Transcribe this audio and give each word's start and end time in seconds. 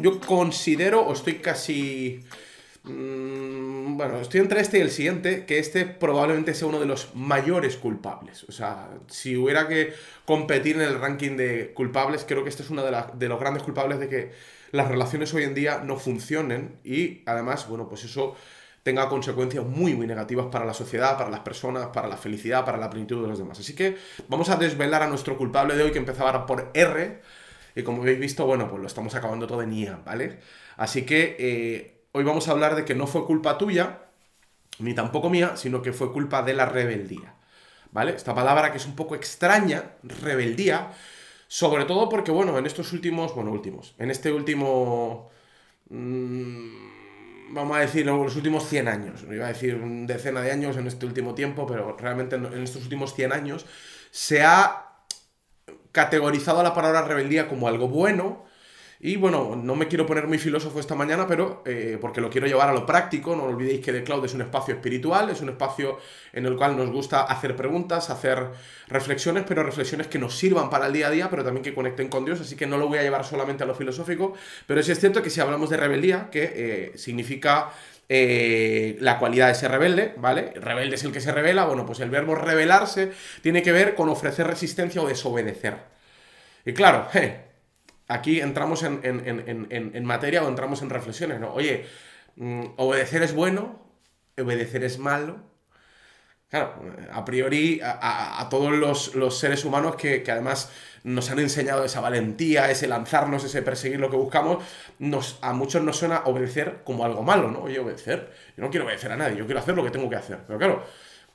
Yo, 0.00 0.20
considero, 0.20 1.02
o 1.02 1.12
estoy 1.12 1.34
casi... 1.36 2.24
mm, 2.84 3.96
bueno, 3.96 4.20
estoy 4.20 4.40
entre 4.40 4.60
este 4.60 4.78
y 4.78 4.80
el 4.82 4.90
siguiente, 4.90 5.44
que 5.46 5.58
este 5.58 5.86
probablemente 5.86 6.54
sea 6.54 6.68
uno 6.68 6.80
de 6.80 6.86
los 6.86 7.14
mayores 7.14 7.76
culpables. 7.76 8.44
O 8.48 8.52
sea, 8.52 8.90
si 9.08 9.36
hubiera 9.36 9.68
que 9.68 9.92
competir 10.24 10.76
en 10.76 10.82
el 10.82 10.98
ranking 11.00 11.36
de 11.36 11.72
culpables, 11.74 12.24
creo 12.26 12.42
que 12.44 12.50
este 12.50 12.62
es 12.62 12.70
uno 12.70 12.82
de, 12.84 12.90
la- 12.90 13.10
de 13.14 13.28
los 13.28 13.40
grandes 13.40 13.62
culpables 13.62 13.98
de 14.00 14.08
que 14.08 14.32
las 14.72 14.88
relaciones 14.88 15.32
hoy 15.34 15.44
en 15.44 15.54
día 15.54 15.82
no 15.84 15.96
funcionen 15.96 16.78
y 16.84 17.22
además, 17.26 17.68
bueno, 17.68 17.88
pues 17.88 18.04
eso 18.04 18.34
tenga 18.82 19.08
consecuencias 19.08 19.64
muy, 19.64 19.94
muy 19.94 20.06
negativas 20.06 20.46
para 20.52 20.64
la 20.64 20.74
sociedad, 20.74 21.16
para 21.18 21.30
las 21.30 21.40
personas, 21.40 21.88
para 21.88 22.06
la 22.08 22.16
felicidad, 22.16 22.64
para 22.64 22.78
la 22.78 22.88
plenitud 22.90 23.20
de 23.22 23.28
los 23.28 23.38
demás. 23.38 23.58
Así 23.58 23.74
que 23.74 23.96
vamos 24.28 24.48
a 24.48 24.56
desvelar 24.56 25.02
a 25.02 25.08
nuestro 25.08 25.36
culpable 25.36 25.74
de 25.76 25.82
hoy, 25.82 25.90
que 25.92 25.98
empezaba 25.98 26.46
por 26.46 26.70
R, 26.74 27.20
y 27.76 27.82
como 27.84 28.02
habéis 28.02 28.18
visto, 28.18 28.46
bueno, 28.46 28.68
pues 28.68 28.80
lo 28.80 28.88
estamos 28.88 29.14
acabando 29.14 29.46
todo 29.46 29.62
en 29.62 29.72
IA, 29.72 29.96
¿vale? 30.04 30.40
Así 30.78 31.04
que 31.04 31.36
eh, 31.38 32.06
hoy 32.12 32.24
vamos 32.24 32.48
a 32.48 32.52
hablar 32.52 32.74
de 32.74 32.84
que 32.86 32.94
no 32.94 33.06
fue 33.06 33.26
culpa 33.26 33.58
tuya, 33.58 34.00
ni 34.78 34.94
tampoco 34.94 35.30
mía, 35.30 35.56
sino 35.56 35.82
que 35.82 35.92
fue 35.92 36.12
culpa 36.12 36.42
de 36.42 36.54
la 36.54 36.66
rebeldía, 36.66 37.34
¿vale? 37.92 38.12
Esta 38.12 38.34
palabra 38.34 38.72
que 38.72 38.78
es 38.78 38.86
un 38.86 38.96
poco 38.96 39.14
extraña, 39.14 39.92
rebeldía, 40.02 40.92
sobre 41.48 41.84
todo 41.84 42.08
porque, 42.08 42.30
bueno, 42.32 42.58
en 42.58 42.66
estos 42.66 42.92
últimos, 42.92 43.34
bueno, 43.34 43.52
últimos, 43.52 43.94
en 43.98 44.10
este 44.10 44.32
último... 44.32 45.30
mm, 45.90 47.54
vamos 47.54 47.76
a 47.76 47.80
decir, 47.80 48.06
los 48.06 48.36
últimos 48.36 48.68
100 48.68 48.88
años. 48.88 49.24
Iba 49.30 49.46
a 49.46 49.48
decir 49.48 49.78
decena 50.06 50.40
de 50.40 50.50
años 50.52 50.76
en 50.76 50.86
este 50.86 51.06
último 51.06 51.34
tiempo, 51.34 51.66
pero 51.66 51.96
realmente 51.96 52.36
en 52.36 52.46
en 52.46 52.62
estos 52.62 52.82
últimos 52.84 53.14
100 53.14 53.32
años 53.32 53.66
se 54.10 54.42
ha 54.42 54.85
categorizado 55.96 56.62
la 56.62 56.74
palabra 56.74 57.00
rebeldía 57.00 57.48
como 57.48 57.68
algo 57.68 57.88
bueno. 57.88 58.44
Y 59.00 59.16
bueno, 59.16 59.56
no 59.56 59.74
me 59.76 59.88
quiero 59.88 60.04
poner 60.04 60.26
muy 60.26 60.36
filósofo 60.36 60.78
esta 60.78 60.94
mañana, 60.94 61.26
pero 61.26 61.62
eh, 61.64 61.96
porque 61.98 62.20
lo 62.20 62.28
quiero 62.28 62.46
llevar 62.46 62.68
a 62.68 62.74
lo 62.74 62.84
práctico. 62.84 63.34
No 63.34 63.44
olvidéis 63.44 63.80
que 63.80 63.92
The 63.92 64.04
Cloud 64.04 64.26
es 64.26 64.34
un 64.34 64.42
espacio 64.42 64.74
espiritual, 64.74 65.30
es 65.30 65.40
un 65.40 65.48
espacio 65.48 65.98
en 66.34 66.44
el 66.44 66.54
cual 66.56 66.76
nos 66.76 66.90
gusta 66.90 67.22
hacer 67.22 67.56
preguntas, 67.56 68.10
hacer 68.10 68.46
reflexiones, 68.88 69.44
pero 69.48 69.62
reflexiones 69.62 70.06
que 70.06 70.18
nos 70.18 70.36
sirvan 70.36 70.68
para 70.68 70.86
el 70.86 70.92
día 70.92 71.06
a 71.06 71.10
día, 71.10 71.30
pero 71.30 71.42
también 71.42 71.64
que 71.64 71.74
conecten 71.74 72.08
con 72.08 72.26
Dios. 72.26 72.42
Así 72.42 72.56
que 72.56 72.66
no 72.66 72.76
lo 72.76 72.88
voy 72.88 72.98
a 72.98 73.02
llevar 73.02 73.24
solamente 73.24 73.64
a 73.64 73.66
lo 73.66 73.74
filosófico, 73.74 74.34
pero 74.66 74.82
sí 74.82 74.92
es 74.92 75.00
cierto 75.00 75.22
que 75.22 75.30
si 75.30 75.40
hablamos 75.40 75.70
de 75.70 75.78
rebeldía, 75.78 76.28
que 76.30 76.52
eh, 76.54 76.92
significa 76.98 77.70
eh, 78.08 78.96
la 79.00 79.18
cualidad 79.18 79.48
de 79.48 79.54
ser 79.54 79.70
rebelde, 79.72 80.14
¿vale? 80.16 80.52
Rebelde 80.56 80.96
es 80.96 81.04
el 81.04 81.12
que 81.12 81.20
se 81.20 81.32
revela, 81.32 81.64
bueno, 81.66 81.86
pues 81.86 82.00
el 82.00 82.10
verbo 82.10 82.34
rebelarse 82.34 83.12
tiene 83.42 83.62
que 83.62 83.72
ver 83.72 83.94
con 83.94 84.08
ofrecer 84.08 84.46
resistencia 84.46 85.02
o 85.02 85.08
desobedecer. 85.08 85.76
Y 86.64 86.72
claro, 86.74 87.08
aquí 88.08 88.40
entramos 88.40 88.82
en, 88.82 89.00
en- 89.02 89.22
en- 89.70 89.92
en- 89.94 90.04
materia 90.04 90.42
o 90.44 90.48
entramos 90.48 90.82
en 90.82 90.90
reflexiones, 90.90 91.40
¿no? 91.40 91.52
Oye, 91.54 91.86
mm, 92.36 92.64
obedecer 92.76 93.22
es 93.22 93.34
bueno, 93.34 93.80
obedecer 94.38 94.84
es 94.84 94.98
malo. 94.98 95.40
Claro, 96.48 96.74
a 97.12 97.24
priori 97.24 97.80
a, 97.82 97.90
a- 97.90 98.40
a 98.40 98.48
todos 98.48 98.72
los, 98.72 99.14
los 99.16 99.36
seres 99.38 99.64
humanos 99.64 99.96
que, 99.96 100.22
que 100.22 100.30
además 100.30 100.70
nos 101.06 101.30
han 101.30 101.38
enseñado 101.38 101.84
esa 101.84 102.00
valentía, 102.00 102.68
ese 102.68 102.88
lanzarnos, 102.88 103.44
ese 103.44 103.62
perseguir 103.62 104.00
lo 104.00 104.10
que 104.10 104.16
buscamos, 104.16 104.64
nos, 104.98 105.38
a 105.40 105.52
muchos 105.52 105.80
nos 105.84 105.98
suena 105.98 106.22
obedecer 106.24 106.82
como 106.82 107.04
algo 107.04 107.22
malo, 107.22 107.48
¿no? 107.48 107.60
Oye, 107.60 107.78
obedecer, 107.78 108.32
yo 108.56 108.64
no 108.64 108.70
quiero 108.70 108.86
obedecer 108.86 109.12
a 109.12 109.16
nadie, 109.16 109.36
yo 109.36 109.46
quiero 109.46 109.60
hacer 109.60 109.76
lo 109.76 109.84
que 109.84 109.92
tengo 109.92 110.10
que 110.10 110.16
hacer. 110.16 110.40
Pero 110.48 110.58
claro, 110.58 110.82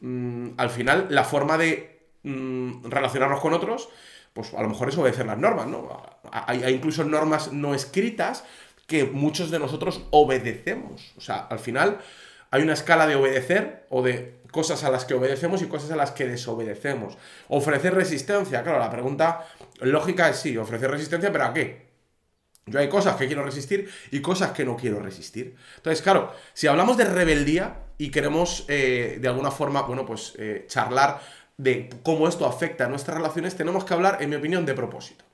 mm, 0.02 0.50
al 0.58 0.70
final 0.72 1.08
la 1.10 1.24
forma 1.24 1.58
de 1.58 2.10
mm, 2.24 2.84
relacionarnos 2.90 3.40
con 3.40 3.54
otros, 3.54 3.88
pues 4.34 4.54
a 4.54 4.62
lo 4.62 4.68
mejor 4.68 4.90
es 4.90 4.98
obedecer 4.98 5.26
las 5.26 5.38
normas, 5.38 5.68
¿no? 5.68 6.04
Hay, 6.34 6.64
hay 6.64 6.74
incluso 6.74 7.06
normas 7.06 7.54
no 7.54 7.74
escritas 7.74 8.44
que 8.88 9.06
muchos 9.06 9.52
de 9.52 9.60
nosotros 9.60 10.06
obedecemos. 10.12 11.14
O 11.18 11.22
sea, 11.22 11.48
al 11.50 11.60
final 11.60 12.00
hay 12.52 12.62
una 12.62 12.74
escala 12.74 13.08
de 13.08 13.16
obedecer 13.16 13.88
o 13.90 14.02
de 14.02 14.42
cosas 14.52 14.84
a 14.84 14.92
las 14.92 15.06
que 15.06 15.14
obedecemos 15.14 15.62
y 15.62 15.68
cosas 15.68 15.92
a 15.92 15.96
las 15.96 16.12
que 16.12 16.28
desobedecemos. 16.28 17.18
Ofrecer 17.48 17.96
resistencia, 17.96 18.62
claro, 18.62 18.80
la 18.80 18.90
pregunta 18.90 19.48
lógica 19.80 20.30
es 20.30 20.38
sí, 20.38 20.58
ofrecer 20.58 20.92
resistencia, 20.92 21.32
pero 21.32 21.46
¿a 21.46 21.54
qué? 21.54 21.90
Yo 22.66 22.80
hay 22.80 22.90
cosas 22.90 23.16
que 23.16 23.26
quiero 23.26 23.44
resistir 23.44 23.90
y 24.12 24.22
cosas 24.22 24.52
que 24.52 24.66
no 24.66 24.76
quiero 24.76 25.00
resistir. 25.00 25.56
Entonces, 25.78 26.02
claro, 26.02 26.34
si 26.54 26.68
hablamos 26.68 26.98
de 26.98 27.06
rebeldía 27.06 27.86
y 27.98 28.12
queremos 28.12 28.66
eh, 28.68 29.18
de 29.20 29.28
alguna 29.28 29.50
forma, 29.50 29.82
bueno, 29.84 30.06
pues 30.06 30.34
eh, 30.38 30.66
charlar 30.68 31.22
de 31.58 31.90
cómo 32.04 32.28
esto 32.28 32.46
afecta 32.46 32.86
a 32.86 32.88
nuestras 32.88 33.18
relaciones, 33.18 33.56
tenemos 33.56 33.84
que 33.84 33.94
hablar, 33.94 34.18
en 34.22 34.30
mi 34.30 34.36
opinión, 34.36 34.66
de 34.66 34.74
propósito. 34.74 35.26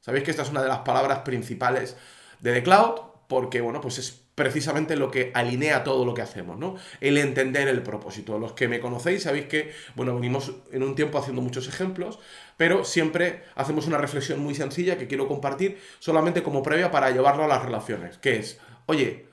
Sabéis 0.00 0.24
que 0.24 0.30
esta 0.30 0.42
es 0.42 0.50
una 0.50 0.62
de 0.62 0.68
las 0.68 0.78
palabras 0.78 1.20
principales 1.20 1.96
de 2.40 2.52
The 2.52 2.62
Cloud, 2.62 3.00
porque, 3.28 3.60
bueno, 3.60 3.80
pues 3.80 3.98
es 3.98 4.22
precisamente 4.40 4.96
lo 4.96 5.10
que 5.10 5.32
alinea 5.34 5.84
todo 5.84 6.06
lo 6.06 6.14
que 6.14 6.22
hacemos, 6.22 6.56
¿no? 6.58 6.76
El 7.02 7.18
entender 7.18 7.68
el 7.68 7.82
propósito. 7.82 8.38
Los 8.38 8.54
que 8.54 8.68
me 8.68 8.80
conocéis 8.80 9.24
sabéis 9.24 9.44
que, 9.48 9.74
bueno, 9.96 10.14
venimos 10.14 10.54
en 10.72 10.82
un 10.82 10.94
tiempo 10.94 11.18
haciendo 11.18 11.42
muchos 11.42 11.68
ejemplos, 11.68 12.18
pero 12.56 12.86
siempre 12.86 13.42
hacemos 13.54 13.86
una 13.86 13.98
reflexión 13.98 14.40
muy 14.40 14.54
sencilla 14.54 14.96
que 14.96 15.08
quiero 15.08 15.28
compartir 15.28 15.78
solamente 15.98 16.42
como 16.42 16.62
previa 16.62 16.90
para 16.90 17.10
llevarlo 17.10 17.44
a 17.44 17.48
las 17.48 17.62
relaciones, 17.62 18.16
que 18.16 18.38
es, 18.38 18.58
oye, 18.86 19.26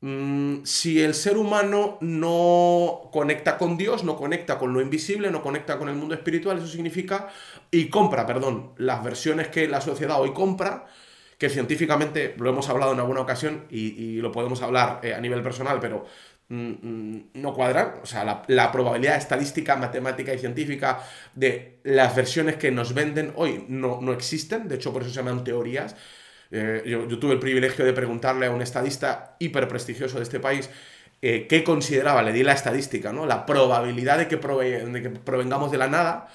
mm, 0.00 0.62
si 0.62 1.02
el 1.02 1.14
ser 1.14 1.36
humano 1.36 1.98
no 2.00 3.10
conecta 3.12 3.58
con 3.58 3.76
Dios, 3.76 4.04
no 4.04 4.16
conecta 4.16 4.58
con 4.58 4.72
lo 4.72 4.80
invisible, 4.80 5.32
no 5.32 5.42
conecta 5.42 5.76
con 5.76 5.88
el 5.88 5.96
mundo 5.96 6.14
espiritual, 6.14 6.58
eso 6.58 6.68
significa, 6.68 7.30
y 7.72 7.88
compra, 7.88 8.26
perdón, 8.26 8.74
las 8.76 9.02
versiones 9.02 9.48
que 9.48 9.66
la 9.66 9.80
sociedad 9.80 10.20
hoy 10.20 10.32
compra, 10.32 10.86
que 11.44 11.50
científicamente 11.50 12.34
lo 12.38 12.48
hemos 12.48 12.70
hablado 12.70 12.94
en 12.94 13.00
alguna 13.00 13.20
ocasión 13.20 13.66
y, 13.68 14.16
lo 14.16 14.32
podemos 14.32 14.62
hablar 14.62 15.00
eh, 15.02 15.12
a 15.12 15.20
nivel 15.20 15.42
personal, 15.42 15.78
pero 15.78 16.06
mm, 16.48 16.70
mm, 16.70 17.24
no 17.34 17.52
cuadran. 17.52 17.96
O 18.02 18.06
sea, 18.06 18.42
la, 18.46 18.72
probabilidad 18.72 19.18
estadística, 19.18 19.76
matemática 19.76 20.32
y 20.32 20.38
científica 20.38 21.00
de 21.34 21.80
las 21.82 22.16
versiones 22.16 22.56
que 22.56 22.70
nos 22.70 22.94
venden 22.94 23.34
hoy 23.36 23.66
no, 23.68 24.00
no 24.00 24.14
existen. 24.14 24.68
De 24.68 24.76
hecho, 24.76 24.90
por 24.90 25.02
eso 25.02 25.10
se 25.10 25.16
llaman 25.16 25.44
teorías. 25.44 25.94
Eh, 26.50 26.82
yo, 26.86 27.06
tuve 27.18 27.34
el 27.34 27.40
privilegio 27.40 27.84
de 27.84 27.92
preguntarle 27.92 28.46
a 28.46 28.50
un 28.50 28.62
estadista 28.62 29.36
hiper 29.38 29.68
prestigioso 29.68 30.16
de 30.16 30.22
este 30.22 30.40
país 30.40 30.70
eh, 31.20 31.46
qué 31.46 31.62
consideraba, 31.62 32.22
le 32.22 32.32
di 32.32 32.42
la 32.42 32.54
estadística, 32.54 33.12
¿no? 33.12 33.26
La 33.26 33.44
probabilidad 33.44 34.16
de 34.16 34.28
que 34.28 34.38
provengamos 34.38 35.70
de 35.70 35.76
la 35.76 35.88
nada, 35.88 36.28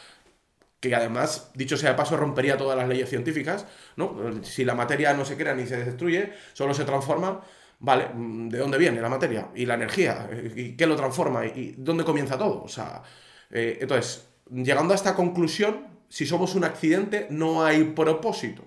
que 0.80 0.96
además, 0.96 1.52
dicho 1.56 1.78
sea 1.78 1.92
de 1.92 1.96
paso, 1.98 2.16
rompería 2.16 2.58
todas 2.58 2.78
las 2.78 2.88
leyes 2.88 3.10
científicas, 3.10 3.66
¿no? 3.98 4.16
Si 4.44 4.64
la 4.64 4.76
materia 4.76 5.14
no 5.14 5.26
se 5.26 5.36
crea 5.36 5.54
ni 5.54 5.66
se 5.68 5.84
destruye, 5.84 6.34
solo 6.54 6.74
se 6.74 6.86
transforma, 6.86 7.42
¿vale? 7.80 8.10
mm, 8.14 8.50
¿De 8.50 8.58
dónde 8.60 8.78
viene 8.78 9.02
la 9.02 9.10
materia? 9.10 9.50
¿Y 9.56 9.66
la 9.66 9.74
energía? 9.76 10.30
¿Y 10.56 10.76
qué 10.78 10.86
lo 10.88 10.96
transforma? 10.96 11.46
¿Y 11.46 11.76
dónde 11.78 12.04
comienza 12.04 12.38
todo? 12.38 12.64
O 12.64 12.70
sea, 12.70 13.04
eh, 13.52 13.80
entonces, 13.82 14.28
llegando 14.50 14.94
a 14.94 14.96
esta 14.96 15.16
conclusión, 15.16 15.88
si 16.08 16.26
somos 16.26 16.56
un 16.56 16.64
accidente, 16.64 17.28
no 17.30 17.64
hay 17.64 17.84
propósito. 17.84 18.64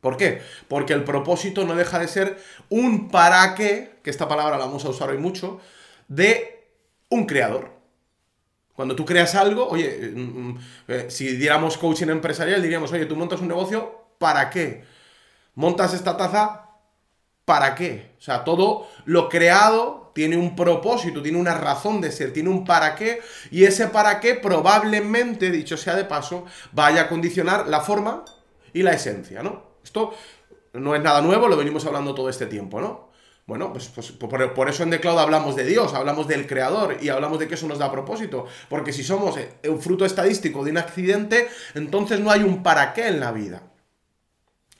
¿Por 0.00 0.16
qué? 0.16 0.40
Porque 0.68 0.94
el 0.94 1.04
propósito 1.04 1.64
no 1.64 1.74
deja 1.74 1.98
de 1.98 2.08
ser 2.08 2.38
un 2.70 3.10
para 3.10 3.54
qué, 3.54 3.98
que 4.02 4.10
esta 4.10 4.28
palabra 4.28 4.56
la 4.56 4.64
vamos 4.64 4.84
a 4.84 4.90
usar 4.90 5.10
hoy 5.10 5.18
mucho, 5.18 5.60
de 6.08 6.68
un 7.10 7.26
creador. 7.26 7.79
Cuando 8.80 8.96
tú 8.96 9.04
creas 9.04 9.34
algo, 9.34 9.68
oye, 9.68 10.10
mm, 10.16 10.20
mm, 10.20 10.58
eh, 10.88 11.06
si 11.10 11.36
diéramos 11.36 11.76
coaching 11.76 12.06
empresarial, 12.06 12.62
diríamos, 12.62 12.90
oye, 12.90 13.04
tú 13.04 13.14
montas 13.14 13.42
un 13.42 13.48
negocio, 13.48 14.06
¿para 14.16 14.48
qué? 14.48 14.84
Montas 15.54 15.92
esta 15.92 16.16
taza, 16.16 16.70
¿para 17.44 17.74
qué? 17.74 18.14
O 18.18 18.22
sea, 18.22 18.42
todo 18.42 18.88
lo 19.04 19.28
creado 19.28 20.12
tiene 20.14 20.38
un 20.38 20.56
propósito, 20.56 21.20
tiene 21.20 21.36
una 21.36 21.52
razón 21.58 22.00
de 22.00 22.10
ser, 22.10 22.32
tiene 22.32 22.48
un 22.48 22.64
para 22.64 22.94
qué, 22.94 23.20
y 23.50 23.64
ese 23.64 23.88
para 23.88 24.18
qué 24.18 24.34
probablemente, 24.34 25.50
dicho 25.50 25.76
sea 25.76 25.94
de 25.94 26.06
paso, 26.06 26.46
vaya 26.72 27.02
a 27.02 27.08
condicionar 27.10 27.68
la 27.68 27.80
forma 27.80 28.24
y 28.72 28.82
la 28.82 28.92
esencia, 28.92 29.42
¿no? 29.42 29.62
Esto 29.84 30.14
no 30.72 30.94
es 30.94 31.02
nada 31.02 31.20
nuevo, 31.20 31.48
lo 31.48 31.58
venimos 31.58 31.84
hablando 31.84 32.14
todo 32.14 32.30
este 32.30 32.46
tiempo, 32.46 32.80
¿no? 32.80 33.09
Bueno, 33.50 33.72
pues, 33.72 33.88
pues 33.88 34.12
por, 34.12 34.68
eso 34.68 34.84
en 34.84 34.90
The 34.90 35.00
Cloud 35.00 35.18
hablamos 35.18 35.56
de 35.56 35.64
Dios, 35.64 35.92
hablamos 35.92 36.28
del 36.28 36.46
creador 36.46 36.98
y 37.00 37.08
hablamos 37.08 37.40
de 37.40 37.48
que 37.48 37.54
eso 37.54 37.66
nos 37.66 37.80
da 37.80 37.90
propósito. 37.90 38.46
Porque 38.68 38.92
si 38.92 39.02
somos 39.02 39.36
eh, 39.38 39.50
un 39.68 39.82
fruto 39.82 40.04
estadístico 40.04 40.62
de 40.62 40.70
un 40.70 40.78
accidente, 40.78 41.48
entonces 41.74 42.20
no 42.20 42.30
hay 42.30 42.44
un 42.44 42.62
para 42.62 42.92
qué 42.92 43.08
en 43.08 43.18
la 43.18 43.32
vida. 43.32 43.62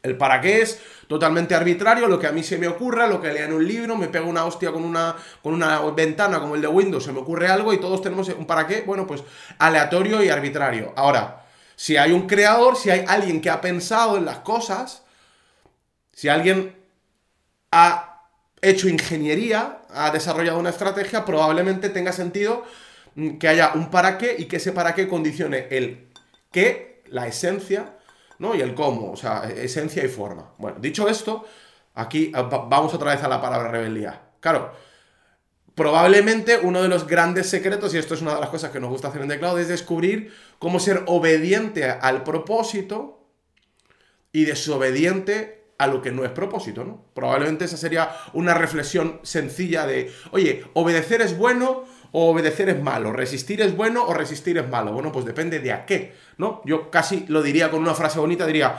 El 0.04 0.16
para 0.16 0.40
qué 0.40 0.62
es 0.62 0.80
totalmente 1.08 1.56
arbitrario, 1.56 2.06
lo 2.06 2.20
que 2.20 2.28
a 2.28 2.30
mí 2.30 2.44
se 2.44 2.58
me 2.58 2.68
ocurra, 2.68 3.08
lo 3.08 3.20
que 3.20 3.32
lea 3.32 3.46
en 3.46 3.54
un 3.54 3.66
libro, 3.66 3.96
me 3.96 4.06
pego 4.06 4.30
una 4.30 4.44
hostia 4.44 4.70
con 4.70 4.84
una, 4.84 5.16
con 5.42 5.52
una 5.52 5.80
ventana 5.90 6.38
como 6.38 6.54
el 6.54 6.62
de 6.62 6.68
Windows, 6.68 7.02
se 7.02 7.12
me 7.12 7.18
ocurre 7.18 7.48
algo 7.48 7.72
y 7.72 7.80
todos 7.80 8.00
tenemos 8.00 8.28
un 8.28 8.46
para 8.46 8.68
qué, 8.68 8.82
bueno, 8.82 9.04
pues 9.04 9.24
aleatorio 9.58 10.22
y 10.22 10.28
arbitrario. 10.28 10.92
Ahora, 10.94 11.44
si 11.74 11.96
hay 11.96 12.12
un 12.12 12.28
creador, 12.28 12.76
si 12.76 12.90
hay 12.90 13.04
alguien 13.08 13.40
que 13.40 13.50
ha 13.50 13.60
pensado 13.60 14.16
en 14.16 14.24
las 14.24 14.38
cosas, 14.38 15.02
si 16.12 16.28
alguien 16.28 16.76
ha 17.72 18.09
hecho 18.62 18.88
ingeniería, 18.88 19.82
ha 19.90 20.10
desarrollado 20.10 20.58
una 20.58 20.70
estrategia, 20.70 21.24
probablemente 21.24 21.88
tenga 21.88 22.12
sentido 22.12 22.64
mm, 23.14 23.38
que 23.38 23.48
haya 23.48 23.72
un 23.74 23.90
para 23.90 24.18
qué 24.18 24.36
y 24.38 24.46
que 24.46 24.56
ese 24.56 24.72
para 24.72 24.94
qué 24.94 25.08
condicione 25.08 25.68
el 25.70 26.08
qué, 26.50 27.02
la 27.08 27.26
esencia 27.26 27.96
¿no? 28.40 28.54
Y 28.54 28.62
el 28.62 28.74
cómo, 28.74 29.12
o 29.12 29.16
sea, 29.16 29.48
esencia 29.48 30.02
y 30.02 30.08
forma. 30.08 30.54
Bueno, 30.58 30.78
dicho 30.80 31.08
esto, 31.08 31.44
aquí 31.94 32.32
vamos 32.34 32.92
otra 32.94 33.14
vez 33.14 33.22
a 33.22 33.28
la 33.28 33.40
palabra 33.40 33.70
rebeldía. 33.70 34.18
Claro, 34.40 34.72
probablemente 35.74 36.58
uno 36.60 36.82
de 36.82 36.88
los 36.88 37.06
grandes 37.06 37.50
secretos, 37.50 37.92
y 37.94 37.98
esto 37.98 38.14
es 38.14 38.22
una 38.22 38.34
de 38.34 38.40
las 38.40 38.48
cosas 38.48 38.70
que 38.70 38.80
nos 38.80 38.88
gusta 38.88 39.08
hacer 39.08 39.20
en 39.22 39.28
The 39.28 39.38
Cloud, 39.38 39.60
es 39.60 39.68
descubrir 39.68 40.34
cómo 40.58 40.80
ser 40.80 41.04
obediente 41.06 41.84
al 41.84 42.24
propósito 42.24 43.28
y 44.32 44.46
desobediente 44.46 45.59
a 45.80 45.86
lo 45.86 46.02
que 46.02 46.12
no 46.12 46.26
es 46.26 46.30
propósito, 46.30 46.84
¿no? 46.84 47.06
Probablemente 47.14 47.64
esa 47.64 47.78
sería 47.78 48.14
una 48.34 48.52
reflexión 48.52 49.18
sencilla 49.22 49.86
de, 49.86 50.12
oye, 50.30 50.62
obedecer 50.74 51.22
es 51.22 51.38
bueno 51.38 51.84
o 52.12 52.30
obedecer 52.30 52.68
es 52.68 52.82
malo, 52.82 53.14
resistir 53.14 53.62
es 53.62 53.74
bueno 53.74 54.04
o 54.04 54.12
resistir 54.12 54.58
es 54.58 54.68
malo. 54.68 54.92
Bueno, 54.92 55.10
pues 55.10 55.24
depende 55.24 55.58
de 55.58 55.72
a 55.72 55.86
qué, 55.86 56.12
¿no? 56.36 56.60
Yo 56.66 56.90
casi 56.90 57.24
lo 57.28 57.42
diría 57.42 57.70
con 57.70 57.80
una 57.80 57.94
frase 57.94 58.18
bonita, 58.18 58.46
diría, 58.46 58.78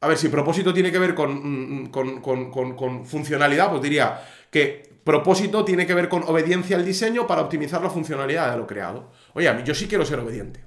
a 0.00 0.06
ver, 0.06 0.16
si 0.16 0.28
propósito 0.28 0.72
tiene 0.72 0.92
que 0.92 1.00
ver 1.00 1.16
con, 1.16 1.86
mm, 1.86 1.90
con, 1.90 2.20
con, 2.20 2.76
con 2.76 3.04
funcionalidad, 3.04 3.70
pues 3.70 3.82
diría 3.82 4.22
que 4.48 4.92
propósito 5.02 5.64
tiene 5.64 5.88
que 5.88 5.94
ver 5.94 6.08
con 6.08 6.22
obediencia 6.22 6.76
al 6.76 6.84
diseño 6.84 7.26
para 7.26 7.42
optimizar 7.42 7.82
la 7.82 7.90
funcionalidad 7.90 8.52
de 8.52 8.58
lo 8.58 8.68
creado. 8.68 9.10
Oye, 9.34 9.52
yo 9.64 9.74
sí 9.74 9.88
quiero 9.88 10.06
ser 10.06 10.20
obediente. 10.20 10.64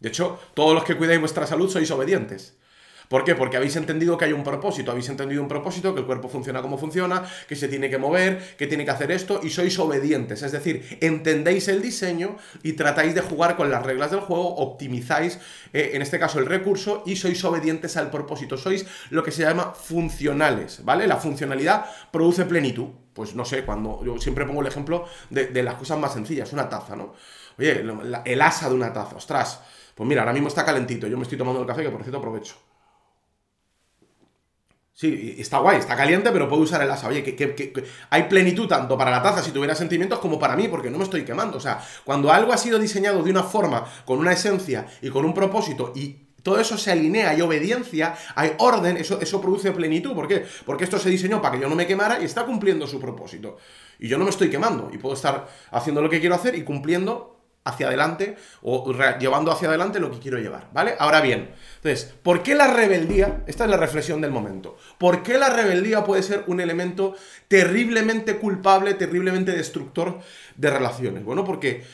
De 0.00 0.08
hecho, 0.08 0.36
todos 0.54 0.74
los 0.74 0.82
que 0.82 0.96
cuidáis 0.96 1.20
vuestra 1.20 1.46
salud 1.46 1.70
sois 1.70 1.88
obedientes. 1.92 2.56
¿Por 3.10 3.24
qué? 3.24 3.34
Porque 3.34 3.56
habéis 3.56 3.74
entendido 3.74 4.16
que 4.16 4.26
hay 4.26 4.32
un 4.32 4.44
propósito, 4.44 4.92
habéis 4.92 5.08
entendido 5.08 5.42
un 5.42 5.48
propósito, 5.48 5.92
que 5.92 5.98
el 5.98 6.06
cuerpo 6.06 6.28
funciona 6.28 6.62
como 6.62 6.78
funciona, 6.78 7.24
que 7.48 7.56
se 7.56 7.66
tiene 7.66 7.90
que 7.90 7.98
mover, 7.98 8.54
que 8.56 8.68
tiene 8.68 8.84
que 8.84 8.92
hacer 8.92 9.10
esto, 9.10 9.40
y 9.42 9.50
sois 9.50 9.76
obedientes. 9.80 10.44
Es 10.44 10.52
decir, 10.52 10.96
entendéis 11.00 11.66
el 11.66 11.82
diseño 11.82 12.36
y 12.62 12.74
tratáis 12.74 13.16
de 13.16 13.20
jugar 13.20 13.56
con 13.56 13.68
las 13.68 13.84
reglas 13.84 14.12
del 14.12 14.20
juego, 14.20 14.54
optimizáis, 14.54 15.40
eh, 15.72 15.90
en 15.94 16.02
este 16.02 16.20
caso, 16.20 16.38
el 16.38 16.46
recurso, 16.46 17.02
y 17.04 17.16
sois 17.16 17.42
obedientes 17.42 17.96
al 17.96 18.12
propósito. 18.12 18.56
Sois 18.56 18.86
lo 19.10 19.24
que 19.24 19.32
se 19.32 19.42
llama 19.42 19.74
funcionales, 19.74 20.84
¿vale? 20.84 21.08
La 21.08 21.16
funcionalidad 21.16 21.86
produce 22.12 22.44
plenitud. 22.44 22.90
Pues 23.12 23.34
no 23.34 23.44
sé, 23.44 23.64
cuando 23.64 24.04
yo 24.04 24.18
siempre 24.18 24.46
pongo 24.46 24.60
el 24.60 24.68
ejemplo 24.68 25.04
de, 25.30 25.62
las 25.64 25.74
cosas 25.74 25.98
más 25.98 26.12
sencillas, 26.12 26.52
una 26.52 26.68
taza, 26.68 26.94
¿no? 26.94 27.14
Oye, 27.58 27.84
el 28.24 28.40
asa 28.40 28.68
de 28.68 28.74
una 28.76 28.92
taza, 28.92 29.16
ostras. 29.16 29.62
Pues 29.96 30.08
mira, 30.08 30.22
ahora 30.22 30.32
mismo 30.32 30.46
está 30.46 30.64
calentito, 30.64 31.08
yo 31.08 31.16
me 31.16 31.24
estoy 31.24 31.36
tomando 31.36 31.60
el 31.60 31.66
café, 31.66 31.82
que 31.82 31.90
por 31.90 32.02
cierto 32.02 32.18
aprovecho. 32.18 32.69
Sí, 35.00 35.36
está 35.38 35.60
guay, 35.60 35.78
está 35.78 35.96
caliente, 35.96 36.30
pero 36.30 36.46
puedo 36.46 36.60
usar 36.60 36.82
el 36.82 36.90
asa. 36.90 37.08
Oye, 37.08 37.22
que, 37.22 37.84
hay 38.10 38.24
plenitud 38.24 38.68
tanto 38.68 38.98
para 38.98 39.10
la 39.10 39.22
taza 39.22 39.42
si 39.42 39.50
tuviera 39.50 39.74
sentimientos 39.74 40.18
como 40.18 40.38
para 40.38 40.54
mí, 40.54 40.68
porque 40.68 40.90
no 40.90 40.98
me 40.98 41.04
estoy 41.04 41.24
quemando. 41.24 41.56
O 41.56 41.60
sea, 41.60 41.82
cuando 42.04 42.30
algo 42.30 42.52
ha 42.52 42.58
sido 42.58 42.78
diseñado 42.78 43.22
de 43.22 43.30
una 43.30 43.42
forma, 43.42 43.90
con 44.04 44.18
una 44.18 44.32
esencia 44.32 44.86
y 45.00 45.08
con 45.08 45.24
un 45.24 45.32
propósito, 45.32 45.94
y 45.96 46.16
todo 46.42 46.60
eso 46.60 46.76
se 46.76 46.92
alinea, 46.92 47.30
hay 47.30 47.40
obediencia, 47.40 48.14
hay 48.34 48.52
orden, 48.58 48.98
eso, 48.98 49.18
eso 49.22 49.40
produce 49.40 49.72
plenitud. 49.72 50.12
¿Por 50.12 50.28
qué? 50.28 50.44
Porque 50.66 50.84
esto 50.84 50.98
se 50.98 51.08
diseñó 51.08 51.40
para 51.40 51.54
que 51.54 51.62
yo 51.62 51.68
no 51.70 51.76
me 51.76 51.86
quemara 51.86 52.20
y 52.20 52.26
está 52.26 52.44
cumpliendo 52.44 52.86
su 52.86 53.00
propósito. 53.00 53.56
Y 53.98 54.06
yo 54.06 54.18
no 54.18 54.24
me 54.24 54.30
estoy 54.30 54.50
quemando 54.50 54.90
y 54.92 54.98
puedo 54.98 55.14
estar 55.14 55.48
haciendo 55.70 56.02
lo 56.02 56.10
que 56.10 56.20
quiero 56.20 56.34
hacer 56.34 56.54
y 56.56 56.62
cumpliendo 56.62 57.29
hacia 57.64 57.88
adelante 57.88 58.36
o 58.62 58.92
llevando 59.18 59.52
hacia 59.52 59.68
adelante 59.68 60.00
lo 60.00 60.10
que 60.10 60.18
quiero 60.18 60.38
llevar, 60.38 60.68
¿vale? 60.72 60.94
Ahora 60.98 61.20
bien, 61.20 61.50
entonces, 61.76 62.14
¿por 62.22 62.42
qué 62.42 62.54
la 62.54 62.68
rebeldía? 62.68 63.44
Esta 63.46 63.64
es 63.64 63.70
la 63.70 63.76
reflexión 63.76 64.20
del 64.20 64.30
momento. 64.30 64.76
¿Por 64.98 65.22
qué 65.22 65.38
la 65.38 65.50
rebeldía 65.50 66.04
puede 66.04 66.22
ser 66.22 66.44
un 66.46 66.60
elemento 66.60 67.14
terriblemente 67.48 68.36
culpable, 68.36 68.94
terriblemente 68.94 69.52
destructor 69.52 70.20
de 70.56 70.70
relaciones? 70.70 71.24
Bueno, 71.24 71.44
porque 71.44 71.84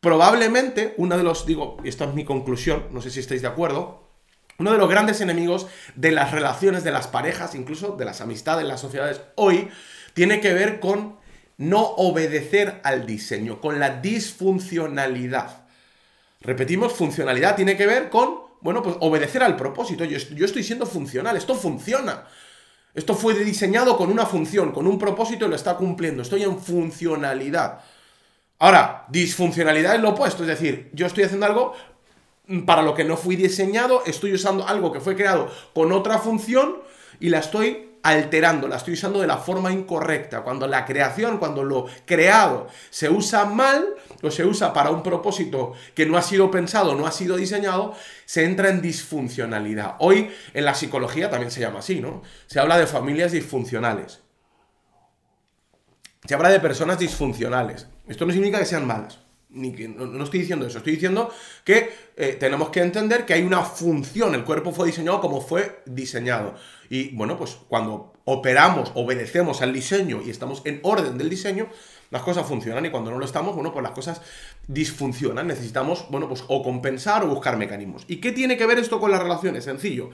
probablemente 0.00 0.94
uno 0.96 1.16
de 1.16 1.24
los, 1.24 1.44
digo, 1.46 1.78
y 1.82 1.88
esta 1.88 2.04
es 2.04 2.14
mi 2.14 2.24
conclusión, 2.24 2.86
no 2.92 3.00
sé 3.00 3.10
si 3.10 3.20
estáis 3.20 3.42
de 3.42 3.48
acuerdo, 3.48 4.06
uno 4.58 4.72
de 4.72 4.78
los 4.78 4.88
grandes 4.88 5.20
enemigos 5.20 5.66
de 5.96 6.12
las 6.12 6.30
relaciones, 6.30 6.84
de 6.84 6.92
las 6.92 7.08
parejas, 7.08 7.54
incluso 7.54 7.96
de 7.96 8.04
las 8.04 8.20
amistades, 8.20 8.66
las 8.66 8.80
sociedades 8.80 9.20
hoy, 9.34 9.68
tiene 10.14 10.40
que 10.40 10.54
ver 10.54 10.80
con 10.80 11.16
no 11.58 11.82
obedecer 11.82 12.80
al 12.84 13.06
diseño, 13.06 13.60
con 13.60 13.78
la 13.78 14.00
disfuncionalidad. 14.00 15.64
Repetimos, 16.40 16.92
funcionalidad 16.92 17.56
tiene 17.56 17.76
que 17.76 17.86
ver 17.86 18.10
con, 18.10 18.40
bueno, 18.60 18.82
pues 18.82 18.96
obedecer 19.00 19.42
al 19.42 19.56
propósito. 19.56 20.04
Yo, 20.04 20.16
estoy 20.16 20.62
siendo 20.62 20.86
funcional, 20.86 21.36
esto 21.36 21.54
funciona. 21.54 22.24
Esto 22.94 23.14
fue 23.14 23.34
diseñado 23.34 23.96
con 23.96 24.10
una 24.10 24.26
función, 24.26 24.72
con 24.72 24.86
un 24.86 24.98
propósito 24.98 25.46
y 25.46 25.48
lo 25.48 25.56
está 25.56 25.76
cumpliendo. 25.76 26.22
Estoy 26.22 26.44
en 26.44 26.58
funcionalidad. 26.58 27.80
Ahora, 28.58 29.04
disfuncionalidad 29.08 29.96
es 29.96 30.00
lo 30.00 30.10
opuesto, 30.10 30.42
es 30.42 30.48
decir, 30.48 30.90
yo 30.94 31.06
estoy 31.06 31.24
haciendo 31.24 31.44
algo 31.44 31.74
para 32.64 32.82
lo 32.82 32.94
que 32.94 33.04
no 33.04 33.16
fui 33.16 33.36
diseñado, 33.36 34.02
estoy 34.06 34.32
usando 34.32 34.66
algo 34.66 34.92
que 34.92 35.00
fue 35.00 35.16
creado 35.16 35.50
con 35.74 35.92
otra 35.92 36.18
función 36.18 36.76
y 37.20 37.28
la 37.28 37.40
estoy 37.40 37.85
alterando, 38.06 38.68
la 38.68 38.76
estoy 38.76 38.94
usando 38.94 39.20
de 39.20 39.26
la 39.26 39.38
forma 39.38 39.72
incorrecta. 39.72 40.42
Cuando 40.42 40.66
la 40.68 40.84
creación, 40.84 41.38
cuando 41.38 41.64
lo 41.64 41.86
creado 42.04 42.68
se 42.90 43.10
usa 43.10 43.44
mal 43.44 43.94
o 44.22 44.30
se 44.30 44.44
usa 44.44 44.72
para 44.72 44.90
un 44.90 45.02
propósito 45.02 45.72
que 45.94 46.06
no 46.06 46.16
ha 46.16 46.22
sido 46.22 46.50
pensado, 46.50 46.94
no 46.94 47.06
ha 47.06 47.12
sido 47.12 47.36
diseñado, 47.36 47.94
se 48.24 48.44
entra 48.44 48.68
en 48.68 48.80
disfuncionalidad. 48.80 49.96
Hoy 49.98 50.30
en 50.54 50.64
la 50.64 50.74
psicología 50.74 51.30
también 51.30 51.50
se 51.50 51.60
llama 51.60 51.80
así, 51.80 52.00
¿no? 52.00 52.22
Se 52.46 52.60
habla 52.60 52.78
de 52.78 52.86
familias 52.86 53.32
disfuncionales. 53.32 54.20
Se 56.24 56.34
habla 56.34 56.50
de 56.50 56.60
personas 56.60 56.98
disfuncionales. 56.98 57.88
Esto 58.06 58.24
no 58.24 58.32
significa 58.32 58.60
que 58.60 58.66
sean 58.66 58.86
malas. 58.86 59.25
Ni 59.48 59.72
que, 59.72 59.88
no, 59.88 60.24
estoy 60.24 60.40
diciendo 60.40 60.66
eso, 60.66 60.78
estoy 60.78 60.94
diciendo 60.94 61.30
que 61.64 61.90
eh, 62.16 62.36
tenemos 62.38 62.70
que 62.70 62.80
entender 62.80 63.24
que 63.24 63.32
hay 63.32 63.42
una 63.42 63.62
función, 63.62 64.34
el 64.34 64.44
cuerpo 64.44 64.72
fue 64.72 64.86
diseñado 64.86 65.20
como 65.20 65.40
fue 65.40 65.82
diseñado. 65.86 66.54
Y 66.90 67.14
bueno, 67.14 67.38
pues 67.38 67.56
cuando 67.68 68.12
operamos, 68.24 68.90
obedecemos 68.94 69.62
al 69.62 69.72
diseño 69.72 70.20
y 70.24 70.30
estamos 70.30 70.62
en 70.64 70.80
orden 70.82 71.16
del 71.16 71.30
diseño, 71.30 71.68
las 72.10 72.22
cosas 72.22 72.46
funcionan 72.46 72.84
y 72.86 72.90
cuando 72.90 73.10
no 73.10 73.18
lo 73.18 73.24
estamos, 73.24 73.54
bueno, 73.54 73.72
pues 73.72 73.82
las 73.82 73.92
cosas 73.92 74.20
disfuncionan. 74.66 75.46
Necesitamos, 75.46 76.06
bueno, 76.10 76.28
pues 76.28 76.44
o 76.48 76.62
compensar 76.62 77.24
o 77.24 77.28
buscar 77.28 77.56
mecanismos. 77.56 78.04
¿Y 78.08 78.16
qué 78.16 78.32
tiene 78.32 78.56
que 78.56 78.66
ver 78.66 78.78
esto 78.78 79.00
con 79.00 79.10
las 79.10 79.22
relaciones? 79.22 79.64
Sencillo. 79.64 80.10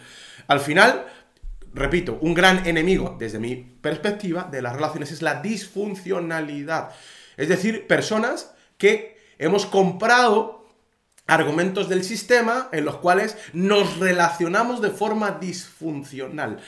Al 0.46 0.60
final, 0.60 1.06
repito, 1.74 2.18
un 2.20 2.34
gran 2.34 2.66
enemigo, 2.66 3.16
desde 3.18 3.38
mi 3.38 3.56
perspectiva, 3.56 4.48
de 4.50 4.62
las 4.62 4.74
relaciones 4.74 5.12
es 5.12 5.22
la 5.22 5.42
disfuncionalidad. 5.42 6.90
Es 7.36 7.48
decir, 7.48 7.86
personas 7.86 8.54
que 8.78 9.11
hemos 9.42 9.66
comprado 9.66 10.64
argumentos 11.26 11.88
del 11.88 12.04
sistema 12.04 12.68
en 12.72 12.84
los 12.84 12.96
cuales 12.96 13.36
nos 13.52 13.98
relacionamos 13.98 14.80
de 14.80 14.90
forma 14.90 15.32
disfuncional. 15.32 16.60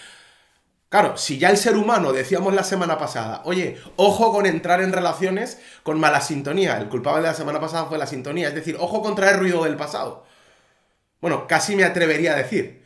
Claro, 0.88 1.16
si 1.16 1.38
ya 1.38 1.50
el 1.50 1.56
ser 1.56 1.76
humano, 1.76 2.12
decíamos 2.12 2.54
la 2.54 2.62
semana 2.62 2.98
pasada, 2.98 3.42
oye, 3.44 3.78
ojo 3.96 4.32
con 4.32 4.46
entrar 4.46 4.80
en 4.80 4.92
relaciones 4.92 5.58
con 5.82 5.98
mala 5.98 6.20
sintonía, 6.20 6.78
el 6.78 6.88
culpable 6.88 7.22
de 7.22 7.28
la 7.28 7.34
semana 7.34 7.60
pasada 7.60 7.86
fue 7.86 7.98
la 7.98 8.06
sintonía, 8.06 8.48
es 8.48 8.54
decir, 8.54 8.76
ojo 8.78 9.02
con 9.02 9.14
traer 9.14 9.38
ruido 9.38 9.64
del 9.64 9.76
pasado. 9.76 10.24
Bueno, 11.20 11.46
casi 11.46 11.74
me 11.74 11.84
atrevería 11.84 12.32
a 12.32 12.36
decir, 12.36 12.84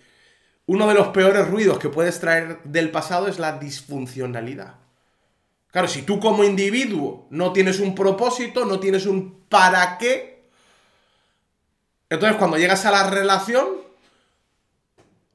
uno 0.66 0.86
de 0.86 0.94
los 0.94 1.08
peores 1.08 1.48
ruidos 1.48 1.78
que 1.78 1.88
puedes 1.88 2.20
traer 2.20 2.60
del 2.64 2.90
pasado 2.90 3.26
es 3.28 3.38
la 3.38 3.58
disfuncionalidad. 3.58 4.74
Claro, 5.78 5.86
si 5.86 6.02
tú 6.02 6.18
como 6.18 6.42
individuo 6.42 7.28
no 7.30 7.52
tienes 7.52 7.78
un 7.78 7.94
propósito, 7.94 8.64
no 8.64 8.80
tienes 8.80 9.06
un 9.06 9.44
para 9.48 9.96
qué, 9.96 10.42
entonces, 12.10 12.36
cuando 12.36 12.56
llegas 12.56 12.84
a 12.84 12.90
la 12.90 13.08
relación, 13.08 13.76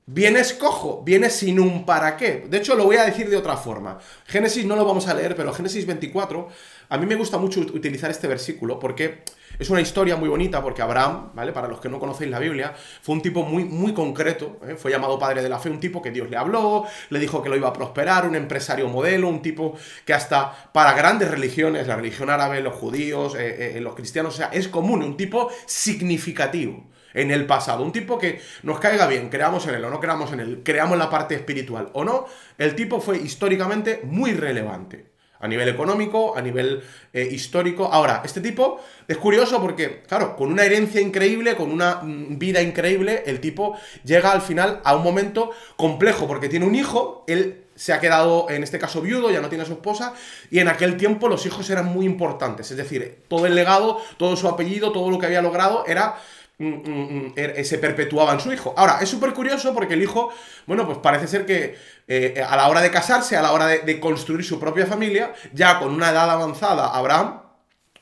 vienes 0.05 0.53
cojo, 0.53 1.01
vienes 1.05 1.31
sin 1.31 1.62
un 1.62 1.85
para 1.85 2.17
qué. 2.17 2.45
De 2.50 2.57
hecho, 2.57 2.75
lo 2.75 2.83
voy 2.83 2.97
a 2.97 3.05
decir 3.05 3.29
de 3.29 3.38
otra 3.38 3.55
forma. 3.55 4.00
Génesis 4.25 4.65
no 4.65 4.75
lo 4.75 4.83
vamos 4.83 5.07
a 5.07 5.13
leer, 5.13 5.33
pero 5.38 5.53
Génesis 5.53 5.85
24, 5.85 6.50
a 6.89 6.97
mí 6.97 7.05
me 7.05 7.15
gusta 7.15 7.38
mucho 7.38 7.62
utilizar 7.62 8.12
este 8.12 8.27
versículo 8.27 8.79
porque 8.79 9.23
es 9.63 9.70
una 9.70 9.82
historia 9.82 10.17
muy 10.17 10.27
bonita, 10.27 10.62
porque 10.62 10.82
Abraham, 10.82 11.32
¿vale? 11.34 11.53
Para 11.53 11.70
los 11.70 11.79
que 11.79 11.88
no 11.88 11.98
conocéis 11.98 12.29
la 12.29 12.39
Biblia, 12.39 12.74
fue 13.01 13.15
un 13.15 13.22
tipo 13.22 13.43
muy, 13.43 13.63
muy 13.63 13.93
concreto, 13.93 14.60
¿eh? 14.67 14.75
fue 14.75 14.91
llamado 14.91 15.17
padre 15.17 15.41
de 15.41 15.48
la 15.48 15.58
fe, 15.58 15.70
un 15.70 15.79
tipo 15.79 16.01
que 16.01 16.12
Dios 16.12 16.29
le 16.29 16.36
habló, 16.36 16.86
le 17.10 17.20
dijo 17.20 17.41
que 17.41 17.50
lo 17.50 17.55
iba 17.55 17.70
a 17.70 17.74
prosperar, 17.74 18.27
un 18.27 18.36
empresario 18.36 18.89
modelo, 18.89 19.29
un 19.29 19.41
tipo 19.41 19.75
que 20.05 20.13
hasta 20.13 20.70
para 20.74 20.93
grandes 20.93 21.32
religiones, 21.32 21.88
la 21.88 21.96
religión 21.96 22.29
árabe, 22.29 22.60
los 22.60 22.74
judíos, 22.74 23.36
eh, 23.36 23.77
eh, 23.77 23.82
los 23.82 23.96
cristianos, 23.96 24.34
o 24.34 24.38
sea, 24.38 24.48
es 24.48 24.67
común, 24.67 25.01
un 25.01 25.15
tipo 25.15 25.50
significativo 25.65 26.84
en 27.13 27.32
el 27.32 27.46
pasado. 27.46 27.84
Un 27.84 27.93
tipo 27.93 28.17
que 28.17 28.41
nos 28.63 28.82
caiga 28.82 29.08
bien, 29.08 29.29
creamos 29.29 29.65
en 29.67 29.75
él 29.75 29.86
o 29.86 29.89
no 29.89 30.01
creamos 30.01 30.34
en 30.34 30.41
él, 30.41 30.62
creamos 30.63 30.98
la 30.98 31.10
parte 31.10 31.36
espiritual 31.36 31.89
o 31.93 32.03
no, 32.03 32.25
el 32.58 32.75
tipo 32.75 33.00
fue 33.00 33.17
históricamente 33.17 34.01
muy 34.03 34.34
relevante 34.34 35.12
a 35.43 35.47
nivel 35.47 35.67
económico, 35.67 36.38
a 36.38 36.41
nivel 36.41 36.81
eh, 37.12 37.27
histórico. 37.29 37.89
Ahora, 37.91 38.21
este 38.23 38.39
tipo 38.39 38.79
es 39.05 39.17
curioso 39.17 39.62
porque, 39.62 40.01
claro, 40.07 40.38
con 40.38 40.50
una 40.50 40.63
herencia 40.63 41.01
increíble, 41.01 41.57
con 41.57 41.69
una 41.69 41.95
mm, 42.01 42.39
vida 42.39 42.62
increíble, 42.62 43.23
el 43.25 43.41
tipo 43.41 43.77
llega 44.05 44.31
al 44.31 44.41
final 44.41 44.79
a 44.85 44.95
un 44.95 45.03
momento 45.03 45.51
complejo 45.75 46.27
porque 46.27 46.47
tiene 46.47 46.65
un 46.65 46.75
hijo, 46.75 47.25
él 47.27 47.65
se 47.75 47.91
ha 47.91 48.00
quedado, 48.00 48.50
en 48.50 48.63
este 48.63 48.79
caso, 48.79 49.01
viudo, 49.01 49.31
ya 49.31 49.41
no 49.41 49.50
tiene 49.50 49.63
a 49.63 49.67
su 49.67 49.73
esposa, 49.73 50.13
y 50.50 50.59
en 50.59 50.69
aquel 50.69 50.95
tiempo 50.95 51.27
los 51.27 51.45
hijos 51.45 51.69
eran 51.69 51.88
muy 51.88 52.05
importantes, 52.05 52.71
es 52.71 52.77
decir, 52.77 53.23
todo 53.27 53.45
el 53.45 53.55
legado, 53.55 54.00
todo 54.15 54.38
su 54.38 54.47
apellido, 54.47 54.93
todo 54.93 55.09
lo 55.09 55.19
que 55.19 55.25
había 55.25 55.41
logrado 55.41 55.83
era 55.88 56.15
se 56.57 57.77
perpetuaba 57.79 58.33
en 58.33 58.39
su 58.39 58.51
hijo. 58.53 58.74
Ahora, 58.77 59.00
es 59.01 59.10
súper 59.10 59.33
curioso 59.33 59.74
porque 59.74 59.95
el 59.95 60.03
hijo, 60.03 60.29
bueno, 60.67 60.86
pues 60.86 61.00
parece 61.00 61.27
ser 61.27 61.45
que 61.45 61.75
eh, 62.07 62.43
a 62.48 62.55
la 62.55 62.69
hora 62.69 62.81
de 62.81 62.91
casarse, 62.91 63.36
a 63.36 63.41
la 63.41 63.51
hora 63.51 63.67
de, 63.67 64.00
construir 64.00 64.45
su 64.45 64.60
propia 64.60 64.86
familia, 64.86 65.33
ya 65.53 65.79
con 65.79 65.93
una 65.93 66.12
edad 66.12 66.29
avanzada, 66.29 66.88
Abraham, 66.88 67.41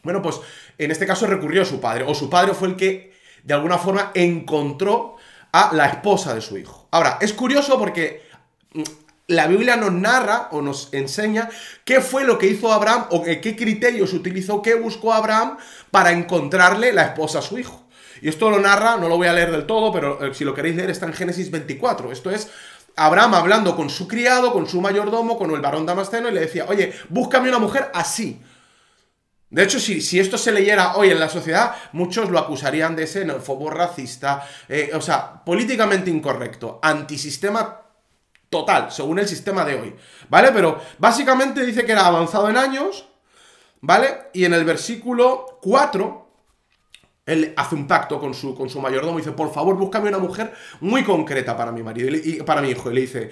bueno, 0.04 0.22
pues 0.22 0.40
en 0.78 0.92
este 0.92 1.06
caso 1.06 1.28
recurrió 1.28 1.62
a 1.62 1.66
su 1.66 1.80
padre, 1.80 2.04
o 2.08 2.14
su 2.14 2.30
padre 2.30 2.54
fue 2.54 2.70
el 2.70 2.76
que 2.76 3.14
de 3.44 3.54
alguna 3.54 3.78
forma 3.78 4.12
encontró 4.14 5.16
a 5.52 5.72
la 5.74 5.88
esposa 5.88 6.34
de 6.34 6.42
su 6.42 6.58
hijo. 6.58 6.88
Ahora, 6.92 7.18
es 7.22 7.34
curioso 7.34 7.78
porque 7.78 8.24
la 9.28 9.48
Biblia 9.48 9.78
nos 9.78 9.94
narra 9.94 10.50
o 10.52 10.62
nos 10.62 10.94
enseña 10.94 11.50
qué 11.86 12.02
fue 12.02 12.26
lo 12.26 12.38
que 12.38 12.48
hizo 12.48 12.72
Abraham 12.72 13.06
o 13.12 13.24
qué 13.24 13.56
criterios 13.56 14.14
utilizó, 14.14 14.62
qué 14.62 14.76
buscó 14.76 15.14
Abraham 15.14 15.58
para 15.90 16.12
encontrarle 16.12 16.92
la 16.92 17.04
esposa 17.04 17.40
a 17.40 17.42
su 17.42 17.58
hijo. 17.58 17.82
Y 18.22 18.30
esto 18.30 18.50
lo 18.50 18.60
narra, 18.60 18.98
no 18.98 19.10
lo 19.10 19.18
voy 19.18 19.28
a 19.28 19.34
leer 19.34 19.52
del 19.52 19.66
todo, 19.66 19.92
pero 19.92 20.24
eh, 20.24 20.34
si 20.34 20.44
lo 20.44 20.54
queréis 20.54 20.76
leer 20.76 20.92
está 20.92 21.06
en 21.06 21.14
Génesis 21.14 21.50
24. 21.52 22.12
Esto 22.12 22.30
es 22.30 22.50
Abraham 22.96 23.34
hablando 23.34 23.76
con 23.76 23.90
su 23.90 24.08
criado, 24.08 24.54
con 24.54 24.68
su 24.68 24.80
mayordomo, 24.82 25.38
con 25.38 25.52
el 25.52 25.62
varón 25.62 25.86
damasceno 25.86 26.30
y 26.30 26.34
le 26.34 26.42
decía, 26.42 26.66
oye, 26.68 26.94
búscame 27.10 27.50
una 27.50 27.60
mujer 27.60 27.90
así. 27.94 28.42
De 29.50 29.64
hecho, 29.64 29.80
si, 29.80 30.00
si, 30.00 30.18
esto 30.18 30.38
se 30.38 30.54
leyera 30.54 30.96
hoy 30.96 31.10
en 31.10 31.20
la 31.20 31.28
sociedad, 31.28 31.76
muchos 31.92 32.30
lo 32.30 32.40
acusarían 32.40 32.96
de 32.96 33.06
xenófobo, 33.06 33.70
racista, 33.70 34.48
eh, 34.70 34.92
o 34.94 35.02
sea, 35.02 35.44
políticamente 35.44 36.10
incorrecto, 36.10 36.80
antisistema 36.82 37.82
total, 38.50 38.92
según 38.92 39.20
el 39.20 39.28
sistema 39.28 39.66
de 39.66 39.76
hoy, 39.76 39.96
¿vale? 40.30 40.52
Pero 40.54 40.80
básicamente 41.00 41.66
dice 41.66 41.86
que 41.86 41.92
era 41.92 42.06
avanzado 42.06 42.50
en 42.50 42.56
años, 42.56 43.10
¿vale? 43.82 44.30
Y 44.34 44.46
en 44.46 44.54
el 44.54 44.64
versículo 44.64 45.60
4, 45.62 46.31
él 47.26 47.54
hace 47.56 47.76
un 47.76 47.88
pacto 47.88 48.20
con 48.20 48.34
su, 48.34 48.56
con 48.56 48.70
su 48.70 48.82
mayordomo 48.82 49.20
y 49.20 49.22
dice, 49.22 49.32
por 49.32 49.54
favor, 49.54 49.76
búscame 49.76 50.10
una 50.10 50.18
mujer 50.18 50.54
muy 50.80 51.04
concreta 51.04 51.56
para 51.56 51.72
mi 51.72 51.84
marido 51.84 52.10
y, 52.10 52.42
para 52.44 52.62
mi 52.62 52.70
hijo. 52.70 52.92
Y 52.92 52.96
le 52.96 53.02
dice, 53.02 53.32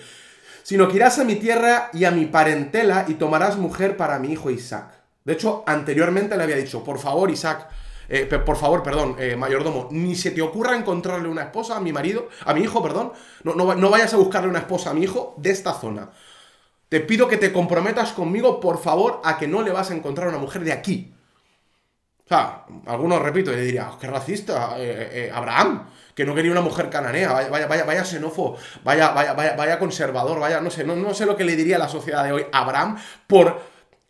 sino 0.63 0.87
que 0.87 0.97
irás 0.97 1.19
a 1.19 1.23
mi 1.23 1.35
tierra 1.35 1.89
y 1.93 2.05
a 2.05 2.11
mi 2.11 2.25
parentela 2.25 3.05
y 3.07 3.15
tomarás 3.15 3.57
mujer 3.57 3.97
para 3.97 4.19
mi 4.19 4.33
hijo 4.33 4.49
Isaac. 4.51 4.93
De 5.23 5.33
hecho, 5.33 5.63
anteriormente 5.65 6.37
le 6.37 6.43
había 6.43 6.55
dicho, 6.55 6.83
por 6.83 6.99
favor, 6.99 7.29
Isaac, 7.29 7.67
eh, 8.07 8.25
por 8.25 8.57
favor, 8.57 8.81
perdón, 8.81 9.15
eh, 9.19 9.35
mayordomo, 9.35 9.87
ni 9.91 10.15
se 10.15 10.31
te 10.31 10.41
ocurra 10.41 10.75
encontrarle 10.75 11.27
una 11.27 11.43
esposa 11.43 11.77
a 11.77 11.79
mi 11.79 11.93
marido, 11.93 12.29
a 12.45 12.53
mi 12.53 12.61
hijo, 12.61 12.81
perdón, 12.81 13.11
no, 13.43 13.53
no, 13.53 13.89
vayas 13.89 14.13
a 14.13 14.17
buscarle 14.17 14.49
una 14.49 14.59
esposa 14.59 14.89
a 14.89 14.93
mi 14.93 15.03
hijo 15.03 15.35
de 15.37 15.51
esta 15.51 15.73
zona. 15.73 16.09
Te 16.89 17.01
pido 17.01 17.27
que 17.27 17.37
te 17.37 17.53
comprometas 17.53 18.13
conmigo, 18.13 18.59
por 18.59 18.81
favor, 18.81 19.21
a 19.23 19.37
que 19.37 19.47
no 19.47 19.61
le 19.61 19.71
vas 19.71 19.91
a 19.91 19.95
encontrar 19.95 20.29
una 20.29 20.39
mujer 20.39 20.63
de 20.63 20.71
aquí. 20.71 21.13
O 22.29 22.35
sea, 22.35 22.63
algunos, 22.85 23.19
repito, 23.23 23.49
le 23.49 23.61
diría, 23.61 23.89
oh, 23.91 23.97
qué 23.97 24.05
racista, 24.05 24.75
eh, 24.77 25.31
Abraham, 25.33 25.89
que 26.13 26.23
no 26.23 26.35
quería 26.35 26.51
una 26.51 26.61
mujer 26.61 26.87
cananea, 26.87 27.31
vaya, 27.31 27.65
vaya, 27.65 27.83
vaya, 27.85 28.05
xenófobo, 28.05 28.55
vaya, 28.83 29.09
vaya, 29.09 29.33
vaya, 29.33 29.55
vaya 29.55 29.79
conservador, 29.79 30.39
vaya, 30.39 30.61
no 30.61 30.69
sé, 30.69 30.83
no, 30.83 30.95
no 30.95 31.15
sé 31.15 31.25
lo 31.25 31.35
que 31.35 31.43
le 31.43 31.55
diría 31.55 31.77
a 31.77 31.79
la 31.79 31.89
sociedad 31.89 32.23
de 32.23 32.31
hoy, 32.31 32.45
Abraham, 32.51 32.99
por 33.25 33.59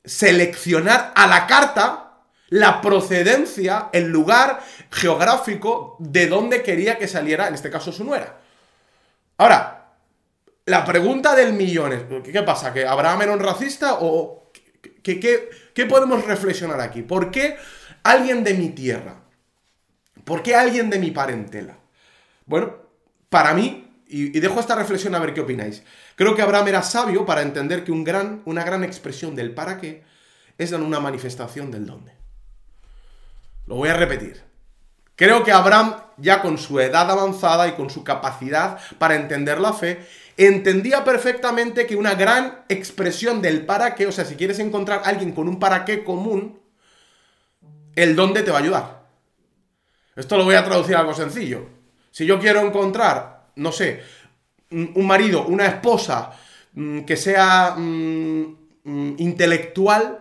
seleccionar 0.04 1.14
a 1.16 1.28
la 1.28 1.48
carta 1.48 2.24
la 2.50 2.82
procedencia, 2.82 3.88
el 3.94 4.10
lugar 4.10 4.60
geográfico 4.92 5.96
de 6.00 6.28
donde 6.28 6.62
quería 6.62 6.98
que 6.98 7.08
saliera, 7.08 7.48
en 7.48 7.54
este 7.54 7.70
caso, 7.70 7.94
su 7.94 8.04
nuera. 8.04 8.38
Ahora, 9.38 9.94
la 10.66 10.84
pregunta 10.84 11.36
del 11.36 11.54
millón 11.54 11.94
es, 11.94 12.02
¿qué 12.22 12.42
pasa? 12.42 12.74
¿Que 12.74 12.86
Abraham 12.86 13.22
era 13.22 13.32
un 13.32 13.40
racista 13.40 14.00
o 14.02 14.52
qué, 15.02 15.50
qué 15.74 15.86
podemos 15.86 16.26
reflexionar 16.26 16.82
aquí? 16.82 17.02
¿Por 17.02 17.32
qué 17.32 17.56
alguien 18.12 18.44
de 18.44 18.54
mi 18.54 18.70
tierra? 18.70 19.16
¿Por 20.24 20.44
qué 20.44 20.56
alguien 20.56 20.90
de 20.90 21.00
mi 21.00 21.12
parentela? 21.12 21.78
Bueno, 22.46 22.76
para 23.30 23.54
mí, 23.54 23.88
y, 24.08 24.40
dejo 24.40 24.60
esta 24.60 24.76
reflexión 24.76 25.16
a 25.16 25.20
ver 25.20 25.34
qué 25.34 25.42
opináis, 25.42 25.84
creo 26.16 26.36
que 26.36 26.42
Abraham 26.42 26.68
era 26.68 26.84
sabio 26.84 27.26
para 27.26 27.42
entender 27.42 27.84
que 27.84 27.92
un 27.92 28.04
gran, 28.04 28.42
una 28.46 28.64
gran 28.64 28.84
expresión 28.84 29.36
del 29.36 29.54
para 29.54 29.80
qué 29.80 30.04
es 30.58 30.72
una 30.72 31.00
manifestación 31.00 31.72
del 31.72 31.86
dónde. 31.86 32.14
Lo 33.66 33.76
voy 33.76 33.90
a 33.90 33.94
repetir. 33.94 34.42
Creo 35.16 35.44
que 35.44 35.52
Abraham, 35.52 35.96
ya 36.18 36.42
con 36.42 36.58
su 36.58 36.80
edad 36.80 37.10
avanzada 37.12 37.68
y 37.68 37.74
con 37.74 37.90
su 37.90 38.04
capacidad 38.04 38.80
para 38.98 39.16
entender 39.16 39.60
la 39.60 39.74
fe, 39.74 40.00
entendía 40.38 41.04
perfectamente 41.04 41.86
que 41.86 41.96
una 41.96 42.16
gran 42.16 42.64
expresión 42.70 43.42
del 43.42 43.66
para 43.66 43.96
qué, 43.96 44.08
o 44.08 44.12
sea, 44.12 44.26
si 44.26 44.36
quieres 44.36 44.60
encontrar 44.60 45.02
a 45.04 45.10
alguien 45.10 45.34
con 45.34 45.48
un 45.48 45.60
para 45.60 45.86
qué 45.86 46.04
común, 46.04 46.60
el 47.96 48.16
dónde 48.16 48.44
te 48.44 48.52
va 48.52 48.58
a 48.58 48.62
ayudar. 48.62 49.00
Esto 50.16 50.38
lo 50.38 50.44
voy 50.44 50.56
a 50.56 50.66
traducir 50.66 50.96
a 50.96 51.00
algo 51.00 51.14
sencillo. 51.14 51.66
Si 52.12 52.26
yo 52.26 52.40
quiero 52.40 52.62
encontrar, 52.62 53.48
no 53.56 53.72
sé, 53.72 54.02
un 54.72 55.08
marido, 55.08 55.46
una 55.46 55.66
esposa 55.66 56.32
mm, 56.74 57.02
que 57.02 57.16
sea 57.16 57.76
mm, 57.78 58.58
mm, 58.84 59.16
intelectual, 59.18 60.20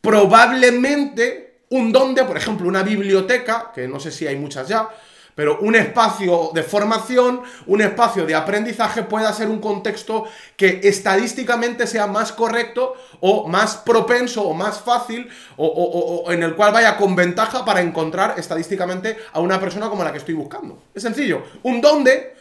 probablemente 0.00 1.64
un 1.70 1.92
donde, 1.92 2.24
por 2.24 2.36
ejemplo, 2.36 2.68
una 2.68 2.82
biblioteca, 2.82 3.72
que 3.74 3.88
no 3.88 4.00
sé 4.00 4.10
si 4.10 4.26
hay 4.26 4.36
muchas 4.36 4.68
ya, 4.68 4.88
pero 5.36 5.58
un 5.60 5.76
espacio 5.76 6.50
de 6.54 6.62
formación, 6.62 7.42
un 7.66 7.82
espacio 7.82 8.24
de 8.24 8.34
aprendizaje 8.34 9.02
pueda 9.02 9.30
ser 9.34 9.48
un 9.48 9.60
contexto 9.60 10.24
que 10.56 10.80
estadísticamente 10.82 11.86
sea 11.86 12.06
más 12.06 12.32
correcto 12.32 12.94
o 13.20 13.46
más 13.46 13.76
propenso 13.76 14.42
o 14.42 14.54
más 14.54 14.80
fácil 14.80 15.28
o, 15.58 16.24
en 16.30 16.42
el 16.42 16.56
cual 16.56 16.72
vaya 16.72 16.96
con 16.96 17.14
ventaja 17.14 17.66
para 17.66 17.82
encontrar 17.82 18.38
estadísticamente 18.38 19.18
a 19.34 19.40
una 19.40 19.60
persona 19.60 19.90
como 19.90 20.02
la 20.02 20.10
que 20.10 20.18
estoy 20.18 20.34
buscando. 20.34 20.84
Es 20.94 21.02
sencillo. 21.02 21.42
Un 21.64 21.82
donde 21.82 22.34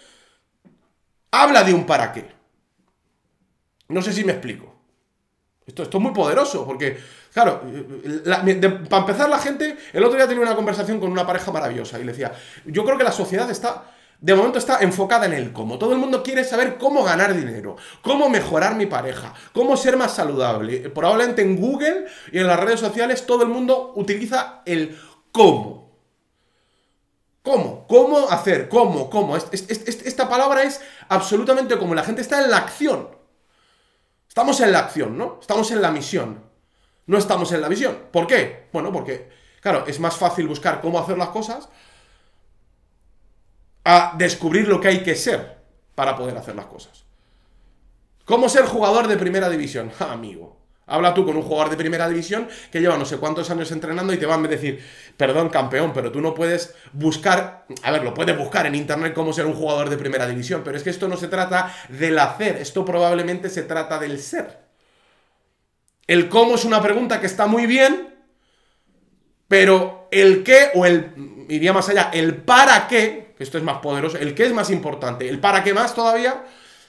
habla 1.32 1.66
de 1.66 1.74
un 1.74 1.86
para 1.86 2.14
qué. 2.14 2.32
No 3.90 4.02
sé 4.02 4.14
si 4.14 4.24
me 4.24 4.32
explico. 4.32 4.74
Esto, 5.68 5.84
esto 5.84 5.98
es 5.98 6.04
muy 6.04 6.14
poderoso 6.14 6.66
porque 6.66 6.98
Claro, 7.36 7.64
para 8.90 9.02
empezar 9.02 9.28
la 9.28 9.40
gente, 9.40 9.78
el 9.92 10.06
otro 10.06 10.16
día 10.16 10.26
tenía 10.26 10.42
una 10.42 10.56
conversación 10.56 11.02
con 11.02 11.12
una 11.12 11.28
pareja 11.28 11.52
maravillosa 11.52 12.00
y 12.00 12.06
le 12.06 12.14
decía, 12.14 12.32
yo 12.64 12.86
creo 12.86 12.98
que 12.98 13.04
la 13.04 13.12
sociedad 13.12 13.52
está, 13.52 13.92
de 14.22 14.34
momento 14.34 14.58
está 14.58 14.80
enfocada 14.80 15.26
en 15.26 15.34
el 15.34 15.52
cómo. 15.52 15.78
Todo 15.78 15.92
el 15.92 15.98
mundo 15.98 16.24
quiere 16.24 16.46
saber 16.46 16.78
cómo 16.78 17.04
ganar 17.04 17.36
dinero, 17.36 17.76
cómo 18.02 18.30
mejorar 18.30 18.76
mi 18.76 18.86
pareja, 18.86 19.34
cómo 19.52 19.76
ser 19.76 19.98
más 19.98 20.16
saludable. 20.16 20.90
Probablemente 20.92 21.42
en 21.42 21.60
Google 21.60 22.06
y 22.32 22.40
en 22.40 22.48
las 22.48 22.58
redes 22.58 22.80
sociales 22.80 23.26
todo 23.26 23.44
el 23.44 23.50
mundo 23.50 23.92
utiliza 23.98 24.62
el 24.66 24.98
cómo. 25.34 25.92
¿Cómo? 27.44 27.86
¿Cómo 27.86 28.30
hacer? 28.30 28.70
¿Cómo? 28.70 29.10
¿Cómo? 29.10 29.36
Esta 29.36 30.30
palabra 30.30 30.64
es 30.64 30.80
absolutamente 31.10 31.78
como 31.78 31.96
la 31.96 32.06
gente 32.06 32.22
está 32.22 32.42
en 32.42 32.50
la 32.50 32.60
acción. 32.60 33.10
Estamos 34.26 34.62
en 34.62 34.72
la 34.72 34.80
acción, 34.80 35.18
¿no? 35.18 35.40
Estamos 35.42 35.70
en 35.72 35.82
la 35.82 35.92
misión 35.92 36.45
no 37.08 37.18
estamos 37.18 37.52
en 37.52 37.62
la 37.62 37.70
visión. 37.70 37.98
¿Por 38.12 38.28
qué? 38.28 38.68
Bueno, 38.72 38.92
porque, 38.92 39.30
claro, 39.62 39.86
es 39.88 40.00
más 40.00 40.16
fácil 40.18 40.48
buscar 40.48 40.82
cómo 40.82 41.00
hacer 41.00 41.18
las 41.18 41.30
cosas 41.30 41.70
a 43.84 44.14
descubrir 44.18 44.68
lo 44.68 44.82
que 44.82 44.88
hay 44.88 45.04
que 45.04 45.16
ser 45.16 45.58
para 45.94 46.16
poder 46.16 46.38
hacer 46.38 46.56
las 46.56 46.66
cosas. 46.66 47.06
¿Cómo 48.26 48.50
ser 48.50 48.66
jugador 48.66 49.08
de 49.08 49.18
primera 49.18 49.50
división? 49.50 49.92
amigo. 50.00 50.58
Habla 50.88 51.16
tú 51.16 51.26
con 51.26 51.36
un 51.36 51.42
jugador 51.42 51.72
de 51.72 51.78
primera 51.78 52.08
división 52.08 52.48
que 52.72 52.80
lleva 52.80 52.96
no 52.96 53.06
sé 53.06 53.18
cuántos 53.18 53.50
años 53.50 53.72
entrenando 53.72 54.14
y 54.14 54.18
te 54.18 54.28
van 54.28 54.46
a 54.46 54.48
decir, 54.48 54.84
perdón 55.18 55.50
campeón, 55.50 55.92
pero 55.94 56.12
tú 56.12 56.22
no 56.22 56.36
puedes 56.36 56.76
buscar, 56.94 57.66
a 57.82 57.92
ver, 57.92 58.04
lo 58.04 58.14
puedes 58.14 58.38
buscar 58.38 58.68
en 58.68 58.76
internet 58.76 59.14
cómo 59.16 59.34
ser 59.34 59.48
un 59.48 59.56
jugador 59.56 59.90
de 59.90 59.98
primera 59.98 60.28
división, 60.28 60.62
pero 60.64 60.78
es 60.78 60.84
que 60.84 60.92
esto 60.92 61.08
no 61.08 61.18
se 61.18 61.28
trata 61.28 61.74
del 61.90 62.20
hacer, 62.20 62.58
esto 62.58 62.86
probablemente 62.86 63.50
se 63.50 63.64
trata 63.64 63.98
del 63.98 64.20
ser. 64.20 64.65
El 66.08 66.30
cómo 66.30 66.56
es 66.56 66.66
una 66.66 66.82
pregunta 66.82 67.20
que 67.20 67.26
está 67.26 67.48
muy 67.48 67.66
bien, 67.66 68.16
pero 69.48 70.08
el 70.12 70.44
qué 70.44 70.72
o 70.76 70.86
el, 70.86 71.46
iría 71.50 71.74
más 71.74 71.90
allá, 71.90 72.12
el 72.14 72.36
para 72.36 72.88
qué, 72.88 73.34
que 73.38 73.44
esto 73.44 73.58
es 73.58 73.64
más 73.64 73.80
poderoso, 73.80 74.18
el 74.18 74.36
qué 74.36 74.46
es 74.46 74.54
más 74.54 74.70
importante, 74.70 75.28
el 75.28 75.40
para 75.40 75.64
qué 75.64 75.74
más 75.74 75.94
todavía, 75.96 76.46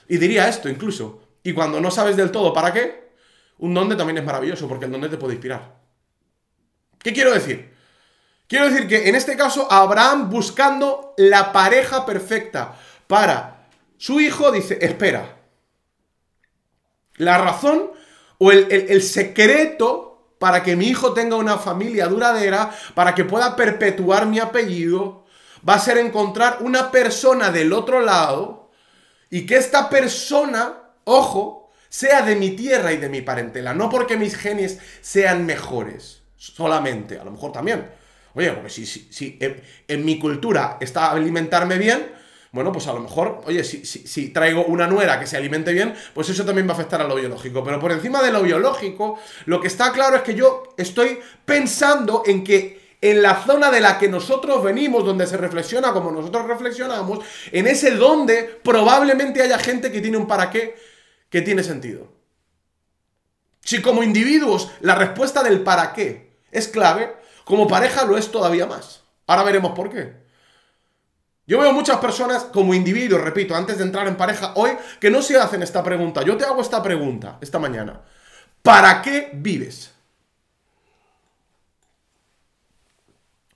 y 0.08 0.18
diría 0.18 0.48
esto 0.48 0.68
incluso. 0.68 1.22
Y 1.42 1.52
cuando 1.52 1.80
no 1.80 1.90
sabes 1.90 2.16
del 2.16 2.30
todo 2.30 2.52
para 2.52 2.72
qué, 2.72 3.12
un 3.58 3.72
dónde 3.72 3.96
también 3.96 4.18
es 4.18 4.24
maravilloso, 4.24 4.68
porque 4.68 4.84
el 4.84 4.92
dónde 4.92 5.08
te 5.08 5.16
puede 5.16 5.34
inspirar. 5.34 5.76
¿Qué 6.98 7.12
quiero 7.12 7.32
decir? 7.32 7.74
Quiero 8.48 8.68
decir 8.68 8.86
que 8.86 9.08
en 9.08 9.14
este 9.14 9.36
caso 9.36 9.70
Abraham 9.70 10.30
buscando 10.30 11.14
la 11.16 11.52
pareja 11.52 12.06
perfecta 12.06 12.76
para 13.06 13.68
su 13.96 14.20
hijo 14.20 14.52
dice, 14.52 14.78
espera. 14.80 15.36
La 17.16 17.38
razón 17.38 17.90
o 18.38 18.52
el, 18.52 19.02
secreto 19.02 20.34
para 20.38 20.62
que 20.62 20.76
mi 20.76 20.86
hijo 20.86 21.12
tenga 21.12 21.36
una 21.36 21.58
familia 21.58 22.06
duradera, 22.08 22.70
para 22.94 23.14
que 23.14 23.24
pueda 23.24 23.56
perpetuar 23.56 24.26
mi 24.26 24.38
apellido, 24.38 25.24
va 25.66 25.74
a 25.74 25.80
ser 25.80 25.98
encontrar 25.98 26.58
una 26.60 26.90
persona 26.90 27.50
del 27.50 27.72
otro 27.72 28.00
lado 28.00 28.70
y 29.30 29.46
que 29.46 29.56
esta 29.56 29.88
persona, 29.88 30.74
ojo, 31.04 31.70
sea 31.88 32.22
de 32.22 32.36
mi 32.36 32.50
tierra 32.50 32.92
y 32.92 32.98
de 32.98 33.08
mi 33.08 33.22
parentela, 33.22 33.72
no 33.72 33.88
porque 33.88 34.16
mis 34.16 34.36
genes 34.36 34.78
sean 35.00 35.46
mejores, 35.46 36.22
solamente, 36.36 37.18
a 37.18 37.24
lo 37.24 37.30
mejor 37.30 37.52
también. 37.52 37.90
Oye, 38.34 38.52
porque 38.52 38.68
si, 38.68 38.84
si, 38.84 39.08
si 39.10 39.38
en, 39.40 39.62
en 39.88 40.04
mi 40.04 40.18
cultura 40.18 40.76
está 40.80 41.10
alimentarme 41.10 41.78
bien, 41.78 42.12
bueno, 42.56 42.72
pues 42.72 42.88
a 42.88 42.92
lo 42.92 43.00
mejor, 43.00 43.42
oye, 43.44 43.62
si, 43.62 43.84
si, 43.84 44.30
traigo 44.30 44.64
una 44.64 44.88
nuera 44.88 45.20
que 45.20 45.26
se 45.26 45.36
alimente 45.36 45.72
bien, 45.72 45.94
pues 46.14 46.28
eso 46.30 46.44
también 46.44 46.66
va 46.66 46.72
a 46.72 46.74
afectar 46.74 47.00
a 47.00 47.06
lo 47.06 47.14
biológico. 47.14 47.62
Pero 47.62 47.78
por 47.78 47.92
encima 47.92 48.22
de 48.22 48.32
lo 48.32 48.42
biológico, 48.42 49.20
lo 49.44 49.60
que 49.60 49.68
está 49.68 49.92
claro 49.92 50.16
es 50.16 50.22
que 50.22 50.34
yo 50.34 50.74
estoy 50.76 51.20
pensando 51.44 52.22
en 52.26 52.42
que 52.42 52.96
en 53.00 53.22
la 53.22 53.36
zona 53.44 53.70
de 53.70 53.80
la 53.80 53.98
que 53.98 54.08
nosotros 54.08 54.64
venimos, 54.64 55.04
donde 55.04 55.26
se 55.26 55.36
reflexiona 55.36 55.92
como 55.92 56.10
nosotros 56.10 56.46
reflexionamos, 56.46 57.20
en 57.52 57.66
ese 57.66 57.92
donde 57.92 58.58
probablemente 58.64 59.42
haya 59.42 59.58
gente 59.58 59.92
que 59.92 60.00
tiene 60.00 60.16
un 60.16 60.26
para 60.26 60.50
qué 60.50 60.74
que 61.28 61.42
tiene 61.42 61.62
sentido. 61.62 62.08
Si 63.60 63.82
como 63.82 64.02
individuos 64.02 64.70
la 64.80 64.94
respuesta 64.94 65.42
del 65.42 65.60
para 65.60 65.92
qué 65.92 66.38
es 66.50 66.68
clave, 66.68 67.14
como 67.44 67.68
pareja 67.68 68.04
lo 68.04 68.16
es 68.16 68.30
todavía 68.30 68.66
más. 68.66 69.02
Ahora 69.26 69.42
veremos 69.42 69.72
por 69.72 69.90
qué. 69.90 70.25
Yo 71.46 71.60
veo 71.60 71.72
muchas 71.72 71.98
personas 71.98 72.44
como 72.44 72.74
individuos, 72.74 73.22
repito, 73.22 73.54
antes 73.54 73.78
de 73.78 73.84
entrar 73.84 74.08
en 74.08 74.16
pareja 74.16 74.52
hoy, 74.56 74.72
que 74.98 75.10
no 75.10 75.22
se 75.22 75.38
hacen 75.38 75.62
esta 75.62 75.82
pregunta. 75.82 76.22
Yo 76.22 76.36
te 76.36 76.44
hago 76.44 76.60
esta 76.60 76.82
pregunta 76.82 77.38
esta 77.40 77.60
mañana. 77.60 78.00
¿Para 78.62 79.00
qué 79.00 79.30
vives? 79.32 79.92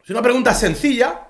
Es 0.04 0.11
una 0.11 0.23
pregunta 0.23 0.54
sencilla, 0.54 1.28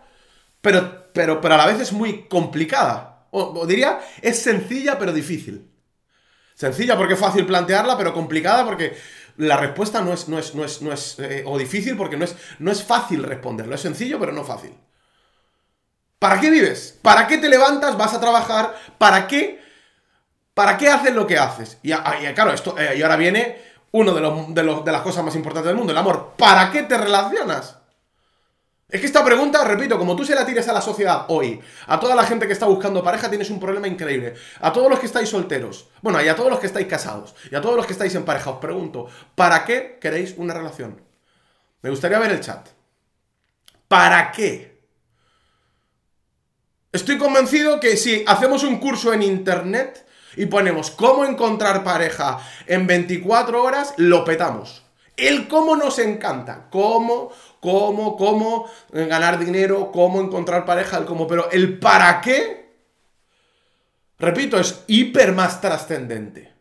pero, 0.60 1.10
pero, 1.14 1.40
pero 1.40 1.54
a 1.54 1.58
la 1.58 1.66
vez 1.66 1.80
es 1.80 1.92
muy 1.92 2.28
complicada. 2.28 3.26
O, 3.30 3.66
diría, 3.66 4.00
es 4.20 4.42
sencilla 4.42 4.98
pero 4.98 5.12
difícil. 5.12 5.66
Sencilla 6.54 6.94
porque 6.98 7.14
es 7.14 7.20
fácil 7.20 7.46
plantearla, 7.46 7.96
pero 7.96 8.12
complicada 8.12 8.66
porque 8.66 8.94
la 9.38 9.56
respuesta 9.56 10.02
no 10.02 10.12
es, 10.12 10.28
no 10.28 10.38
es, 10.38 10.54
no 10.54 10.62
es, 10.62 10.82
no 10.82 10.92
es 10.92 11.18
eh, 11.20 11.42
o 11.46 11.56
difícil 11.56 11.96
porque 11.96 12.18
no 12.18 12.26
es, 12.26 12.36
no 12.58 12.70
es 12.70 12.84
fácil 12.84 13.22
responderlo. 13.22 13.74
Es 13.74 13.80
sencillo, 13.80 14.20
pero 14.20 14.32
no 14.32 14.44
fácil. 14.44 14.72
¿Para 16.20 16.38
qué 16.38 16.50
vives? 16.50 16.98
¿Para 17.00 17.26
qué 17.26 17.38
te 17.38 17.48
levantas? 17.48 17.96
¿Vas 17.96 18.12
a 18.12 18.20
trabajar? 18.20 18.76
¿Para 18.98 19.26
qué? 19.26 19.58
¿Para 20.52 20.76
qué 20.76 20.88
haces 20.88 21.14
lo 21.14 21.26
que 21.26 21.38
haces? 21.38 21.78
Y, 21.82 21.94
y 21.94 22.34
claro, 22.34 22.52
esto, 22.52 22.76
eh, 22.78 22.94
y 22.98 23.02
ahora 23.02 23.16
viene 23.16 23.58
uno 23.92 24.12
de, 24.12 24.20
los, 24.20 24.54
de, 24.54 24.62
los, 24.62 24.84
de 24.84 24.92
las 24.92 25.00
cosas 25.00 25.24
más 25.24 25.34
importantes 25.34 25.68
del 25.68 25.76
mundo, 25.76 25.92
el 25.92 25.98
amor. 25.98 26.34
¿Para 26.36 26.70
qué 26.70 26.82
te 26.82 26.98
relacionas? 26.98 27.78
Es 28.90 29.00
que 29.00 29.06
esta 29.06 29.24
pregunta, 29.24 29.64
repito, 29.64 29.98
como 29.98 30.14
tú 30.14 30.22
se 30.26 30.34
la 30.34 30.44
tires 30.44 30.68
a 30.68 30.74
la 30.74 30.82
sociedad 30.82 31.24
hoy, 31.28 31.58
a 31.86 31.98
toda 31.98 32.14
la 32.14 32.24
gente 32.24 32.46
que 32.46 32.52
está 32.52 32.66
buscando 32.66 33.02
pareja, 33.02 33.30
tienes 33.30 33.48
un 33.48 33.58
problema 33.58 33.88
increíble. 33.88 34.34
A 34.60 34.74
todos 34.74 34.90
los 34.90 34.98
que 34.98 35.06
estáis 35.06 35.30
solteros, 35.30 35.88
bueno, 36.02 36.20
y 36.22 36.28
a 36.28 36.36
todos 36.36 36.50
los 36.50 36.60
que 36.60 36.66
estáis 36.66 36.86
casados, 36.86 37.34
y 37.50 37.54
a 37.54 37.62
todos 37.62 37.76
los 37.76 37.86
que 37.86 37.94
estáis 37.94 38.14
en 38.14 38.26
pareja, 38.26 38.50
os 38.50 38.58
pregunto, 38.58 39.06
¿para 39.34 39.64
qué 39.64 39.96
queréis 39.98 40.34
una 40.36 40.52
relación? 40.52 41.00
Me 41.80 41.88
gustaría 41.88 42.18
ver 42.18 42.32
el 42.32 42.40
chat. 42.40 42.68
¿Para 43.88 44.30
qué? 44.32 44.69
Estoy 46.92 47.18
convencido 47.18 47.78
que 47.78 47.96
si 47.96 48.24
hacemos 48.26 48.64
un 48.64 48.78
curso 48.78 49.12
en 49.12 49.22
internet 49.22 50.04
y 50.36 50.46
ponemos 50.46 50.90
cómo 50.90 51.24
encontrar 51.24 51.84
pareja 51.84 52.40
en 52.66 52.86
24 52.86 53.62
horas, 53.62 53.94
lo 53.96 54.24
petamos. 54.24 54.82
El 55.16 55.46
cómo 55.46 55.76
nos 55.76 56.00
encanta, 56.00 56.68
cómo, 56.70 57.30
cómo, 57.60 58.16
cómo 58.16 58.68
ganar 58.90 59.38
dinero, 59.38 59.92
cómo 59.92 60.20
encontrar 60.20 60.64
pareja, 60.64 60.96
el 60.96 61.04
cómo, 61.04 61.28
pero 61.28 61.48
el 61.52 61.78
para 61.78 62.20
qué, 62.20 62.74
repito, 64.18 64.58
es 64.58 64.82
hiper 64.88 65.32
más 65.32 65.60
trascendente. 65.60 66.52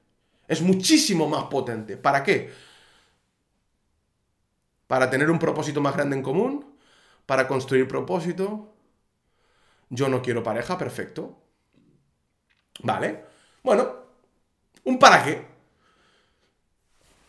Es 0.48 0.62
muchísimo 0.62 1.27
más 1.27 1.45
potente. 1.45 1.98
¿Para 1.98 2.24
qué? 2.24 2.51
Para 4.86 5.09
tener 5.09 5.31
un 5.31 5.39
propósito 5.39 5.81
más 5.81 5.95
grande 5.95 6.17
en 6.17 6.24
común, 6.24 6.75
para 7.25 7.48
construir 7.48 7.88
propósito, 7.88 8.74
yo 9.89 10.08
no 10.08 10.22
quiero 10.22 10.43
pareja, 10.43 10.77
perfecto. 10.77 11.38
¿Vale? 12.81 13.25
Bueno, 13.63 13.96
un 14.84 15.00
para 15.00 15.24
qué. 15.24 15.46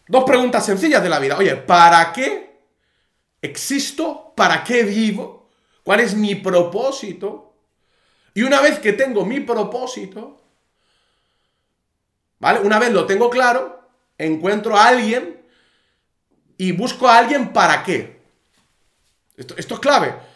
Dos 0.06 0.24
preguntas 0.24 0.64
sencillas 0.64 1.02
de 1.02 1.08
la 1.08 1.18
vida. 1.18 1.36
Oye, 1.38 1.56
¿para 1.56 2.12
qué 2.12 2.60
existo? 3.40 4.32
¿Para 4.36 4.62
qué 4.62 4.82
vivo? 4.82 5.50
¿Cuál 5.82 6.00
es 6.00 6.14
mi 6.14 6.34
propósito? 6.34 7.54
Y 8.34 8.42
una 8.42 8.60
vez 8.60 8.78
que 8.78 8.92
tengo 8.92 9.24
mi 9.24 9.40
propósito, 9.40 10.40
¿vale? 12.38 12.60
Una 12.60 12.78
vez 12.78 12.92
lo 12.92 13.06
tengo 13.06 13.28
claro, 13.30 13.88
encuentro 14.18 14.76
a 14.76 14.88
alguien 14.88 15.40
y 16.56 16.72
busco 16.72 17.08
a 17.08 17.18
alguien 17.18 17.52
para 17.52 17.82
qué. 17.82 18.20
Esto, 19.36 19.54
esto 19.56 19.74
es 19.74 19.80
clave. 19.80 20.29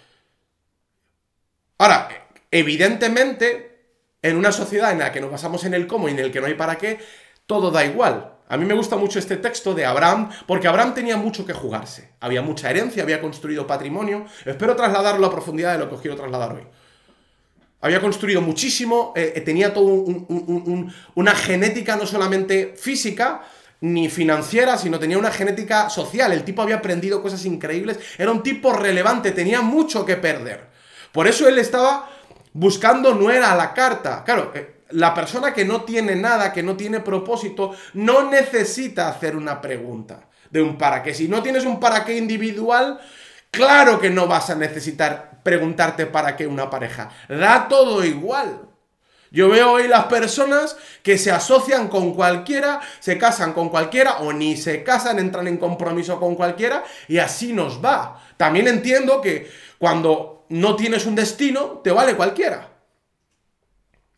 Ahora, 1.85 2.09
evidentemente, 2.51 3.99
en 4.23 4.39
una 4.39 4.53
sociedad 4.53 4.93
en 4.93 5.01
la 5.01 5.13
que 5.13 5.21
nos 5.21 5.31
basamos 5.31 5.65
en 5.65 5.75
el 5.75 5.87
cómo 5.87 6.09
y 6.09 6.13
en 6.13 6.19
el 6.19 6.33
que 6.33 6.41
no 6.41 6.47
hay 6.47 6.55
para 6.55 6.79
qué, 6.79 6.99
todo 7.45 7.71
da 7.71 7.85
igual. 7.85 8.39
A 8.49 8.57
mí 8.57 8.65
me 8.65 8.73
gusta 8.73 8.97
mucho 8.97 9.19
este 9.19 9.37
texto 9.37 9.75
de 9.75 9.85
Abraham, 9.85 10.31
porque 10.47 10.67
Abraham 10.67 10.95
tenía 10.95 11.19
mucho 11.19 11.45
que 11.45 11.53
jugarse. 11.53 12.13
Había 12.21 12.41
mucha 12.41 12.71
herencia, 12.71 13.03
había 13.03 13.21
construido 13.21 13.67
patrimonio. 13.67 14.25
Espero 14.47 14.75
trasladarlo 14.75 15.27
a 15.27 15.31
profundidad 15.31 15.75
de 15.75 15.81
lo 15.81 15.91
que 15.91 15.97
os 15.97 16.01
quiero 16.01 16.17
trasladar 16.17 16.55
hoy. 16.55 16.63
Había 17.83 18.01
construido 18.01 18.41
muchísimo, 18.41 19.13
eh, 19.15 19.43
tenía 19.45 19.75
toda 19.75 19.93
un, 19.93 20.25
un, 20.27 20.63
un, 20.67 20.95
una 21.17 21.35
genética 21.35 21.97
no 21.97 22.07
solamente 22.07 22.77
física, 22.79 23.43
ni 23.83 24.09
financiera, 24.09 24.79
sino 24.79 24.99
tenía 24.99 25.19
una 25.19 25.31
genética 25.31 25.91
social. 25.91 26.33
El 26.33 26.45
tipo 26.45 26.63
había 26.63 26.77
aprendido 26.77 27.21
cosas 27.21 27.45
increíbles, 27.45 27.99
era 28.17 28.31
un 28.31 28.43
tipo 28.43 28.73
relevante, 28.73 29.33
tenía 29.33 29.61
mucho 29.61 30.07
que 30.07 30.17
perder. 30.17 30.73
Por 31.15 31.29
eso 31.29 31.47
él 31.47 31.61
estaba 31.61 32.11
buscando 32.55 33.15
no 33.15 33.31
era 33.31 33.55
la 33.55 33.73
carta. 33.73 34.25
Claro, 34.25 34.51
eh, 34.53 34.81
la 34.91 35.15
persona 35.15 35.55
que 35.55 35.65
no 35.65 35.83
tiene 35.83 36.17
nada, 36.17 36.53
que 36.53 36.65
no 36.65 36.77
tiene 36.77 36.99
propósito, 36.99 37.73
no 37.93 38.29
necesita 38.29 39.09
hacer 39.09 39.37
una 39.37 39.61
pregunta 39.61 40.29
de 40.51 40.61
un 40.61 40.77
para 40.77 41.05
qué. 41.05 41.15
Si 41.15 41.29
no 41.29 41.41
tienes 41.41 41.67
un 41.67 41.79
para 41.79 42.05
qué 42.05 42.17
individual, 42.17 43.01
claro 43.53 44.01
que 44.01 44.11
no 44.11 44.27
vas 44.27 44.51
a 44.51 44.57
necesitar 44.57 45.39
preguntarte 45.45 46.07
para 46.07 46.35
qué 46.35 46.49
una 46.49 46.69
pareja. 46.69 47.11
Da 47.29 47.69
todo 47.69 48.05
igual. 48.05 48.63
Yo 49.31 49.49
veo 49.49 49.71
hoy 49.71 49.87
las 49.87 50.07
personas 50.07 50.77
que 51.05 51.17
se 51.17 51.31
asocian 51.31 51.87
con 51.87 52.13
cualquiera, 52.13 52.81
se 52.99 53.19
casan 53.19 53.53
con 53.53 53.69
cualquiera 53.69 54.19
o 54.19 54.33
ni 54.33 54.57
se 54.57 54.83
casan, 54.83 55.21
entran 55.21 55.47
en 55.47 55.59
compromiso 55.59 56.19
con 56.19 56.35
cualquiera 56.35 56.83
y 57.07 57.19
así 57.19 57.53
nos 57.53 57.85
va. 57.85 58.21
También 58.37 58.67
entiendo 58.67 59.21
que 59.21 59.49
cuando 59.79 60.34
no 60.49 60.77
tienes 60.77 61.07
un 61.07 61.15
destino, 61.15 61.81
te 61.83 61.91
vale 61.91 62.17
cualquiera. 62.17 62.71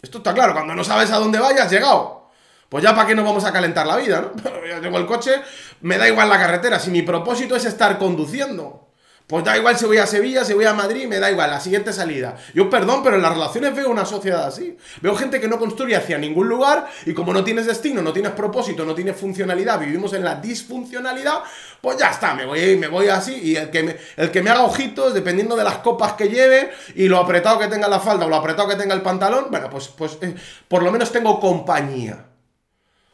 Esto 0.00 0.18
está 0.18 0.34
claro, 0.34 0.52
cuando 0.52 0.74
no 0.74 0.84
sabes 0.84 1.10
a 1.10 1.18
dónde 1.18 1.38
vayas, 1.38 1.70
llegado. 1.70 2.30
Pues 2.68 2.82
ya 2.82 2.94
para 2.94 3.06
qué 3.06 3.14
nos 3.14 3.24
vamos 3.24 3.44
a 3.44 3.52
calentar 3.52 3.86
la 3.86 3.96
vida, 3.96 4.20
¿no? 4.20 4.66
ya 4.68 4.80
tengo 4.80 4.98
el 4.98 5.06
coche, 5.06 5.42
me 5.80 5.98
da 5.98 6.08
igual 6.08 6.28
la 6.28 6.38
carretera. 6.38 6.78
Si 6.78 6.90
mi 6.90 7.02
propósito 7.02 7.56
es 7.56 7.64
estar 7.64 7.98
conduciendo. 7.98 8.85
Pues 9.26 9.44
da 9.44 9.56
igual 9.56 9.76
si 9.76 9.86
voy 9.86 9.98
a 9.98 10.06
Sevilla, 10.06 10.44
si 10.44 10.54
voy 10.54 10.66
a 10.66 10.72
Madrid, 10.72 11.08
me 11.08 11.18
da 11.18 11.28
igual, 11.28 11.50
la 11.50 11.58
siguiente 11.58 11.92
salida. 11.92 12.36
Yo, 12.54 12.70
perdón, 12.70 13.02
pero 13.02 13.16
en 13.16 13.22
las 13.22 13.32
relaciones 13.32 13.74
veo 13.74 13.90
una 13.90 14.04
sociedad 14.04 14.46
así. 14.46 14.76
Veo 15.00 15.16
gente 15.16 15.40
que 15.40 15.48
no 15.48 15.58
construye 15.58 15.96
hacia 15.96 16.16
ningún 16.16 16.48
lugar 16.48 16.86
y 17.04 17.12
como 17.12 17.32
no 17.32 17.42
tienes 17.42 17.66
destino, 17.66 18.02
no 18.02 18.12
tienes 18.12 18.30
propósito, 18.32 18.84
no 18.84 18.94
tienes 18.94 19.16
funcionalidad, 19.16 19.80
vivimos 19.80 20.12
en 20.12 20.22
la 20.22 20.36
disfuncionalidad, 20.36 21.42
pues 21.80 21.98
ya 21.98 22.10
está, 22.10 22.34
me 22.34 22.46
voy, 22.46 22.76
me 22.76 22.86
voy 22.86 23.08
así 23.08 23.34
y 23.34 23.56
el 23.56 23.68
que 23.70 23.82
me, 23.82 23.96
el 24.16 24.30
que 24.30 24.42
me 24.42 24.50
haga 24.50 24.62
ojitos, 24.62 25.12
dependiendo 25.12 25.56
de 25.56 25.64
las 25.64 25.78
copas 25.78 26.12
que 26.12 26.28
lleve 26.28 26.70
y 26.94 27.08
lo 27.08 27.18
apretado 27.18 27.58
que 27.58 27.66
tenga 27.66 27.88
la 27.88 27.98
falda 27.98 28.26
o 28.26 28.28
lo 28.28 28.36
apretado 28.36 28.68
que 28.68 28.76
tenga 28.76 28.94
el 28.94 29.02
pantalón, 29.02 29.46
bueno, 29.50 29.68
pues, 29.68 29.88
pues 29.88 30.18
eh, 30.20 30.36
por 30.68 30.84
lo 30.84 30.92
menos 30.92 31.10
tengo 31.10 31.40
compañía. 31.40 32.26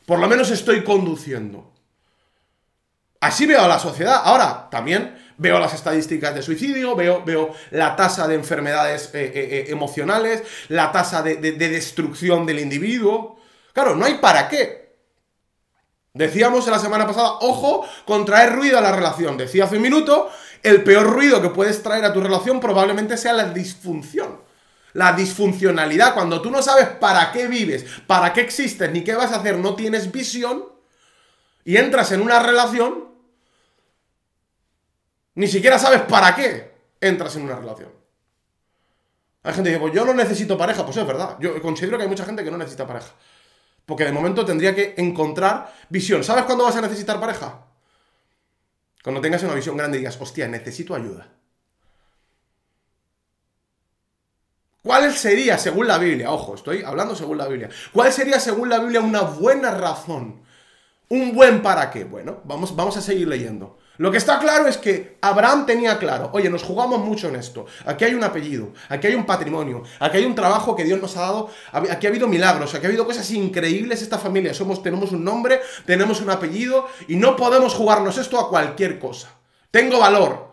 Por 0.05 0.19
lo 0.19 0.29
menos 0.29 0.51
estoy 0.51 0.85
conduciendo. 0.85 1.73
Así 3.21 3.47
veo 3.47 3.63
a 3.63 3.69
la 3.69 3.79
sociedad. 3.79 4.21
Ahora, 4.25 4.69
también 4.69 5.22
veo 5.39 5.59
las 5.59 5.75
estadísticas 5.75 6.35
de 6.35 6.43
suicidio, 6.43 6.95
veo, 6.95 7.23
veo 7.25 7.55
la 7.71 7.97
tasa 7.97 8.29
de 8.29 8.35
enfermedades 8.35 9.11
eh, 9.15 9.25
eh, 9.25 9.33
eh, 9.35 9.65
emocionales, 9.69 10.43
la 10.69 10.93
tasa 10.93 11.23
de, 11.23 11.37
de, 11.37 11.53
de 11.53 11.69
destrucción 11.69 12.47
del 12.47 12.61
individuo. 12.61 13.39
Claro, 13.73 13.95
no 13.97 14.05
hay 14.05 14.15
para 14.15 14.49
qué. 14.49 14.83
Decíamos 16.15 16.67
la 16.67 16.79
semana 16.79 17.07
pasada, 17.07 17.39
ojo 17.41 17.87
con 18.05 18.27
traer 18.27 18.53
ruido 18.55 18.77
a 18.77 18.83
la 18.83 18.93
relación. 18.93 19.39
Decía 19.39 19.65
hace 19.65 19.77
un 19.77 19.83
minuto, 19.83 20.31
el 20.63 20.85
peor 20.85 21.07
ruido 21.07 21.41
que 21.41 21.49
puedes 21.49 21.83
traer 21.83 22.05
a 22.05 22.13
tu 22.13 22.21
relación 22.21 22.61
probablemente 22.61 23.17
sea 23.17 23.33
la 23.33 23.45
disfunción. 23.45 24.41
La 24.93 25.15
disfuncionalidad, 25.15 26.13
cuando 26.13 26.43
tú 26.43 26.51
no 26.51 26.61
sabes 26.61 26.87
para 26.87 27.33
qué 27.33 27.47
vives, 27.47 27.87
para 28.07 28.35
qué 28.35 28.43
existes, 28.43 28.91
ni 28.93 29.03
qué 29.03 29.15
vas 29.15 29.33
a 29.33 29.37
hacer, 29.37 29.57
no 29.57 29.75
tienes 29.75 30.13
visión, 30.13 30.67
y 31.65 31.79
entras 31.79 32.13
en 32.13 32.21
una 32.21 32.41
relación 32.41 33.12
ni 35.35 35.49
siquiera 35.49 35.79
sabes 35.79 36.03
para 36.03 36.35
qué 36.35 36.73
entras 37.01 37.37
en 37.37 37.43
una 37.43 37.57
relación. 37.57 37.91
Hay 39.43 39.55
gente 39.55 39.71
que 39.71 39.77
dice, 39.77 39.81
pues 39.81 39.95
yo 39.95 40.05
no 40.05 40.15
necesito 40.15 40.57
pareja, 40.57 40.85
pues 40.85 40.97
es 40.97 41.07
verdad. 41.07 41.37
Yo 41.41 41.61
considero 41.61 41.97
que 41.97 42.05
hay 42.05 42.09
mucha 42.09 42.25
gente 42.25 42.45
que 42.45 42.51
no 42.51 42.59
necesita 42.59 42.87
pareja. 42.87 43.13
Porque 43.85 44.05
de 44.05 44.13
momento 44.13 44.45
tendría 44.45 44.75
que 44.75 44.95
encontrar 44.97 45.75
visión. 45.89 46.23
¿Sabes 46.23 46.45
cuándo 46.45 46.65
vas 46.65 46.77
a 46.77 46.81
necesitar 46.81 47.19
pareja? 47.19 47.67
Cuando 49.03 49.21
tengas 49.21 49.43
una 49.43 49.55
visión 49.55 49.77
grande 49.77 49.99
y 49.99 50.01
digas, 50.01 50.17
hostia, 50.21 50.47
necesito 50.47 50.95
ayuda. 50.95 51.29
¿Cuál 54.83 55.13
sería, 55.13 55.59
según 55.59 55.87
la 55.87 55.99
Biblia, 55.99 56.31
ojo, 56.31 56.55
estoy 56.55 56.83
hablando 56.83 57.15
según 57.15 57.39
la 57.39 57.47
Biblia, 57.47 57.69
cuál 57.93 58.13
sería, 58.13 58.41
según 58.41 58.69
la 58.69 58.81
Biblia, 58.81 59.01
una 59.01 59.23
buena 59.23 59.71
razón? 59.71 60.43
Un 61.09 61.35
buen 61.35 61.63
para 61.63 61.91
qué. 61.91 62.05
Bueno, 62.05 62.41
vamos, 62.45 62.75
vamos 62.75 62.97
a 62.97 63.01
seguir 63.01 63.29
leyendo. 63.29 63.79
Lo 63.99 64.11
que 64.11 64.17
está 64.17 64.39
claro 64.39 64.67
es 64.67 64.79
que 64.79 65.19
Abraham 65.21 65.67
tenía 65.67 65.99
claro, 65.99 66.31
oye, 66.33 66.49
nos 66.49 66.63
jugamos 66.63 67.01
mucho 67.01 67.29
en 67.29 67.37
esto. 67.37 67.67
Aquí 67.85 68.05
hay 68.05 68.15
un 68.15 68.25
apellido, 68.25 68.73
aquí 68.89 69.09
hay 69.09 69.15
un 69.15 69.27
patrimonio, 69.27 69.83
aquí 70.01 70.17
hay 70.17 70.25
un 70.25 70.35
trabajo 70.35 70.75
que 70.75 70.85
Dios 70.85 71.01
nos 71.01 71.17
ha 71.19 71.21
dado, 71.21 71.51
aquí 71.73 72.07
ha 72.07 72.11
habido 72.11 72.27
milagros, 72.27 72.75
aquí 72.75 72.87
ha 72.87 72.89
habido 72.89 73.05
cosas 73.05 73.31
increíbles 73.31 74.01
esta 74.01 74.19
familia. 74.19 74.55
Somos, 74.55 74.83
tenemos 74.83 75.13
un 75.13 75.23
nombre, 75.23 75.61
tenemos 75.85 76.23
un 76.23 76.31
apellido 76.31 76.89
y 77.07 77.17
no 77.17 77.37
podemos 77.37 77.75
jugarnos 77.75 78.17
esto 78.17 78.41
a 78.41 78.49
cualquier 78.49 78.99
cosa. 78.99 79.29
Tengo 79.71 79.99
valor. 79.99 80.53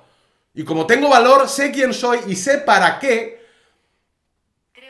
Y 0.53 0.65
como 0.65 0.85
tengo 0.85 1.09
valor, 1.09 1.47
sé 1.47 1.71
quién 1.71 1.93
soy 1.93 2.19
y 2.27 2.35
sé 2.35 2.57
para 2.59 2.99
qué. 2.99 3.39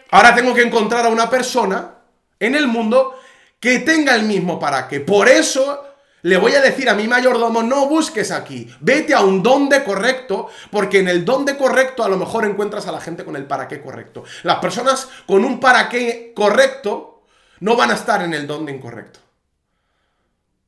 Ahora 0.09 0.33
tengo 0.33 0.55
que 0.55 0.63
encontrar 0.63 1.05
a 1.05 1.09
una 1.09 1.29
persona 1.29 1.97
en 2.39 2.55
el 2.55 2.67
mundo 2.67 3.19
que 3.59 3.79
tenga 3.79 4.15
el 4.15 4.23
mismo 4.23 4.59
para 4.59 4.87
qué. 4.87 5.01
Por 5.01 5.27
eso 5.27 5.88
le 6.21 6.37
voy 6.37 6.53
a 6.53 6.61
decir 6.61 6.89
a 6.89 6.95
mi 6.95 7.07
mayordomo, 7.07 7.63
no 7.63 7.87
busques 7.87 8.31
aquí, 8.31 8.69
vete 8.81 9.13
a 9.13 9.21
un 9.21 9.41
donde 9.41 9.83
correcto, 9.83 10.49
porque 10.71 10.99
en 10.99 11.07
el 11.07 11.23
donde 11.23 11.57
correcto 11.57 12.03
a 12.03 12.09
lo 12.09 12.17
mejor 12.17 12.45
encuentras 12.45 12.87
a 12.87 12.91
la 12.91 13.01
gente 13.01 13.23
con 13.23 13.35
el 13.35 13.45
para 13.45 13.67
qué 13.67 13.81
correcto. 13.81 14.23
Las 14.43 14.59
personas 14.59 15.09
con 15.25 15.45
un 15.45 15.59
para 15.59 15.89
qué 15.89 16.33
correcto 16.35 17.23
no 17.61 17.75
van 17.75 17.91
a 17.91 17.95
estar 17.95 18.21
en 18.21 18.33
el 18.33 18.47
donde 18.47 18.71
incorrecto. 18.71 19.19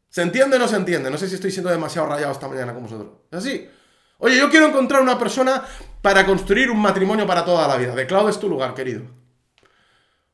¿Se 0.10 0.22
entiende 0.22 0.58
o 0.58 0.60
no 0.60 0.68
se 0.68 0.76
entiende? 0.76 1.10
No 1.10 1.18
sé 1.18 1.28
si 1.28 1.36
estoy 1.36 1.52
siendo 1.52 1.70
demasiado 1.70 2.08
rayado 2.08 2.34
esta 2.34 2.48
mañana 2.48 2.74
con 2.74 2.84
vosotros. 2.84 3.12
¿Es 3.32 3.38
así? 3.40 3.70
Oye, 4.18 4.38
yo 4.38 4.50
quiero 4.50 4.68
encontrar 4.68 5.02
una 5.02 5.18
persona 5.18 5.64
para 6.02 6.26
construir 6.26 6.70
un 6.70 6.82
matrimonio 6.82 7.26
para 7.26 7.46
toda 7.46 7.68
la 7.68 7.78
vida. 7.78 7.96
De 7.96 8.06
Cloud 8.06 8.30
es 8.30 8.40
tu 8.40 8.50
lugar, 8.50 8.74
querido. 8.74 9.04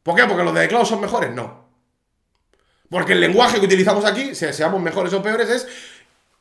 ¿Por 0.02 0.16
qué? 0.16 0.26
Porque 0.26 0.44
los 0.44 0.54
de 0.54 0.68
Cloud 0.68 0.86
son 0.86 1.00
mejores. 1.00 1.32
No. 1.32 1.67
Porque 2.90 3.14
el 3.14 3.20
lenguaje 3.20 3.60
que 3.60 3.66
utilizamos 3.66 4.06
aquí, 4.06 4.34
seamos 4.34 4.82
mejores 4.82 5.14
o 5.14 5.22
peores, 5.22 5.50
es 5.50 5.68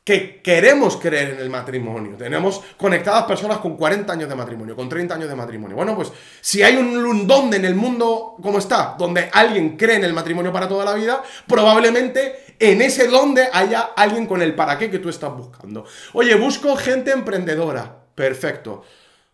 que 0.07 0.41
queremos 0.41 0.95
creer 0.95 1.31
en 1.31 1.39
el 1.39 1.49
matrimonio. 1.49 2.15
Tenemos 2.15 2.61
conectadas 2.77 3.25
personas 3.25 3.57
con 3.57 3.75
40 3.75 4.13
años 4.13 4.29
de 4.29 4.35
matrimonio, 4.35 4.73
con 4.73 4.87
30 4.87 5.15
años 5.15 5.27
de 5.27 5.35
matrimonio. 5.35 5.75
Bueno, 5.75 5.97
pues 5.97 6.13
si 6.39 6.63
hay 6.63 6.77
un 6.77 7.27
donde 7.27 7.57
en 7.57 7.65
el 7.65 7.75
mundo 7.75 8.37
como 8.41 8.59
está, 8.59 8.95
donde 8.97 9.29
alguien 9.33 9.75
cree 9.75 9.97
en 9.97 10.05
el 10.05 10.13
matrimonio 10.13 10.53
para 10.53 10.69
toda 10.69 10.85
la 10.85 10.93
vida, 10.93 11.21
probablemente 11.45 12.55
en 12.57 12.81
ese 12.81 13.09
donde 13.09 13.49
haya 13.51 13.81
alguien 13.97 14.27
con 14.27 14.41
el 14.41 14.55
para 14.55 14.77
qué 14.77 14.89
que 14.89 14.99
tú 14.99 15.09
estás 15.09 15.35
buscando. 15.35 15.83
Oye, 16.13 16.35
busco 16.35 16.77
gente 16.77 17.11
emprendedora. 17.11 17.93
Perfecto. 18.15 18.85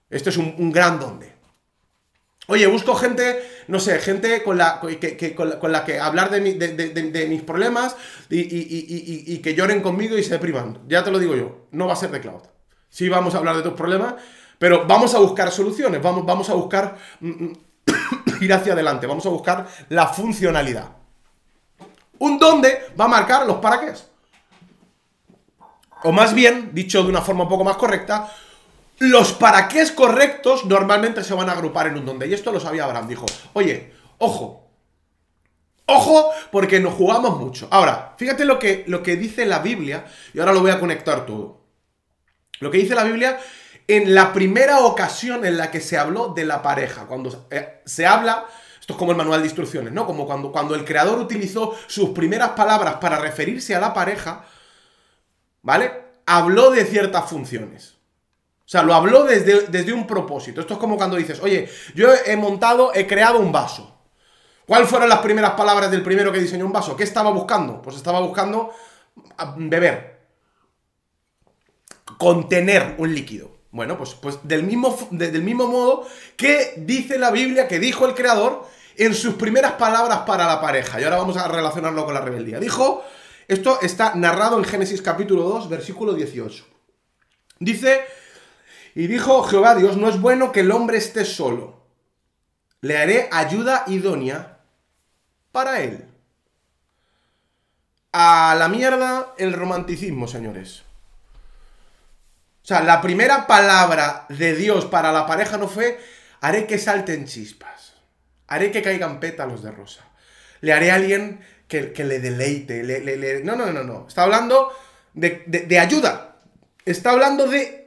Este 0.09 0.31
es 0.31 0.37
un, 0.37 0.55
un 0.57 0.71
gran 0.71 0.99
donde. 0.99 1.32
Oye, 2.47 2.67
busco 2.67 2.93
gente, 2.95 3.41
no 3.67 3.79
sé, 3.79 3.99
gente 3.99 4.43
con 4.43 4.57
la 4.57 4.81
que, 5.85 5.99
hablar 5.99 6.29
de, 6.29 6.41
de, 6.41 7.27
mis 7.27 7.41
problemas 7.41 7.95
y, 8.29 9.37
que 9.37 9.55
lloren 9.55 9.81
conmigo 9.81 10.17
y 10.17 10.23
se 10.23 10.31
depriman. 10.31 10.79
Ya 10.87 11.03
te 11.03 11.11
lo 11.11 11.19
digo 11.19 11.35
yo, 11.35 11.67
no 11.71 11.87
va 11.87 11.93
a 11.93 11.97
ser 11.97 12.11
de 12.11 12.19
cloud. 12.19 12.41
Sí 12.89 13.07
vamos 13.07 13.33
a 13.33 13.37
hablar 13.37 13.55
de 13.55 13.63
tus 13.63 13.73
problemas, 13.73 14.15
pero 14.59 14.85
vamos 14.85 15.15
a 15.15 15.19
buscar 15.19 15.51
soluciones, 15.51 16.01
vamos, 16.01 16.25
vamos 16.25 16.49
a 16.49 16.53
buscar 16.53 16.97
mm, 17.21 17.29
mm, 17.29 17.53
ir 18.41 18.53
hacia 18.53 18.73
adelante, 18.73 19.07
vamos 19.07 19.25
a 19.25 19.29
buscar 19.29 19.67
la 19.89 20.07
funcionalidad. 20.07 20.89
Un 22.19 22.37
dónde 22.37 22.87
va 22.99 23.05
a 23.05 23.09
marcar 23.09 23.47
los 23.47 23.57
para 23.57 23.79
qué. 23.79 23.93
O 26.03 26.11
más 26.11 26.33
bien, 26.33 26.71
dicho 26.73 27.01
de 27.03 27.09
una 27.09 27.21
forma 27.21 27.43
un 27.43 27.49
poco 27.49 27.63
más 27.63 27.77
correcta, 27.77 28.29
los 28.99 29.33
para 29.33 29.67
qué 29.67 29.83
correctos 29.93 30.65
normalmente 30.65 31.23
se 31.23 31.33
van 31.33 31.49
a 31.49 31.53
agrupar 31.53 31.87
en 31.87 31.97
un 31.97 32.05
donde. 32.05 32.27
Y 32.27 32.33
esto 32.33 32.51
lo 32.51 32.59
sabía 32.59 32.85
Abraham. 32.85 33.07
Dijo, 33.07 33.25
oye, 33.53 33.93
ojo. 34.17 34.61
Ojo, 35.85 36.31
porque 36.51 36.79
nos 36.79 36.93
jugamos 36.93 37.37
mucho. 37.39 37.67
Ahora, 37.69 38.15
fíjate 38.17 38.45
lo 38.45 38.57
que, 38.57 38.85
lo 38.87 39.03
que 39.03 39.17
dice 39.17 39.45
la 39.45 39.59
Biblia, 39.59 40.05
y 40.33 40.39
ahora 40.39 40.53
lo 40.53 40.61
voy 40.61 40.71
a 40.71 40.79
conectar 40.79 41.25
todo. 41.25 41.61
Lo 42.59 42.71
que 42.71 42.77
dice 42.77 42.95
la 42.95 43.03
Biblia 43.03 43.37
en 43.87 44.15
la 44.15 44.31
primera 44.31 44.79
ocasión 44.79 45.45
en 45.45 45.57
la 45.57 45.71
que 45.71 45.81
se 45.81 45.97
habló 45.97 46.29
de 46.29 46.45
la 46.45 46.61
pareja. 46.61 47.05
Cuando 47.05 47.47
eh, 47.51 47.81
se 47.85 48.05
habla, 48.05 48.45
esto 48.79 48.93
es 48.93 48.99
como 48.99 49.11
el 49.11 49.17
manual 49.17 49.41
de 49.41 49.47
instrucciones, 49.47 49.91
¿no? 49.91 50.05
Como 50.05 50.25
cuando, 50.25 50.51
cuando 50.51 50.75
el 50.75 50.85
creador 50.85 51.19
utilizó 51.19 51.77
sus 51.87 52.09
primeras 52.09 52.51
palabras 52.51 52.95
para 52.95 53.19
referirse 53.19 53.75
a 53.75 53.79
la 53.79 53.93
pareja, 53.93 54.45
¿vale? 55.61 55.91
Habló 56.25 56.71
de 56.71 56.85
ciertas 56.85 57.29
funciones. 57.29 57.97
O 58.65 58.69
sea, 58.73 58.81
lo 58.81 58.93
habló 58.93 59.25
desde, 59.25 59.67
desde 59.67 59.93
un 59.93 60.07
propósito. 60.07 60.61
Esto 60.61 60.73
es 60.73 60.79
como 60.79 60.95
cuando 60.95 61.17
dices, 61.17 61.39
oye, 61.41 61.69
yo 61.95 62.09
he 62.25 62.35
montado, 62.37 62.91
he 62.93 63.05
creado 63.05 63.39
un 63.39 63.51
vaso. 63.51 63.93
¿Cuáles 64.65 64.87
fueron 64.87 65.09
las 65.09 65.19
primeras 65.19 65.51
palabras 65.51 65.91
del 65.91 66.01
primero 66.01 66.31
que 66.31 66.39
diseñó 66.39 66.65
un 66.65 66.71
vaso? 66.71 66.95
¿Qué 66.95 67.03
estaba 67.03 67.29
buscando? 67.31 67.81
Pues 67.81 67.97
estaba 67.97 68.21
buscando 68.21 68.71
ah, 69.37 69.55
beber. 69.57 70.21
Contener 72.17 72.95
un 72.97 73.13
líquido. 73.13 73.51
Bueno, 73.71 73.97
pues, 73.97 74.13
pues 74.13 74.39
del, 74.43 74.63
mismo, 74.63 74.97
del 75.11 75.41
mismo 75.41 75.67
modo 75.67 76.07
que 76.37 76.75
dice 76.77 77.17
la 77.17 77.31
Biblia, 77.31 77.67
que 77.67 77.79
dijo 77.79 78.05
el 78.05 78.13
Creador 78.13 78.65
en 78.95 79.13
sus 79.13 79.33
primeras 79.33 79.73
palabras 79.73 80.19
para 80.19 80.45
la 80.45 80.61
pareja. 80.61 81.01
Y 81.01 81.03
ahora 81.03 81.17
vamos 81.17 81.35
a 81.35 81.47
relacionarlo 81.47 82.05
con 82.05 82.13
la 82.13 82.21
rebeldía. 82.21 82.59
Dijo, 82.59 83.03
esto 83.47 83.79
está 83.81 84.15
narrado 84.15 84.57
en 84.57 84.63
Génesis 84.63 85.01
capítulo 85.01 85.43
2, 85.43 85.69
versículo 85.69 86.13
18. 86.13 86.65
Dice 87.59 88.05
y 88.95 89.07
dijo 89.07 89.43
Jehová 89.43 89.75
Dios, 89.75 89.97
no 89.97 90.09
es 90.09 90.19
bueno 90.19 90.51
que 90.51 90.61
el 90.61 90.71
hombre 90.71 90.97
esté 90.97 91.25
solo. 91.25 91.81
Le 92.81 92.97
haré 92.97 93.29
ayuda 93.31 93.83
idónea 93.87 94.59
para 95.51 95.81
él. 95.81 96.05
A 98.11 98.55
la 98.57 98.67
mierda 98.67 99.33
el 99.37 99.53
romanticismo, 99.53 100.27
señores. 100.27 100.83
O 102.63 102.65
sea, 102.65 102.81
la 102.81 103.01
primera 103.01 103.47
palabra 103.47 104.25
de 104.29 104.55
Dios 104.55 104.85
para 104.85 105.11
la 105.11 105.25
pareja 105.25 105.57
no 105.57 105.67
fue, 105.67 105.99
haré 106.39 106.67
que 106.67 106.77
salten 106.77 107.25
chispas, 107.25 107.93
haré 108.47 108.71
que 108.71 108.81
caigan 108.81 109.19
pétalos 109.19 109.63
de 109.63 109.71
rosa, 109.71 110.05
le 110.61 110.71
haré 110.71 110.91
a 110.91 110.95
alguien 110.95 111.43
que, 111.67 111.91
le 111.97 112.19
deleite, 112.19 112.83
le, 112.83 113.43
No, 113.43 113.55
no, 113.55 113.73
no, 113.73 113.83
no. 113.83 114.07
Está 114.07 114.23
hablando 114.23 114.71
de 115.13 115.79
ayuda. 115.79 116.37
Está 116.85 117.11
hablando 117.11 117.47
de 117.47 117.82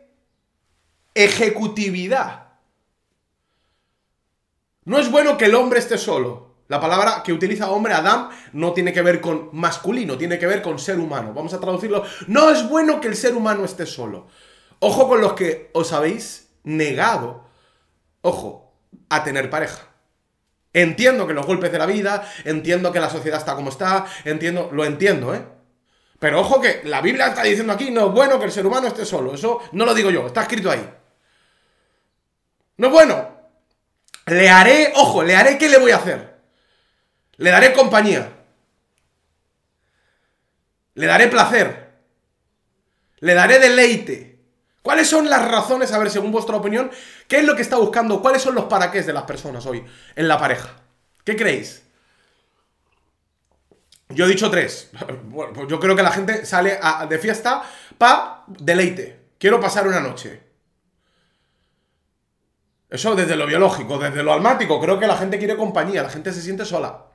ejecutividad. 1.17 2.47
No 4.85 4.99
es 4.99 5.11
bueno 5.11 5.37
que 5.37 5.47
el 5.47 5.55
hombre 5.57 5.81
esté 5.81 5.99
solo. 5.99 6.55
La 6.69 6.81
palabra 6.81 7.23
que 7.25 7.33
utiliza 7.33 7.71
hombre, 7.71 7.95
Adam, 7.95 8.31
no 8.53 8.73
tiene 8.73 8.93
que 8.93 9.03
ver 9.03 9.21
con 9.21 9.51
masculino, 9.53 10.19
tiene 10.19 10.39
que 10.39 10.47
ver 10.47 10.63
con 10.63 10.79
ser 10.79 10.99
humano. 10.99 11.33
Vamos 11.33 11.55
a 11.55 11.61
traducirlo. 11.61 12.05
No 12.29 12.51
es 12.51 12.69
bueno 12.69 13.01
que 13.01 13.09
el 13.09 13.17
ser 13.17 13.35
humano 13.35 13.65
esté 13.65 13.87
solo. 13.87 14.29
Ojo 14.81 15.09
con 15.09 15.21
los 15.21 15.33
que 15.33 15.71
os 15.73 15.93
habéis 15.93 16.51
negado, 16.65 17.45
ojo, 18.21 18.75
a 19.09 19.25
tener 19.25 19.49
pareja. 19.49 19.89
Entiendo 20.73 21.27
que 21.27 21.35
los 21.35 21.47
golpes 21.47 21.73
de 21.73 21.79
la 21.79 21.87
vida, 21.87 22.31
entiendo 22.45 22.93
que 22.93 23.01
la 23.01 23.09
sociedad 23.09 23.39
está 23.39 23.55
como 23.55 23.71
está, 23.71 24.05
entiendo, 24.25 24.69
lo 24.73 24.85
entiendo, 24.85 25.35
¿eh? 25.35 25.43
Pero 26.19 26.41
ojo 26.41 26.61
que 26.61 26.83
la 26.85 27.01
Biblia 27.01 27.29
está 27.29 27.43
diciendo 27.43 27.73
aquí, 27.73 27.91
no 27.91 28.07
es 28.07 28.13
bueno 28.13 28.39
que 28.39 28.47
el 28.47 28.53
ser 28.53 28.67
humano 28.67 28.87
esté 28.87 29.05
solo. 29.05 29.35
Eso 29.35 29.61
no 29.73 29.85
lo 29.85 29.95
digo 29.95 30.11
yo, 30.11 30.27
está 30.27 30.43
escrito 30.43 30.71
ahí. 30.71 30.87
No 32.77 32.91
bueno. 32.91 33.37
Le 34.27 34.49
haré, 34.49 34.93
ojo, 34.97 35.23
le 35.23 35.37
haré, 35.37 35.57
¿qué 35.57 35.69
le 35.69 35.79
voy 35.79 35.93
a 35.93 35.97
hacer? 35.97 36.37
Le 37.37 37.51
daré 37.51 37.73
compañía. 37.73 38.33
Le 40.95 41.07
daré 41.07 41.29
placer. 41.29 41.93
Le 43.21 43.35
daré 43.35 43.59
deleite. 43.59 44.39
¿Cuáles 44.83 45.09
son 45.09 45.29
las 45.29 45.47
razones, 45.47 45.93
a 45.93 45.99
ver, 45.99 46.11
según 46.11 46.31
vuestra 46.31 46.57
opinión, 46.57 46.91
qué 47.27 47.39
es 47.39 47.45
lo 47.45 47.57
que 47.57 47.63
está 47.63 47.77
buscando? 47.77 48.23
¿Cuáles 48.23 48.43
son 48.43 48.55
los 48.55 48.65
para 48.67 48.91
qué 48.91 49.03
de 49.03 49.13
las 49.13 49.25
personas 49.25 49.67
hoy 49.67 49.85
en 50.15 50.29
la 50.29 50.39
pareja? 50.39 50.77
¿Qué 51.25 51.35
creéis? 51.35 51.83
Yo 54.11 54.27
he 54.27 54.29
dicho 54.29 54.51
tres. 54.51 54.91
Pues 55.55 55.69
yo 55.69 55.79
creo 55.79 55.95
que 55.95 56.03
la 56.03 56.13
gente 56.13 56.47
sale 56.47 56.79
de 57.09 57.19
fiesta 57.19 57.63
para 57.99 58.45
deleite. 58.47 59.27
Quiero 59.39 59.61
pasar 59.61 59.87
una 59.87 60.01
noche. 60.01 60.46
Eso 62.89 63.15
desde 63.15 63.37
lo 63.37 63.47
biológico, 63.47 63.99
desde 63.99 64.23
lo 64.23 64.33
almático, 64.33 64.81
creo 64.81 64.99
que 64.99 65.07
la 65.07 65.17
gente 65.17 65.39
quiere 65.39 65.57
compañía, 65.57 66.03
la 66.03 66.11
gente 66.11 66.33
se 66.33 66.41
siente 66.41 66.65
sola. 66.65 67.07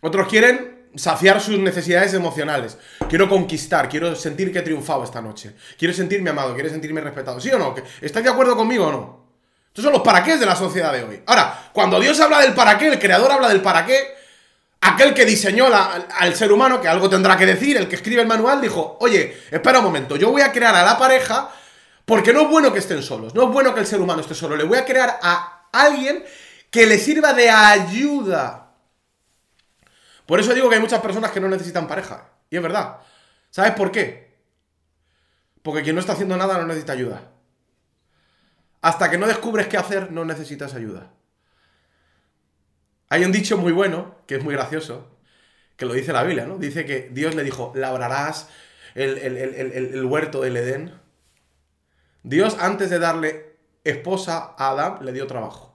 Otros 0.00 0.28
quieren 0.28 0.88
saciar 0.94 1.40
sus 1.40 1.58
necesidades 1.58 2.14
emocionales. 2.14 2.78
Quiero 3.08 3.28
conquistar, 3.28 3.88
quiero 3.88 4.14
sentir 4.14 4.52
que 4.52 4.60
he 4.60 4.62
triunfado 4.62 5.04
esta 5.04 5.20
noche. 5.20 5.54
Quiero 5.78 5.92
sentirme 5.92 6.30
amado, 6.30 6.54
quiero 6.54 6.70
sentirme 6.70 7.00
respetado. 7.00 7.40
¿Sí 7.40 7.50
o 7.50 7.58
no? 7.58 7.74
¿Estáis 8.00 8.24
de 8.24 8.30
acuerdo 8.30 8.56
conmigo 8.56 8.86
o 8.86 8.92
no? 8.92 9.28
Estos 9.68 9.84
son 9.84 9.92
los 9.92 10.02
para 10.02 10.24
qué 10.24 10.36
de 10.36 10.46
la 10.46 10.56
sociedad 10.56 10.92
de 10.92 11.04
hoy. 11.04 11.22
Ahora, 11.26 11.70
cuando 11.72 12.00
Dios 12.00 12.18
habla 12.20 12.40
del 12.40 12.54
para 12.54 12.78
qué, 12.78 12.88
el 12.88 12.98
creador 12.98 13.30
habla 13.30 13.48
del 13.48 13.60
para 13.60 13.84
qué, 13.84 14.14
aquel 14.80 15.14
que 15.14 15.24
diseñó 15.24 15.66
al 15.68 16.34
ser 16.34 16.50
humano, 16.52 16.80
que 16.80 16.88
algo 16.88 17.08
tendrá 17.08 17.36
que 17.36 17.46
decir, 17.46 17.76
el 17.76 17.88
que 17.88 17.96
escribe 17.96 18.22
el 18.22 18.28
manual, 18.28 18.60
dijo, 18.60 18.96
oye, 19.00 19.36
espera 19.50 19.78
un 19.78 19.84
momento, 19.84 20.16
yo 20.16 20.30
voy 20.30 20.42
a 20.42 20.50
crear 20.50 20.74
a 20.74 20.82
la 20.82 20.98
pareja 20.98 21.50
Porque 22.08 22.32
no 22.32 22.40
es 22.40 22.48
bueno 22.48 22.72
que 22.72 22.78
estén 22.78 23.02
solos, 23.02 23.34
no 23.34 23.42
es 23.42 23.52
bueno 23.52 23.74
que 23.74 23.80
el 23.80 23.86
ser 23.86 24.00
humano 24.00 24.22
esté 24.22 24.34
solo. 24.34 24.56
Le 24.56 24.64
voy 24.64 24.78
a 24.78 24.86
crear 24.86 25.20
a 25.22 25.68
alguien 25.70 26.24
que 26.70 26.86
le 26.86 26.98
sirva 26.98 27.34
de 27.34 27.50
ayuda. 27.50 28.72
Por 30.24 30.40
eso 30.40 30.54
digo 30.54 30.70
que 30.70 30.76
hay 30.76 30.80
muchas 30.80 31.02
personas 31.02 31.30
que 31.32 31.40
no 31.40 31.50
necesitan 31.50 31.86
pareja. 31.86 32.30
Y 32.48 32.56
es 32.56 32.62
verdad. 32.62 33.00
¿Sabes 33.50 33.72
por 33.72 33.92
qué? 33.92 34.38
Porque 35.62 35.82
quien 35.82 35.96
no 35.96 36.00
está 36.00 36.14
haciendo 36.14 36.38
nada 36.38 36.56
no 36.56 36.66
necesita 36.66 36.94
ayuda. 36.94 37.30
Hasta 38.80 39.10
que 39.10 39.18
no 39.18 39.26
descubres 39.26 39.66
qué 39.66 39.76
hacer, 39.76 40.10
no 40.10 40.24
necesitas 40.24 40.72
ayuda. 40.72 41.10
Hay 43.10 43.22
un 43.22 43.32
dicho 43.32 43.58
muy 43.58 43.72
bueno, 43.72 44.16
que 44.26 44.36
es 44.36 44.42
muy 44.42 44.54
gracioso, 44.54 45.18
que 45.76 45.84
lo 45.84 45.92
dice 45.92 46.14
la 46.14 46.22
Biblia, 46.22 46.46
¿no? 46.46 46.56
Dice 46.56 46.86
que 46.86 47.10
Dios 47.12 47.34
le 47.34 47.44
dijo, 47.44 47.70
labrarás 47.74 48.48
el, 48.94 50.06
huerto 50.06 50.40
del 50.40 50.56
Edén. 50.56 51.07
Dios, 52.22 52.56
antes 52.60 52.90
de 52.90 52.98
darle 52.98 53.56
esposa 53.84 54.54
a 54.58 54.70
Adán, 54.70 54.98
le 55.04 55.12
dio 55.12 55.26
trabajo. 55.26 55.68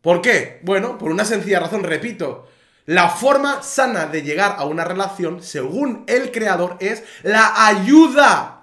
¿Por 0.00 0.20
qué? 0.20 0.60
Bueno, 0.62 0.98
por 0.98 1.10
una 1.10 1.24
sencilla 1.24 1.60
razón, 1.60 1.82
repito. 1.82 2.46
La 2.86 3.08
forma 3.08 3.62
sana 3.62 4.06
de 4.06 4.22
llegar 4.22 4.56
a 4.58 4.66
una 4.66 4.84
relación, 4.84 5.42
según 5.42 6.04
el 6.06 6.30
creador, 6.30 6.76
es 6.80 7.02
la 7.22 7.66
ayuda. 7.66 8.54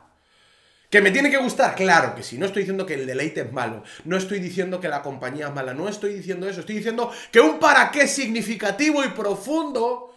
¿Que 0.92 1.02
me 1.02 1.10
tiene 1.10 1.32
que 1.32 1.38
gustar? 1.38 1.74
Claro 1.74 2.14
que 2.14 2.22
sí. 2.22 2.38
No 2.38 2.46
estoy 2.46 2.62
diciendo 2.64 2.86
que 2.86 2.94
el 2.94 3.08
deleite 3.08 3.42
es 3.42 3.52
malo. 3.52 3.82
No 4.04 4.18
estoy 4.18 4.40
diciendo 4.40 4.80
que 4.80 4.90
la 4.90 5.02
compañía 5.02 5.48
es 5.48 5.54
mala. 5.54 5.74
No 5.74 5.88
estoy 5.90 6.14
diciendo 6.14 6.48
eso. 6.48 6.60
Estoy 6.60 6.76
diciendo 6.76 7.12
que 7.32 7.40
un 7.40 7.60
para 7.60 7.90
qué 7.90 8.08
significativo 8.08 9.04
y 9.04 9.08
profundo 9.08 10.14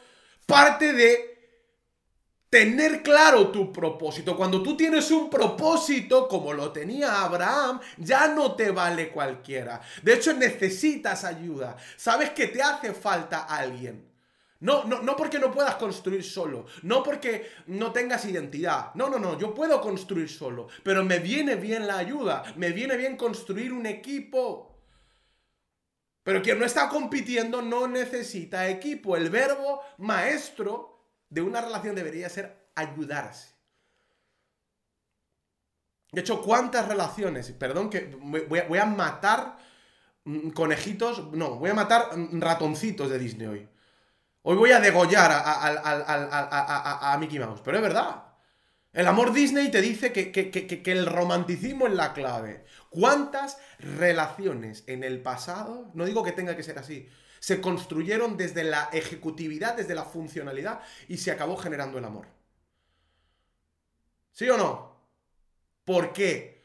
parte 0.46 0.92
de 0.92 1.33
tener 2.54 3.02
claro 3.02 3.48
tu 3.48 3.72
propósito. 3.72 4.36
Cuando 4.36 4.62
tú 4.62 4.76
tienes 4.76 5.10
un 5.10 5.28
propósito, 5.28 6.28
como 6.28 6.52
lo 6.52 6.70
tenía 6.70 7.24
Abraham, 7.24 7.80
ya 7.96 8.28
no 8.28 8.54
te 8.54 8.70
vale 8.70 9.08
cualquiera. 9.08 9.80
De 10.04 10.14
hecho, 10.14 10.32
necesitas 10.34 11.24
ayuda. 11.24 11.76
Sabes 11.96 12.30
que 12.30 12.46
te 12.46 12.62
hace 12.62 12.94
falta 12.94 13.40
alguien. 13.40 14.08
No, 14.60 14.84
no, 14.84 15.02
no 15.02 15.16
porque 15.16 15.40
no 15.40 15.50
puedas 15.50 15.74
construir 15.74 16.22
solo, 16.22 16.66
no 16.82 17.02
porque 17.02 17.50
no 17.66 17.90
tengas 17.90 18.24
identidad. 18.24 18.94
No, 18.94 19.10
no, 19.10 19.18
no, 19.18 19.36
yo 19.36 19.52
puedo 19.52 19.80
construir 19.80 20.28
solo, 20.28 20.68
pero 20.84 21.04
me 21.04 21.18
viene 21.18 21.56
bien 21.56 21.88
la 21.88 21.98
ayuda, 21.98 22.44
me 22.54 22.70
viene 22.70 22.96
bien 22.96 23.16
construir 23.16 23.72
un 23.72 23.84
equipo. 23.84 24.78
Pero 26.22 26.40
quien 26.40 26.60
no 26.60 26.64
está 26.64 26.88
compitiendo 26.88 27.62
no 27.62 27.88
necesita 27.88 28.68
equipo. 28.68 29.16
El 29.16 29.28
verbo 29.28 29.80
maestro 29.98 30.93
de 31.30 31.42
una 31.42 31.60
relación 31.60 31.94
debería 31.94 32.28
ser 32.28 32.68
ayudarse. 32.74 33.54
De 36.14 36.20
hecho, 36.20 36.42
¿cuántas 36.42 36.86
relaciones? 36.86 37.50
Perdón 37.52 37.90
que 37.90 38.16
voy 38.48 38.78
a, 38.78 38.86
matar 38.86 39.58
mm, 40.24 40.50
conejitos, 40.50 41.32
no, 41.32 41.56
voy 41.56 41.70
a 41.70 41.74
matar 41.74 42.16
mm, 42.16 42.40
ratoncitos 42.40 43.10
de 43.10 43.18
Disney 43.18 43.46
hoy. 43.48 43.68
Hoy 44.42 44.56
voy 44.56 44.72
a 44.72 44.80
degollar 44.80 45.30
a, 45.34 47.16
Mickey 47.18 47.38
Mouse, 47.38 47.62
pero 47.64 47.78
es 47.78 47.82
verdad. 47.82 48.24
El 48.92 49.08
amor 49.08 49.32
Disney 49.32 49.70
te 49.70 49.80
dice 49.80 50.12
que, 50.12 50.30
que, 50.30 50.92
el 50.92 51.06
romanticismo 51.06 51.86
es 51.86 51.94
la 51.94 52.12
clave. 52.12 52.64
¿Cuántas 52.90 53.58
relaciones 53.78 54.84
en 54.86 55.02
el 55.02 55.20
pasado, 55.22 55.90
no 55.94 56.04
digo 56.04 56.22
que 56.22 56.32
tenga 56.32 56.54
que 56.56 56.62
ser 56.62 56.78
así, 56.78 57.08
se 57.44 57.60
construyeron 57.60 58.38
desde 58.38 58.64
la 58.64 58.88
ejecutividad, 58.90 59.76
desde 59.76 59.94
la 59.94 60.04
funcionalidad 60.04 60.80
y 61.08 61.18
se 61.18 61.30
acabó 61.30 61.58
generando 61.58 61.98
el 61.98 62.06
amor? 62.06 62.26
¿Sí 64.32 64.48
o 64.48 64.56
no? 64.56 64.96
¿Por 65.84 66.14
qué? 66.14 66.64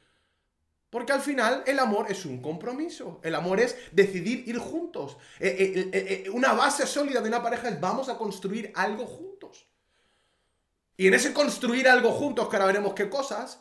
Porque 0.90 1.12
al 1.12 1.20
final 1.20 1.66
el 1.68 1.80
amor 1.80 2.10
es 2.10 2.26
un 2.26 2.42
compromiso. 2.42 3.20
El 3.26 3.36
amor 3.36 3.60
es 3.60 3.76
decidir 3.92 4.48
ir 4.48 4.58
juntos. 4.58 5.18
Eh, 5.42 5.90
eh, 5.92 6.24
eh, 6.26 6.30
una 6.30 6.54
base 6.54 6.88
sólida 6.88 7.20
de 7.20 7.28
una 7.28 7.44
pareja 7.44 7.68
es 7.68 7.82
vamos 7.82 8.08
a 8.08 8.18
construir 8.18 8.72
algo 8.74 9.06
juntos. 9.06 9.68
Y 10.96 11.08
en 11.08 11.14
ese 11.14 11.34
construir 11.34 11.90
algo 11.90 12.14
juntos, 12.14 12.48
que 12.48 12.56
ahora 12.56 12.68
veremos 12.68 12.94
qué 12.94 13.10
cosas, 13.10 13.60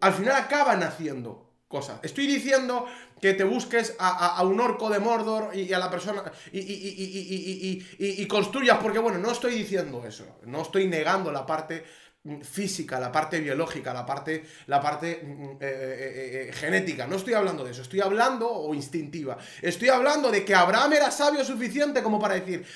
al 0.00 0.14
final 0.14 0.34
acaban 0.36 0.82
haciendo 0.82 1.49
cosas. 1.70 2.00
Estoy 2.02 2.26
diciendo 2.26 2.84
que 3.20 3.32
te 3.32 3.44
busques 3.44 3.94
a, 4.00 4.42
un 4.42 4.58
orco 4.58 4.90
de 4.90 4.98
Mordor 4.98 5.54
y, 5.54 5.72
a 5.72 5.78
la 5.78 5.88
persona 5.88 6.24
y, 6.52 8.26
construyas, 8.26 8.78
porque 8.78 8.98
bueno, 8.98 9.18
no 9.18 9.30
estoy 9.30 9.54
diciendo 9.54 10.04
eso. 10.04 10.26
No 10.46 10.62
estoy 10.62 10.88
negando 10.88 11.30
la 11.30 11.46
parte 11.46 11.84
física, 12.42 12.98
la 12.98 13.12
parte 13.12 13.38
biológica, 13.38 13.94
la 13.94 14.04
parte, 14.04 14.44
la 14.66 14.80
parte 14.80 15.22
mm, 15.22 15.28
mm, 15.28 15.50
eh, 15.52 15.58
eh, 15.60 16.48
eh, 16.48 16.52
genética. 16.52 17.06
No 17.06 17.16
estoy 17.16 17.34
hablando 17.34 17.64
de 17.64 17.70
eso, 17.70 17.82
estoy 17.82 18.00
hablando, 18.00 18.50
o 18.50 18.74
instintiva, 18.74 19.38
estoy 19.62 19.90
hablando 19.90 20.30
de 20.30 20.44
que 20.44 20.54
Abraham 20.54 20.94
era 20.94 21.10
sabio 21.12 21.44
suficiente 21.44 22.02
como 22.02 22.18
para 22.18 22.34
decir, 22.34 22.66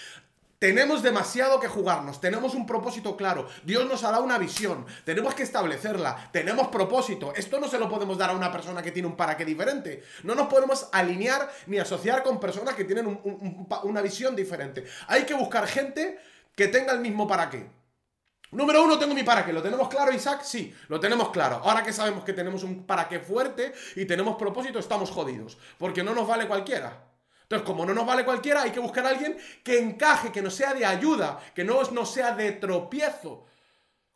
tenemos 0.58 1.02
demasiado 1.02 1.60
que 1.60 1.68
jugarnos, 1.68 2.20
tenemos 2.20 2.54
un 2.54 2.66
propósito 2.66 3.16
claro, 3.16 3.48
Dios 3.64 3.86
nos 3.86 4.04
ha 4.04 4.10
dado 4.10 4.24
una 4.24 4.38
visión, 4.38 4.86
tenemos 5.04 5.34
que 5.34 5.42
establecerla, 5.42 6.30
tenemos 6.32 6.68
propósito, 6.68 7.32
esto 7.34 7.60
no 7.60 7.68
se 7.68 7.78
lo 7.78 7.88
podemos 7.88 8.18
dar 8.18 8.30
a 8.30 8.34
una 8.34 8.52
persona 8.52 8.82
que 8.82 8.92
tiene 8.92 9.08
un 9.08 9.16
para 9.16 9.36
qué 9.36 9.44
diferente, 9.44 10.02
no 10.22 10.34
nos 10.34 10.48
podemos 10.48 10.88
alinear 10.92 11.50
ni 11.66 11.78
asociar 11.78 12.22
con 12.22 12.40
personas 12.40 12.74
que 12.74 12.84
tienen 12.84 13.20
una 13.82 14.02
visión 14.02 14.34
diferente, 14.34 14.84
hay 15.08 15.24
que 15.24 15.34
buscar 15.34 15.66
gente 15.66 16.18
que 16.54 16.68
tenga 16.68 16.92
el 16.92 17.00
mismo 17.00 17.26
para 17.26 17.50
qué. 17.50 17.68
Número 18.54 18.84
uno, 18.84 18.98
tengo 18.98 19.14
mi 19.14 19.24
para 19.24 19.44
qué. 19.44 19.52
¿Lo 19.52 19.62
tenemos 19.62 19.88
claro, 19.88 20.12
Isaac? 20.12 20.42
Sí, 20.44 20.72
lo 20.86 21.00
tenemos 21.00 21.30
claro. 21.30 21.56
Ahora 21.64 21.82
que 21.82 21.92
sabemos 21.92 22.22
que 22.22 22.32
tenemos 22.32 22.62
un 22.62 22.86
para 22.86 23.08
qué 23.08 23.18
fuerte 23.18 23.72
y 23.96 24.04
tenemos 24.04 24.36
propósito, 24.36 24.78
estamos 24.78 25.10
jodidos. 25.10 25.58
Porque 25.76 26.04
no 26.04 26.14
nos 26.14 26.28
vale 26.28 26.46
cualquiera. 26.46 27.13
Entonces, 27.44 27.66
como 27.66 27.84
no 27.84 27.92
nos 27.92 28.06
vale 28.06 28.24
cualquiera, 28.24 28.62
hay 28.62 28.70
que 28.70 28.80
buscar 28.80 29.04
a 29.04 29.10
alguien 29.10 29.36
que 29.62 29.78
encaje, 29.78 30.32
que 30.32 30.40
nos 30.40 30.54
sea 30.54 30.72
de 30.72 30.84
ayuda, 30.84 31.38
que 31.54 31.62
no 31.62 31.82
nos 31.82 32.10
sea 32.10 32.34
de 32.34 32.52
tropiezo. 32.52 33.44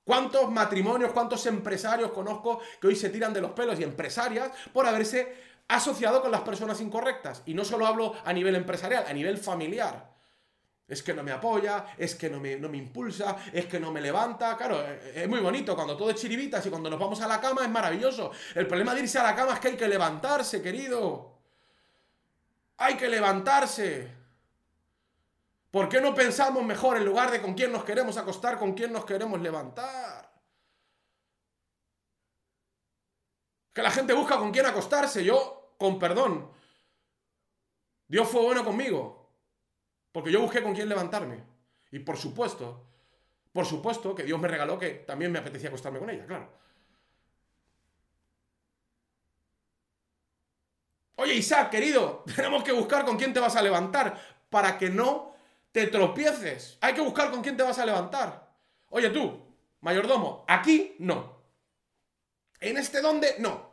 ¿Cuántos 0.03 0.51
matrimonios, 0.51 1.13
cuántos 1.13 1.45
empresarios 1.45 2.13
conozco 2.13 2.61
que 2.81 2.87
hoy 2.87 2.97
se 2.97 3.11
tiran 3.11 3.35
de 3.35 3.43
los 3.43 3.51
pelos 3.51 3.79
y 3.79 3.83
empresarias 3.83 4.51
por 4.73 4.87
haberse 4.87 5.37
asociado 5.69 6.23
con 6.23 6.31
las 6.31 6.41
personas 6.41 6.81
incorrectas? 6.81 7.43
Y 7.45 7.53
no 7.53 7.63
solo 7.63 7.87
hablo 7.87 8.15
a 8.25 8.33
nivel 8.33 8.55
empresarial, 8.55 9.05
a 9.07 9.13
nivel 9.13 9.37
familiar. 9.37 10.11
Es 10.89 11.03
que 11.03 11.13
no 11.13 11.23
me 11.23 11.33
apoya, 11.33 11.85
es 11.99 12.15
que 12.15 12.31
no 12.31 12.41
me, 12.41 12.57
no 12.57 12.71
me, 12.71 12.79
impulsa, 12.79 13.37
es 13.53 13.67
que 13.67 13.79
no 13.79 13.93
me 13.93 14.01
levanta. 14.01 14.57
Claro, 14.57 14.83
eh, 14.83 15.13
es 15.17 15.29
muy 15.29 15.41
bonito 15.41 15.77
cuando 15.77 15.95
todo 15.95 16.09
es 16.09 16.17
chiribitas 16.17 16.65
y 16.65 16.71
cuando 16.71 16.89
nos 16.89 16.99
vamos 16.99 17.21
a 17.21 17.29
la 17.29 17.39
cama 17.39 17.65
es 17.65 17.69
maravilloso. 17.69 18.33
El 18.55 18.67
problema 18.67 18.95
de 18.95 19.03
irse 19.03 19.19
a 19.19 19.23
la 19.23 19.37
cama 19.37 19.53
es 19.53 19.61
que 19.61 19.69
hay 19.69 19.77
que 19.77 19.87
levantarse, 19.87 20.63
querido. 20.63 21.38
Hay 22.79 22.97
que 22.97 23.09
levantarse. 23.09 24.17
¿Por 25.71 25.89
qué 25.89 26.01
no 26.01 26.15
pensamos 26.15 26.65
mejor 26.65 26.97
en 26.97 27.05
lugar 27.05 27.31
de 27.31 27.43
con 27.43 27.55
quién 27.55 27.73
nos 27.73 27.85
queremos 27.85 28.17
acostar, 28.17 28.59
con 28.59 28.73
quién 28.73 28.93
nos 28.93 29.05
queremos 29.05 29.41
levantar? 29.41 30.33
Que 33.73 33.83
la 33.83 33.91
gente 33.91 34.13
busca 34.15 34.39
con 34.39 34.51
quién 34.51 34.67
acostarse. 34.67 35.23
Yo, 35.23 35.75
con 35.79 35.99
perdón, 35.99 36.51
Dios 38.07 38.29
fue 38.29 38.43
bueno 38.43 38.65
conmigo. 38.65 39.31
Porque 40.11 40.33
yo 40.33 40.41
busqué 40.41 40.63
con 40.63 40.75
quién 40.75 40.89
levantarme. 40.89 41.45
Y 41.91 41.99
por 41.99 42.17
supuesto, 42.17 42.87
por 43.53 43.67
supuesto 43.67 44.15
que 44.15 44.23
Dios 44.23 44.41
me 44.41 44.49
regaló 44.49 44.79
que 44.79 44.91
también 44.91 45.33
me 45.33 45.39
apetecía 45.39 45.69
acostarme 45.69 45.99
con 45.99 46.11
ella, 46.11 46.27
claro. 46.27 46.51
Oye, 51.21 51.35
Isaac, 51.35 51.71
querido, 51.71 52.23
tenemos 52.37 52.63
que 52.63 52.71
buscar 52.71 53.05
con 53.05 53.17
quién 53.17 53.33
te 53.33 53.41
vas 53.41 53.57
a 53.57 53.63
levantar 53.63 54.17
para 54.49 54.79
que 54.79 54.89
no 54.89 55.35
te 55.73 55.89
tropieces. 55.89 56.79
Hay 56.81 56.95
que 56.95 57.01
buscar 57.01 57.31
con 57.31 57.43
quién 57.43 57.57
te 57.57 57.65
vas 57.65 57.79
a 57.79 57.87
levantar. 57.87 58.49
Oye, 58.91 59.11
tú, 59.11 59.45
mayordomo, 59.81 60.45
aquí 60.47 60.95
no. 61.01 61.43
En 62.61 62.77
este 62.77 63.01
donde 63.01 63.35
no. 63.41 63.69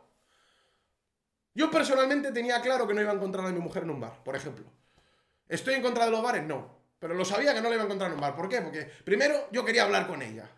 Yo 1.54 1.70
personalmente 1.70 2.32
tenía 2.32 2.60
claro 2.60 2.86
que 2.86 2.94
no 2.94 3.00
iba 3.00 3.12
a 3.12 3.14
encontrar 3.14 3.46
a 3.46 3.50
mi 3.50 3.60
mujer 3.60 3.84
en 3.84 3.90
un 3.90 4.00
bar, 4.00 4.24
por 4.24 4.34
ejemplo. 4.34 4.66
¿Estoy 5.48 5.74
en 5.74 5.82
contra 5.82 6.04
de 6.04 6.10
los 6.10 6.22
bares? 6.22 6.42
No. 6.42 6.76
Pero 6.98 7.14
lo 7.14 7.24
sabía 7.24 7.54
que 7.54 7.60
no 7.60 7.68
le 7.68 7.76
iba 7.76 7.84
a 7.84 7.86
encontrar 7.86 8.10
en 8.10 8.16
un 8.16 8.22
bar. 8.22 8.34
¿Por 8.34 8.48
qué? 8.48 8.60
Porque 8.60 8.90
primero 9.04 9.48
yo 9.52 9.64
quería 9.64 9.84
hablar 9.84 10.08
con 10.08 10.20
ella. 10.20 10.50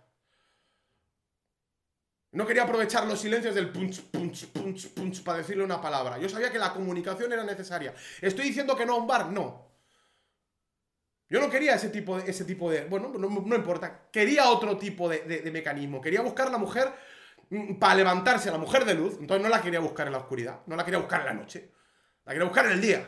No 2.38 2.46
quería 2.46 2.62
aprovechar 2.62 3.04
los 3.04 3.20
silencios 3.20 3.52
del 3.52 3.70
punch, 3.70 4.00
punch, 4.12 4.46
punch, 4.52 4.94
punch 4.94 5.24
para 5.24 5.38
decirle 5.38 5.64
una 5.64 5.80
palabra. 5.80 6.18
Yo 6.18 6.28
sabía 6.28 6.52
que 6.52 6.58
la 6.60 6.72
comunicación 6.72 7.32
era 7.32 7.42
necesaria. 7.42 7.92
¿Estoy 8.20 8.44
diciendo 8.44 8.76
que 8.76 8.86
no 8.86 8.92
a 8.94 8.98
un 8.98 9.08
bar? 9.08 9.32
No. 9.32 9.72
Yo 11.28 11.40
no 11.40 11.50
quería 11.50 11.74
ese 11.74 11.88
tipo 11.88 12.16
de... 12.16 12.30
Ese 12.30 12.44
tipo 12.44 12.70
de 12.70 12.84
bueno, 12.84 13.08
no, 13.08 13.56
importa. 13.56 14.02
Quería 14.12 14.50
otro 14.50 14.78
tipo 14.78 15.08
de, 15.08 15.18
de, 15.22 15.50
mecanismo. 15.50 16.00
Quería 16.00 16.20
buscar 16.20 16.48
la 16.48 16.58
mujer 16.58 16.92
mm, 17.50 17.74
para 17.74 17.96
levantarse, 17.96 18.52
la 18.52 18.58
mujer 18.58 18.84
de 18.84 18.94
luz. 18.94 19.16
Entonces 19.18 19.42
no 19.42 19.48
la 19.48 19.60
quería 19.60 19.80
buscar 19.80 20.06
en 20.06 20.12
la 20.12 20.20
oscuridad. 20.20 20.60
No 20.66 20.76
la 20.76 20.84
quería 20.84 21.00
buscar 21.00 21.22
en 21.22 21.26
la 21.26 21.34
noche. 21.34 21.72
La 22.24 22.34
quería 22.34 22.46
buscar 22.46 22.66
en 22.66 22.72
el 22.72 22.80
día. 22.80 23.04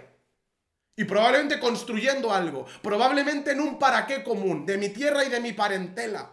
Y 0.97 1.05
probablemente 1.05 1.61
construyendo 1.61 2.33
algo. 2.33 2.67
Probablemente 2.83 3.53
en 3.53 3.61
un 3.61 3.79
para 3.79 4.05
qué 4.09 4.25
común. 4.25 4.67
De 4.67 4.77
mi 4.77 4.89
tierra 4.89 5.23
y 5.23 5.29
de 5.29 5.39
mi 5.39 5.53
parentela. 5.53 6.33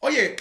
Oye, 0.00 0.36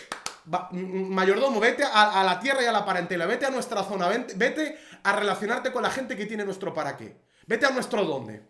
mayordomo, 0.46 1.60
vete 1.60 1.84
a, 1.84 2.24
la 2.24 2.40
tierra 2.40 2.62
y 2.62 2.66
a 2.66 2.72
la 2.72 2.86
parentela, 2.86 3.26
vete 3.26 3.46
a 3.46 3.50
nuestra 3.50 3.84
zona, 3.84 4.08
vete, 4.08 4.78
a 5.04 5.14
relacionarte 5.14 5.72
con 5.72 5.84
la 5.84 5.90
gente 5.90 6.16
que 6.16 6.26
tiene 6.26 6.46
nuestro 6.46 6.74
para 6.74 6.96
qué, 6.96 7.18
vete 7.48 7.66
a 7.66 7.72
nuestro 7.72 8.04
dónde. 8.06 8.44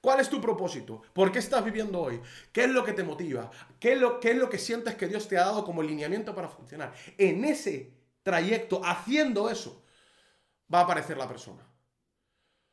¿Cuál 0.00 0.20
es 0.20 0.28
tu 0.28 0.40
propósito? 0.40 1.02
¿Por 1.12 1.32
qué 1.32 1.40
estás 1.40 1.64
viviendo 1.64 2.00
hoy? 2.00 2.20
¿Qué 2.52 2.64
es 2.64 2.70
lo 2.70 2.84
que 2.84 2.92
te 2.92 3.02
motiva? 3.02 3.50
¿Qué 3.80 3.92
es 3.92 3.98
lo, 3.98 4.20
qué 4.20 4.30
es 4.30 4.36
lo 4.36 4.48
que 4.48 4.58
sientes 4.58 4.94
que 4.94 5.08
Dios 5.08 5.26
te 5.26 5.36
ha 5.36 5.44
dado 5.44 5.64
como 5.64 5.82
lineamiento 5.82 6.34
para 6.34 6.48
funcionar? 6.48 6.92
En 7.18 7.44
ese 7.44 7.92
trayecto, 8.22 8.80
haciendo 8.84 9.50
eso, 9.50 9.82
va 10.72 10.80
a 10.80 10.82
aparecer 10.82 11.16
la 11.16 11.26
persona. 11.26 11.66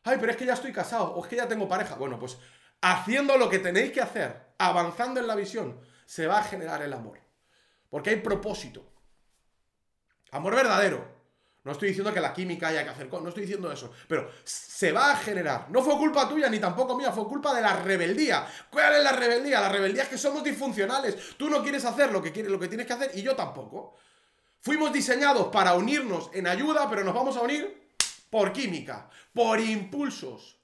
Ay, 0.04 0.18
pero 0.20 0.32
es 0.32 0.38
que 0.38 0.46
ya 0.46 0.54
estoy 0.54 0.72
casado 0.72 1.16
o 1.16 1.24
es 1.24 1.30
que 1.30 1.36
ya 1.36 1.48
tengo 1.48 1.68
pareja. 1.68 1.96
Bueno, 1.96 2.20
pues 2.20 2.38
haciendo 2.82 3.38
lo 3.38 3.50
que 3.50 3.58
tenéis 3.58 3.92
que 3.92 4.02
hacer, 4.02 4.54
avanzando 4.60 5.20
en 5.20 5.26
la 5.26 5.36
visión, 5.36 5.80
se 6.06 6.28
va 6.28 6.40
a 6.40 6.44
generar 6.44 6.84
el 6.84 6.94
amor. 6.94 7.25
Porque 7.90 8.12
hay 8.12 8.16
propósito. 8.18 8.86
Amor 10.32 10.56
verdadero. 10.56 11.16
No 11.66 11.72
estoy 11.72 11.88
diciendo 11.88 12.14
que 12.14 12.22
la 12.22 12.32
química 12.32 12.68
haya 12.68 12.84
que 12.84 12.92
hacer 12.92 13.12
no 13.12 13.28
estoy 13.28 13.42
diciendo 13.42 13.72
eso, 13.72 13.92
pero 14.08 14.30
se 14.44 14.92
va 14.92 15.12
a 15.12 15.16
generar. 15.16 15.66
No 15.72 15.82
fue 15.82 15.98
culpa 15.98 16.30
tuya 16.30 16.48
ni 16.48 16.60
tampoco 16.60 16.96
mía, 16.96 17.12
fue 17.12 17.28
culpa 17.28 17.56
de 17.56 17.62
la 17.62 17.82
rebeldía. 17.82 18.48
¿Cuál 18.70 18.94
es 18.94 19.04
la 19.04 19.12
rebeldía? 19.12 19.62
La 19.62 19.70
rebeldía 19.70 20.04
es 20.04 20.10
que 20.10 20.18
somos 20.18 20.44
disfuncionales. 20.44 21.36
Tú 21.38 21.50
no 21.50 21.64
quieres 21.64 21.84
hacer 21.84 22.12
lo 22.12 22.22
que 22.22 22.32
quieres, 22.32 22.52
lo 22.52 22.60
que 22.60 22.68
tienes 22.68 22.86
que 22.86 22.94
hacer 22.94 23.12
y 23.16 23.24
yo 23.24 23.36
tampoco. 23.36 23.96
Fuimos 24.62 24.94
diseñados 24.94 25.48
para 25.48 25.74
unirnos 25.74 26.30
en 26.34 26.46
ayuda, 26.46 26.88
pero 26.88 27.04
nos 27.04 27.16
vamos 27.16 27.36
a 27.36 27.42
unir 27.42 27.90
por 28.30 28.54
química, 28.54 29.10
por 29.34 29.60
impulsos. 29.60 30.60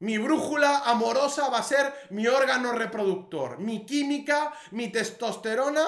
Mi 0.00 0.18
brújula 0.18 0.80
amorosa 0.84 1.48
va 1.48 1.58
a 1.58 1.62
ser 1.62 1.92
mi 2.10 2.26
órgano 2.26 2.72
reproductor. 2.72 3.58
Mi 3.58 3.86
química, 3.86 4.52
mi 4.72 4.88
testosterona 4.92 5.86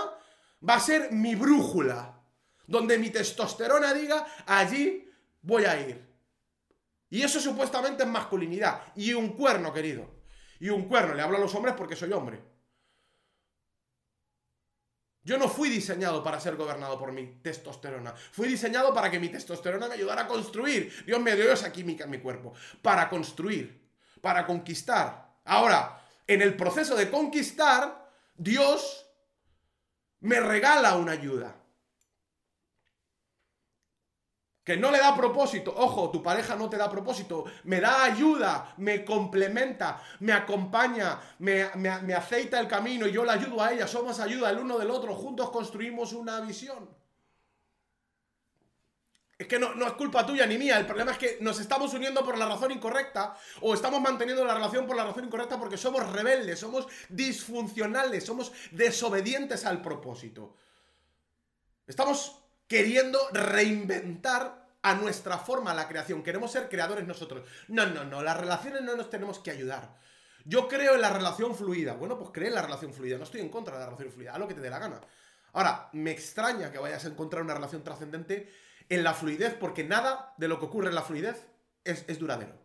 va 0.67 0.75
a 0.75 0.81
ser 0.81 1.13
mi 1.13 1.35
brújula. 1.35 2.15
Donde 2.67 2.99
mi 2.99 3.11
testosterona 3.11 3.93
diga, 3.93 4.27
allí 4.47 5.11
voy 5.43 5.65
a 5.65 5.81
ir. 5.81 6.09
Y 7.11 7.23
eso 7.23 7.41
supuestamente 7.41 8.05
es 8.05 8.09
masculinidad. 8.09 8.81
Y 8.97 9.13
un 9.13 9.31
cuerno, 9.31 9.73
querido. 9.73 10.23
Y 10.61 10.71
un 10.71 10.89
cuerno. 10.89 11.15
Le 11.15 11.23
hablo 11.23 11.37
a 11.37 11.41
los 11.41 11.55
hombres 11.55 11.75
porque 11.77 11.97
soy 11.97 12.13
hombre. 12.13 12.43
Yo 15.23 15.37
no 15.37 15.49
fui 15.49 15.69
diseñado 15.69 16.23
para 16.23 16.41
ser 16.41 16.57
gobernado 16.57 16.99
por 16.99 17.13
mi 17.13 17.27
testosterona. 17.43 18.13
Fui 18.13 18.49
diseñado 18.49 18.95
para 18.95 19.11
que 19.11 19.21
mi 19.21 19.29
testosterona 19.29 19.87
me 19.87 19.95
ayudara 19.95 20.23
a 20.23 20.27
construir. 20.27 21.05
Dios 21.05 21.21
me 21.21 21.37
dio 21.37 21.53
esa 21.53 21.71
química 21.71 22.05
en 22.05 22.11
mi 22.11 22.19
cuerpo. 22.19 22.55
Para 22.81 23.11
construir 23.11 23.88
para 24.21 24.47
conquistar. 24.47 25.41
Ahora, 25.45 26.01
en 26.27 26.43
el 26.43 26.57
proceso 26.57 26.95
de 26.95 27.11
conquistar, 27.11 28.11
Dios 28.35 29.07
me 30.21 30.41
regala 30.41 30.97
una 30.97 31.13
ayuda. 31.13 31.55
Que 34.65 34.77
no 34.77 34.91
le 34.91 34.99
da 34.99 35.17
propósito. 35.17 35.73
Ojo, 35.75 36.11
tu 36.11 36.23
pareja 36.23 36.55
no 36.55 36.69
te 36.69 36.77
da 36.77 36.91
propósito. 36.91 37.47
Me 37.65 37.81
da 37.81 38.05
ayuda, 38.05 38.75
me 38.77 39.03
complementa, 39.03 40.03
me 40.21 40.35
acompaña, 40.35 41.19
me, 41.39 41.71
me 41.77 42.15
aceita 42.15 42.61
el 42.61 42.69
camino 42.69 43.07
y 43.07 43.13
yo 43.13 43.25
la 43.25 43.33
ayudo 43.33 43.63
a 43.63 43.73
ella. 43.73 43.87
Somos 43.87 44.21
ayuda 44.21 44.51
el 44.51 44.59
uno 44.59 44.79
del 44.79 44.91
otro. 44.91 45.15
Juntos 45.15 45.49
construimos 45.49 46.13
una 46.13 46.41
visión. 46.41 46.98
Es 49.39 49.47
que 49.47 49.61
no, 49.61 49.87
es 49.87 49.93
culpa 49.93 50.27
tuya 50.27 50.47
ni 50.47 50.59
mía, 50.59 50.77
el 50.79 50.85
problema 50.85 51.13
es 51.13 51.19
que 51.19 51.39
nos 51.41 51.61
estamos 51.61 51.95
uniendo 51.95 52.25
por 52.25 52.37
la 52.37 52.47
razón 52.47 52.73
incorrecta 52.73 53.37
o 53.61 53.73
estamos 53.73 54.01
manteniendo 54.01 54.45
la 54.45 54.55
relación 54.55 54.85
por 54.85 54.97
la 54.97 55.05
razón 55.05 55.27
incorrecta 55.27 55.57
porque 55.61 55.77
somos 55.77 56.13
rebeldes, 56.13 56.59
somos 56.59 56.89
disfuncionales, 57.09 58.27
somos 58.27 58.51
desobedientes 58.73 59.65
al 59.65 59.81
propósito. 59.81 60.57
Estamos 61.87 62.43
queriendo 62.67 63.21
reinventar 63.33 64.67
a 64.83 64.95
nuestra 64.95 65.39
forma 65.39 65.73
la 65.73 65.87
creación, 65.87 66.25
queremos 66.25 66.51
ser 66.51 66.69
creadores 66.69 67.07
nosotros. 67.07 67.49
No, 67.69 67.87
no, 67.87 68.03
no, 68.03 68.23
las 68.25 68.37
relaciones 68.37 68.83
no 68.83 68.97
nos 68.97 69.09
tenemos 69.09 69.39
que 69.39 69.53
ayudar. 69.53 69.97
Yo 70.45 70.67
creo 70.67 70.97
en 70.97 71.01
la 71.01 71.11
relación 71.11 71.55
fluida. 71.55 71.95
Bueno, 71.95 72.19
pues 72.19 72.31
cree 72.33 72.49
en 72.49 72.55
la 72.55 72.63
relación 72.63 72.93
fluida, 72.93 73.17
no 73.17 73.25
estoy 73.25 73.41
en 73.41 73.51
contra 73.51 73.75
de 73.75 73.81
la 73.81 73.87
relación 73.87 74.11
fluida, 74.11 74.33
haz 74.33 74.41
lo 74.41 74.49
que 74.49 74.55
te 74.55 74.61
dé 74.61 74.71
la 74.71 74.81
gana. 74.81 75.01
Ahora, 75.53 75.91
me 75.93 76.11
extraña 76.11 76.73
que 76.73 76.79
vayas 76.79 77.05
a 77.05 77.09
encontrar 77.09 77.43
una 77.43 77.55
relación 77.55 77.85
trascendente 77.85 78.53
en 78.89 79.05
la 79.05 79.15
fluidez, 79.15 79.55
porque 79.55 79.85
nada 79.85 80.35
de 80.39 80.49
lo 80.49 80.59
que 80.59 80.67
ocurre 80.67 80.89
en 80.89 80.95
la 80.95 81.03
fluidez 81.03 81.47
es, 81.85 82.19
duradero. 82.19 82.59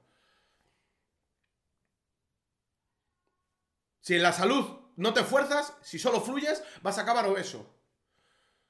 Si 4.00 4.16
en 4.16 4.24
la 4.24 4.34
salud 4.34 4.66
no 4.96 5.14
te 5.14 5.22
esfuerzas, 5.22 5.74
si 5.82 6.00
solo 6.00 6.22
fluyes, 6.22 6.64
vas 6.82 6.98
a 6.98 7.02
acabar 7.02 7.26
obeso. 7.26 7.74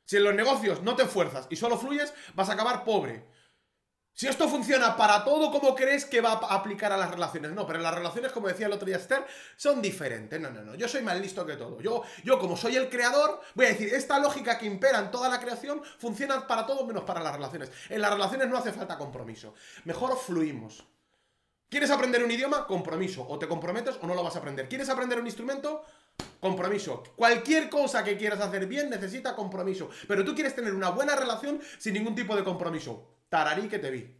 Si 0.05 0.17
en 0.17 0.23
los 0.23 0.35
negocios 0.35 0.81
no 0.83 0.95
te 0.95 1.03
esfuerzas 1.03 1.47
y 1.49 1.55
solo 1.55 1.77
fluyes, 1.77 2.13
vas 2.35 2.49
a 2.49 2.53
acabar 2.53 2.83
pobre. 2.83 3.27
Si 4.15 4.27
esto 4.27 4.47
funciona 4.47 4.95
para 4.95 5.23
todo, 5.23 5.51
¿cómo 5.51 5.73
crees 5.73 6.05
que 6.05 6.21
va 6.21 6.33
a 6.33 6.53
aplicar 6.53 6.91
a 6.91 6.97
las 6.97 7.09
relaciones? 7.09 7.51
No, 7.53 7.65
pero 7.65 7.79
las 7.79 7.95
relaciones, 7.95 8.31
como 8.31 8.47
decía 8.47 8.67
el 8.67 8.73
otro 8.73 8.85
día 8.85 8.97
Esther, 8.97 9.25
son 9.55 9.81
diferentes. 9.81 10.39
No, 10.39 10.51
no, 10.51 10.61
no. 10.61 10.75
Yo 10.75 10.87
soy 10.87 11.01
más 11.01 11.19
listo 11.19 11.43
que 11.47 11.55
todo. 11.55 11.81
Yo, 11.81 12.03
yo, 12.23 12.37
como 12.37 12.55
soy 12.55 12.75
el 12.75 12.89
creador, 12.89 13.41
voy 13.55 13.65
a 13.65 13.69
decir, 13.69 13.91
esta 13.91 14.19
lógica 14.19 14.59
que 14.59 14.67
impera 14.67 14.99
en 14.99 15.09
toda 15.09 15.29
la 15.29 15.39
creación 15.39 15.81
funciona 15.97 16.45
para 16.45 16.67
todo 16.67 16.85
menos 16.85 17.05
para 17.05 17.23
las 17.23 17.33
relaciones. 17.33 17.71
En 17.89 18.01
las 18.01 18.13
relaciones 18.13 18.47
no 18.49 18.57
hace 18.57 18.71
falta 18.71 18.99
compromiso. 18.99 19.55
Mejor 19.85 20.15
fluimos. 20.15 20.85
¿Quieres 21.67 21.89
aprender 21.89 22.23
un 22.23 22.29
idioma? 22.29 22.67
Compromiso. 22.67 23.25
O 23.27 23.39
te 23.39 23.47
comprometes 23.47 23.97
o 23.99 24.05
no 24.05 24.13
lo 24.13 24.23
vas 24.23 24.35
a 24.35 24.39
aprender. 24.39 24.69
¿Quieres 24.69 24.89
aprender 24.89 25.19
un 25.19 25.25
instrumento? 25.25 25.85
Compromiso. 26.39 27.01
Cualquier 27.15 27.67
cosa 27.67 28.03
que 28.03 28.15
quieras 28.15 28.41
hacer 28.41 28.67
bien 28.67 28.91
necesita 28.91 29.35
compromiso. 29.35 29.89
Pero 30.07 30.23
tú 30.23 30.35
quieres 30.35 30.53
tener 30.53 30.75
una 30.75 30.91
buena 30.91 31.15
relación 31.15 31.59
sin 31.79 31.95
ningún 31.95 32.13
tipo 32.13 32.35
de 32.35 32.43
compromiso 32.43 33.09
tararí 33.33 33.67
que 33.67 33.79
te 33.79 33.89
vi. 33.89 34.15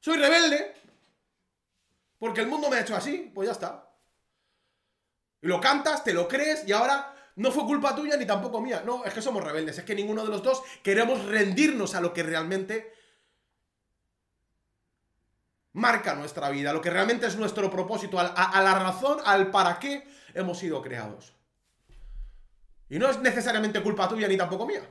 Soy 0.00 0.18
rebelde. 0.18 0.74
Porque 2.18 2.40
el 2.40 2.48
mundo 2.48 2.68
me 2.68 2.76
ha 2.76 2.80
hecho 2.80 2.96
así, 2.96 3.30
pues 3.32 3.46
ya 3.46 3.52
está. 3.52 3.88
Y 5.40 5.46
lo 5.46 5.60
cantas, 5.60 6.02
te 6.02 6.12
lo 6.12 6.26
crees 6.26 6.66
y 6.66 6.72
ahora 6.72 7.14
no 7.36 7.52
fue 7.52 7.64
culpa 7.64 7.94
tuya 7.94 8.16
ni 8.16 8.26
tampoco 8.26 8.60
mía. 8.60 8.82
No, 8.84 9.04
es 9.04 9.14
que 9.14 9.22
somos 9.22 9.44
rebeldes, 9.44 9.78
es 9.78 9.84
que 9.84 9.94
ninguno 9.94 10.24
de 10.24 10.30
los 10.30 10.42
dos 10.42 10.60
queremos 10.82 11.24
rendirnos 11.24 11.94
a 11.94 12.00
lo 12.00 12.12
que 12.12 12.24
realmente 12.24 12.92
marca 15.74 16.14
nuestra 16.14 16.50
vida, 16.50 16.72
lo 16.72 16.80
que 16.80 16.90
realmente 16.90 17.28
es 17.28 17.36
nuestro 17.36 17.70
propósito, 17.70 18.18
a, 18.18 18.26
a 18.26 18.60
la 18.60 18.76
razón, 18.76 19.20
al 19.24 19.52
para 19.52 19.78
qué 19.78 20.04
hemos 20.34 20.58
sido 20.58 20.82
creados. 20.82 21.32
Y 22.88 22.98
no 22.98 23.08
es 23.08 23.20
necesariamente 23.20 23.82
culpa 23.82 24.08
tuya 24.08 24.26
ni 24.26 24.36
tampoco 24.36 24.66
mía. 24.66 24.82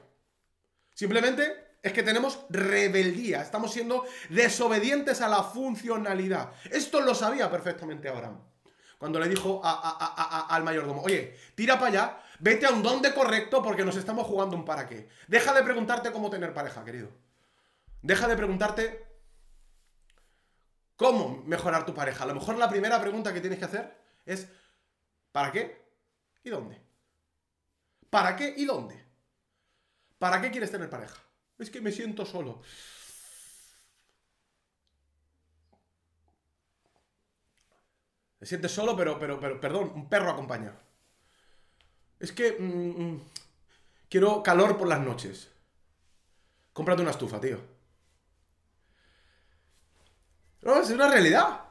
Simplemente 0.94 1.71
es 1.82 1.94
que 1.94 2.04
tenemos 2.04 2.46
rebeldía, 2.50 3.42
estamos 3.42 3.72
siendo 3.72 4.06
desobedientes 4.30 5.22
a 5.22 5.28
la 5.28 5.44
funcionalidad. 5.44 6.52
Esto 6.70 7.02
lo 7.02 7.16
sabía 7.16 7.50
perfectamente 7.50 8.08
Abraham. 8.08 8.40
Cuando 9.00 9.20
le 9.20 9.28
dijo 9.28 9.62
al 9.64 10.64
mayordomo, 10.64 11.02
oye, 11.02 11.36
tira 11.56 11.80
para 11.80 11.88
allá, 11.88 12.24
vete 12.40 12.68
a 12.68 12.70
un 12.70 12.84
donde 12.84 13.14
correcto 13.16 13.64
porque 13.64 13.84
nos 13.84 13.96
estamos 13.96 14.28
jugando 14.28 14.56
un 14.56 14.64
para 14.64 14.88
qué. 14.88 15.10
Deja 15.28 15.54
de 15.54 15.64
preguntarte 15.64 16.12
cómo 16.12 16.30
tener 16.30 16.54
pareja, 16.54 16.86
querido. 16.86 17.10
Deja 18.04 18.28
de 18.28 18.38
preguntarte 18.38 19.08
cómo 20.96 21.42
mejorar 21.48 21.84
tu 21.84 21.96
pareja. 21.96 22.26
A 22.26 22.28
lo 22.28 22.36
mejor 22.36 22.58
la 22.58 22.70
primera 22.70 23.02
pregunta 23.02 23.34
que 23.34 23.42
tienes 23.42 23.58
que 23.58 23.66
hacer 23.66 23.98
es, 24.24 24.48
¿para 25.32 25.52
qué 25.52 25.82
y 26.44 26.52
dónde? 26.52 26.80
¿Para 28.12 28.36
qué 28.36 28.54
y 28.56 28.66
dónde? 28.66 29.04
¿Para 30.20 30.40
qué 30.40 30.52
quieres 30.52 30.70
tener 30.70 30.92
pareja? 30.92 31.18
Es 31.62 31.70
que 31.70 31.80
me 31.80 31.92
siento 31.92 32.26
solo. 32.26 32.62
Me 38.40 38.48
sientes 38.48 38.72
solo, 38.72 38.98
pero, 38.98 39.20
pero, 39.20 39.40
pero, 39.40 39.62
perdón, 39.62 39.92
un 39.94 40.10
perro 40.10 40.32
acompaña. 40.32 40.74
Es 42.20 42.32
que 42.32 42.54
mm, 42.60 43.04
mm, 43.04 43.22
quiero 44.10 44.42
calor 44.42 44.76
por 44.76 44.88
las 44.88 45.02
noches. 45.02 45.52
Cómprate 46.74 47.04
una 47.04 47.12
estufa, 47.12 47.40
tío. 47.40 47.60
No, 50.64 50.82
es 50.82 50.90
una 50.90 51.10
realidad. 51.10 51.62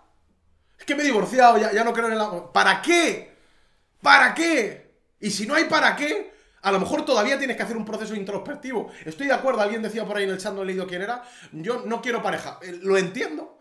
Es 0.78 0.84
que 0.84 0.94
me 0.94 1.02
he 1.02 1.06
divorciado, 1.06 1.58
ya, 1.58 1.72
ya 1.72 1.82
no 1.82 1.92
creo 1.92 2.06
en 2.06 2.12
el 2.12 2.42
¿Para 2.52 2.80
qué? 2.80 3.34
¿Para 4.00 4.34
qué? 4.34 4.94
Y 5.18 5.30
si 5.30 5.46
no 5.46 5.54
hay 5.56 5.64
para 5.64 5.96
qué, 5.96 6.32
a 6.62 6.72
lo 6.72 6.80
mejor 6.80 7.04
todavía 7.04 7.38
tienes 7.38 7.56
que 7.56 7.62
hacer 7.62 7.76
un 7.76 7.84
proceso 7.84 8.14
introspectivo. 8.14 8.90
Estoy 9.04 9.28
de 9.28 9.34
acuerdo, 9.34 9.60
alguien 9.60 9.82
decía 9.82 10.04
por 10.04 10.16
ahí 10.16 10.24
en 10.24 10.30
el 10.30 10.38
chat, 10.38 10.52
no 10.52 10.62
he 10.62 10.66
leído 10.66 10.86
quién 10.86 11.02
era. 11.02 11.22
Yo 11.52 11.82
no 11.86 12.02
quiero 12.02 12.22
pareja. 12.22 12.58
Eh, 12.62 12.78
lo 12.82 12.96
entiendo. 12.98 13.58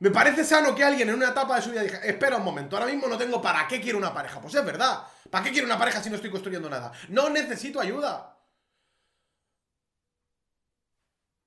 Me 0.00 0.10
parece 0.10 0.44
sano 0.44 0.74
que 0.74 0.84
alguien 0.84 1.08
en 1.08 1.16
una 1.16 1.30
etapa 1.30 1.56
de 1.56 1.62
su 1.62 1.70
vida 1.70 1.82
diga, 1.82 1.98
espera 1.98 2.36
un 2.36 2.44
momento, 2.44 2.76
ahora 2.76 2.88
mismo 2.88 3.08
no 3.08 3.18
tengo 3.18 3.42
para 3.42 3.66
qué 3.66 3.80
quiero 3.80 3.98
una 3.98 4.14
pareja. 4.14 4.40
Pues 4.40 4.54
es 4.54 4.64
verdad. 4.64 5.02
¿Para 5.30 5.44
qué 5.44 5.50
quiero 5.50 5.66
una 5.66 5.78
pareja 5.78 6.02
si 6.02 6.08
no 6.10 6.16
estoy 6.16 6.30
construyendo 6.30 6.70
nada? 6.70 6.92
No 7.08 7.28
necesito 7.30 7.80
ayuda. 7.80 8.36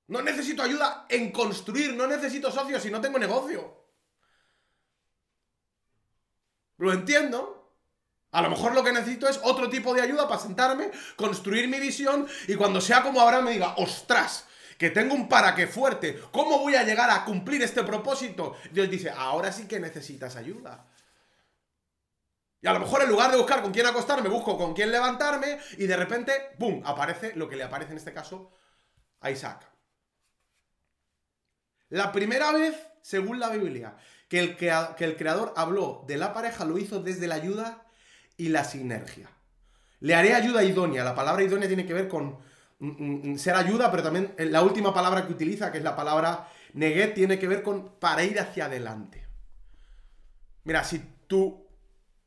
No 0.07 0.21
necesito 0.21 0.61
ayuda 0.61 1.05
en 1.07 1.31
construir, 1.31 1.95
no 1.95 2.05
necesito 2.05 2.51
socios 2.51 2.81
si 2.83 2.91
no 2.91 2.99
tengo 2.99 3.17
negocio. 3.17 3.85
Lo 6.77 6.91
entiendo. 6.91 7.60
A 8.31 8.41
lo 8.41 8.49
mejor 8.49 8.73
lo 8.73 8.83
que 8.83 8.93
necesito 8.93 9.27
es 9.27 9.39
otro 9.43 9.69
tipo 9.69 9.93
de 9.93 10.01
ayuda 10.01 10.27
para 10.27 10.39
sentarme, 10.39 10.89
construir 11.17 11.67
mi 11.67 11.79
visión 11.79 12.27
y 12.47 12.55
cuando 12.55 12.79
sea 12.79 13.03
como 13.03 13.19
ahora 13.19 13.41
me 13.41 13.51
diga, 13.51 13.75
ostras, 13.77 14.45
que 14.77 14.89
tengo 14.89 15.13
un 15.13 15.27
para 15.27 15.53
qué 15.53 15.67
fuerte, 15.67 16.19
¿cómo 16.31 16.59
voy 16.59 16.75
a 16.75 16.83
llegar 16.83 17.09
a 17.09 17.25
cumplir 17.25 17.61
este 17.61 17.83
propósito? 17.83 18.55
Dios 18.71 18.89
dice, 18.89 19.11
ahora 19.11 19.51
sí 19.51 19.67
que 19.67 19.79
necesitas 19.79 20.37
ayuda. 20.37 20.87
Y 22.61 22.67
a 22.67 22.73
lo 22.73 22.79
mejor 22.79 23.01
en 23.03 23.09
lugar 23.09 23.31
de 23.31 23.37
buscar 23.37 23.61
con 23.61 23.73
quién 23.73 23.85
acostarme, 23.85 24.29
busco 24.29 24.57
con 24.57 24.73
quién 24.73 24.91
levantarme 24.91 25.59
y 25.77 25.85
de 25.85 25.97
repente, 25.97 26.31
¡pum!, 26.57 26.81
aparece 26.85 27.33
lo 27.35 27.49
que 27.49 27.57
le 27.57 27.63
aparece 27.63 27.91
en 27.91 27.97
este 27.97 28.13
caso 28.13 28.53
a 29.19 29.29
Isaac. 29.29 29.67
La 31.89 32.11
primera 32.13 32.51
vez, 32.53 32.75
según 33.01 33.39
la 33.39 33.49
Biblia, 33.49 33.97
que 34.29 34.39
el, 34.39 34.55
que 34.55 34.69
el 34.99 35.17
creador 35.17 35.53
habló 35.57 36.05
de 36.07 36.17
la 36.17 36.33
pareja, 36.33 36.63
lo 36.63 36.77
hizo 36.77 37.01
desde 37.01 37.27
la 37.27 37.35
ayuda 37.35 37.85
y 38.41 38.49
la 38.49 38.63
sinergia. 38.63 39.29
Le 39.99 40.15
haré 40.15 40.33
ayuda 40.33 40.63
idónea. 40.63 41.03
La 41.03 41.13
palabra 41.13 41.43
idónea 41.43 41.67
tiene 41.67 41.85
que 41.85 41.93
ver 41.93 42.07
con 42.07 42.39
mm, 42.79 42.87
mm, 42.87 43.31
mm, 43.33 43.37
ser 43.37 43.53
ayuda, 43.53 43.91
pero 43.91 44.01
también 44.01 44.33
eh, 44.35 44.45
la 44.45 44.63
última 44.63 44.91
palabra 44.91 45.27
que 45.27 45.33
utiliza, 45.33 45.71
que 45.71 45.77
es 45.77 45.83
la 45.83 45.95
palabra 45.95 46.47
neguet, 46.73 47.13
tiene 47.13 47.37
que 47.37 47.47
ver 47.47 47.61
con 47.61 47.99
para 47.99 48.23
ir 48.23 48.39
hacia 48.39 48.65
adelante. 48.65 49.23
Mira, 50.63 50.83
si 50.83 51.03
tu 51.27 51.67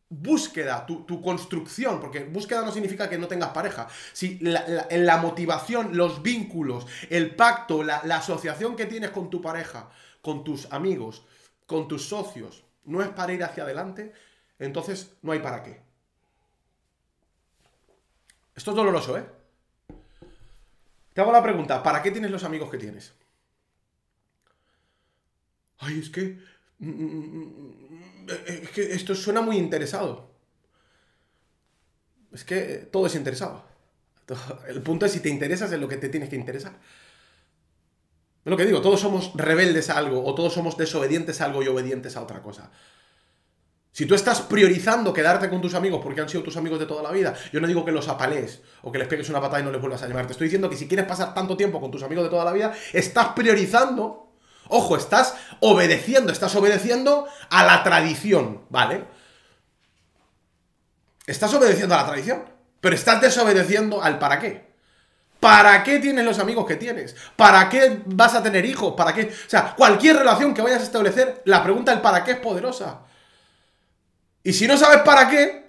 búsqueda, 0.08 0.86
tu, 0.86 1.20
construcción, 1.20 1.98
porque 1.98 2.22
búsqueda 2.22 2.62
no 2.62 2.70
significa 2.70 3.10
que 3.10 3.18
no 3.18 3.26
tengas 3.26 3.50
pareja, 3.50 3.88
si 4.12 4.38
la, 4.38 4.86
la, 4.88 5.16
motivación, 5.16 5.96
los 5.96 6.22
vínculos, 6.22 6.86
el 7.10 7.34
pacto, 7.34 7.82
la 7.82 8.16
asociación 8.16 8.76
que 8.76 8.86
tienes 8.86 9.10
con 9.10 9.30
tu 9.30 9.42
pareja, 9.42 9.90
con 10.22 10.44
tus 10.44 10.70
amigos, 10.72 11.24
con 11.66 11.88
tus 11.88 12.06
socios, 12.06 12.64
no 12.84 13.02
es 13.02 13.08
para 13.08 13.32
ir 13.32 13.42
hacia 13.42 13.64
adelante, 13.64 14.12
entonces 14.60 15.16
no 15.22 15.32
hay 15.32 15.40
para 15.40 15.64
qué. 15.64 15.83
Esto 18.54 18.70
es 18.70 18.76
doloroso, 18.76 19.18
¿eh? 19.18 19.24
Te 21.12 21.20
hago 21.20 21.32
la 21.32 21.42
pregunta, 21.42 21.82
¿para 21.82 22.02
qué 22.02 22.10
tienes 22.10 22.30
los 22.30 22.44
amigos 22.44 22.70
que 22.70 22.78
tienes? 22.78 23.12
Ay, 25.78 26.00
es 26.00 26.10
que... 26.10 26.38
Mm, 26.78 26.88
mm, 26.88 27.42
mm, 28.26 28.28
es 28.46 28.70
que 28.70 28.92
esto 28.92 29.14
suena 29.14 29.40
muy 29.40 29.56
interesado. 29.56 30.30
Es 32.32 32.44
que 32.44 32.88
todo 32.90 33.06
es 33.06 33.14
interesado. 33.14 33.64
El 34.68 34.82
punto 34.82 35.06
es 35.06 35.12
si 35.12 35.20
te 35.20 35.28
interesas 35.28 35.70
en 35.72 35.80
lo 35.80 35.88
que 35.88 35.98
te 35.98 36.08
tienes 36.08 36.28
que 36.28 36.36
interesar. 36.36 36.72
Es 38.44 38.50
lo 38.50 38.56
que 38.56 38.66
digo, 38.66 38.82
todos 38.82 39.00
somos 39.00 39.32
rebeldes 39.34 39.88
a 39.90 39.98
algo 39.98 40.24
o 40.24 40.34
todos 40.34 40.52
somos 40.52 40.76
desobedientes 40.76 41.40
a 41.40 41.46
algo 41.46 41.62
y 41.62 41.68
obedientes 41.68 42.16
a 42.16 42.22
otra 42.22 42.42
cosa. 42.42 42.70
Si 43.94 44.06
tú 44.06 44.16
estás 44.16 44.40
priorizando 44.40 45.12
quedarte 45.12 45.48
con 45.48 45.62
tus 45.62 45.72
amigos 45.72 46.00
porque 46.02 46.20
han 46.20 46.28
sido 46.28 46.42
tus 46.42 46.56
amigos 46.56 46.80
de 46.80 46.86
toda 46.86 47.00
la 47.00 47.12
vida, 47.12 47.32
yo 47.52 47.60
no 47.60 47.68
digo 47.68 47.84
que 47.84 47.92
los 47.92 48.08
apalees 48.08 48.60
o 48.82 48.90
que 48.90 48.98
les 48.98 49.06
pegues 49.06 49.28
una 49.28 49.40
patada 49.40 49.60
y 49.60 49.62
no 49.62 49.70
les 49.70 49.80
vuelvas 49.80 50.02
a 50.02 50.08
llamar. 50.08 50.26
Te 50.26 50.32
estoy 50.32 50.48
diciendo 50.48 50.68
que 50.68 50.76
si 50.76 50.88
quieres 50.88 51.06
pasar 51.06 51.32
tanto 51.32 51.56
tiempo 51.56 51.80
con 51.80 51.92
tus 51.92 52.02
amigos 52.02 52.24
de 52.24 52.30
toda 52.30 52.44
la 52.44 52.50
vida, 52.50 52.74
estás 52.92 53.28
priorizando, 53.36 54.32
ojo, 54.66 54.96
estás 54.96 55.36
obedeciendo, 55.60 56.32
estás 56.32 56.56
obedeciendo 56.56 57.28
a 57.50 57.62
la 57.62 57.84
tradición, 57.84 58.62
¿vale? 58.68 59.04
Estás 61.28 61.54
obedeciendo 61.54 61.94
a 61.94 61.98
la 61.98 62.06
tradición, 62.06 62.46
pero 62.80 62.96
estás 62.96 63.20
desobedeciendo 63.20 64.02
al 64.02 64.18
para 64.18 64.40
qué. 64.40 64.74
¿Para 65.38 65.84
qué 65.84 66.00
tienes 66.00 66.24
los 66.24 66.40
amigos 66.40 66.66
que 66.66 66.74
tienes? 66.74 67.14
¿Para 67.36 67.68
qué 67.68 68.02
vas 68.06 68.34
a 68.34 68.42
tener 68.42 68.64
hijos? 68.64 68.94
¿Para 68.96 69.14
qué? 69.14 69.32
O 69.46 69.50
sea, 69.50 69.72
cualquier 69.76 70.16
relación 70.16 70.52
que 70.52 70.62
vayas 70.62 70.80
a 70.80 70.84
establecer, 70.84 71.42
la 71.44 71.62
pregunta 71.62 71.92
del 71.92 72.00
para 72.00 72.24
qué 72.24 72.32
es 72.32 72.38
poderosa. 72.38 73.02
Y 74.44 74.52
si 74.52 74.68
no 74.68 74.76
sabes 74.76 74.98
para 74.98 75.28
qué, 75.28 75.64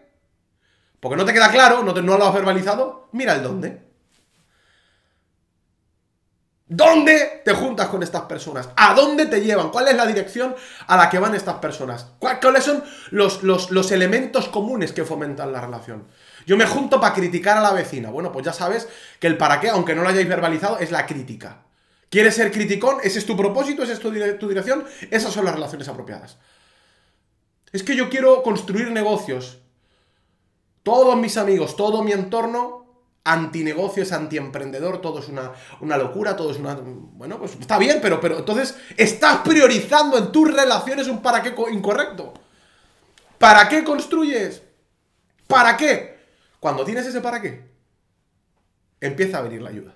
porque 0.99 1.15
no 1.15 1.25
te 1.25 1.33
queda 1.33 1.49
claro, 1.49 1.81
no, 1.81 1.93
no 1.93 2.17
lo 2.17 2.25
has 2.25 2.33
verbalizado, 2.33 3.09
mira 3.13 3.33
el 3.33 3.41
dónde. 3.41 3.85
¿Dónde 6.67 7.43
te 7.45 7.53
juntas 7.53 7.87
con 7.87 8.01
estas 8.01 8.23
personas? 8.23 8.69
¿A 8.75 8.95
dónde 8.95 9.27
te 9.27 9.39
llevan? 9.39 9.69
¿Cuál 9.69 9.87
es 9.87 9.95
la 9.95 10.05
dirección 10.05 10.55
a 10.87 10.97
la 10.97 11.09
que 11.09 11.19
van 11.19 11.35
estas 11.35 11.55
personas? 11.55 12.07
¿Cuáles 12.17 12.63
son 12.63 12.83
los, 13.11 13.43
los, 13.43 13.91
elementos 13.91 14.49
comunes 14.49 14.91
que 14.91 15.05
fomentan 15.05 15.53
la 15.53 15.61
relación? 15.61 16.05
Yo 16.47 16.57
me 16.57 16.65
junto 16.65 16.99
para 16.99 17.13
criticar 17.13 17.57
a 17.57 17.61
la 17.61 17.71
vecina. 17.71 18.09
Bueno, 18.09 18.31
pues 18.31 18.45
ya 18.45 18.51
sabes 18.51 18.89
que 19.19 19.27
el 19.27 19.37
para 19.37 19.59
qué, 19.59 19.69
aunque 19.69 19.93
no 19.93 20.01
lo 20.01 20.09
hayáis 20.09 20.27
verbalizado, 20.27 20.79
es 20.79 20.91
la 20.91 21.05
crítica. 21.05 21.59
¿Quieres 22.09 22.35
ser 22.35 22.51
criticón? 22.51 22.97
¿Ese 23.03 23.19
es 23.19 23.25
tu 23.27 23.37
propósito? 23.37 23.83
¿Esa 23.83 23.93
es 23.93 23.99
tu, 23.99 24.11
tu 24.39 24.49
dirección? 24.49 24.85
Esas 25.11 25.31
son 25.31 25.45
las 25.45 25.53
relaciones 25.53 25.87
apropiadas. 25.87 26.39
Es 27.75 27.83
que 27.83 27.97
yo 27.97 28.09
quiero 28.09 28.41
construir 28.41 28.89
negocios. 28.89 29.57
Todos 30.81 31.17
mis 31.17 31.35
amigos, 31.35 31.75
todo 31.75 32.03
mi 32.03 32.13
entorno, 32.13 32.85
antinegocios, 33.25 34.13
antiemprendedor, 34.13 35.01
todo 35.01 35.19
es 35.19 35.27
una, 35.27 35.51
una, 35.81 35.97
locura, 35.97 36.37
todo 36.37 36.51
es 36.51 36.57
una... 36.57 36.75
Bueno, 36.75 37.37
pues 37.37 37.57
está 37.59 37.77
bien, 37.77 37.99
pero, 38.01 38.21
pero 38.21 38.37
entonces 38.39 38.77
estás 38.95 39.39
priorizando 39.39 40.17
en 40.17 40.31
tus 40.31 40.53
relaciones 40.53 41.09
un 41.09 41.21
para 41.21 41.43
qué 41.43 41.53
incorrecto. 41.73 42.33
¿Para 43.37 43.67
qué 43.67 43.83
construyes? 43.83 44.61
¿Para 45.45 45.75
qué? 45.75 46.17
Cuando 46.61 46.85
tienes 46.85 47.05
ese 47.05 47.19
para 47.19 47.41
qué, 47.41 47.61
empieza 49.01 49.39
a 49.39 49.41
venir 49.41 49.61
la 49.61 49.71
ayuda. 49.71 49.95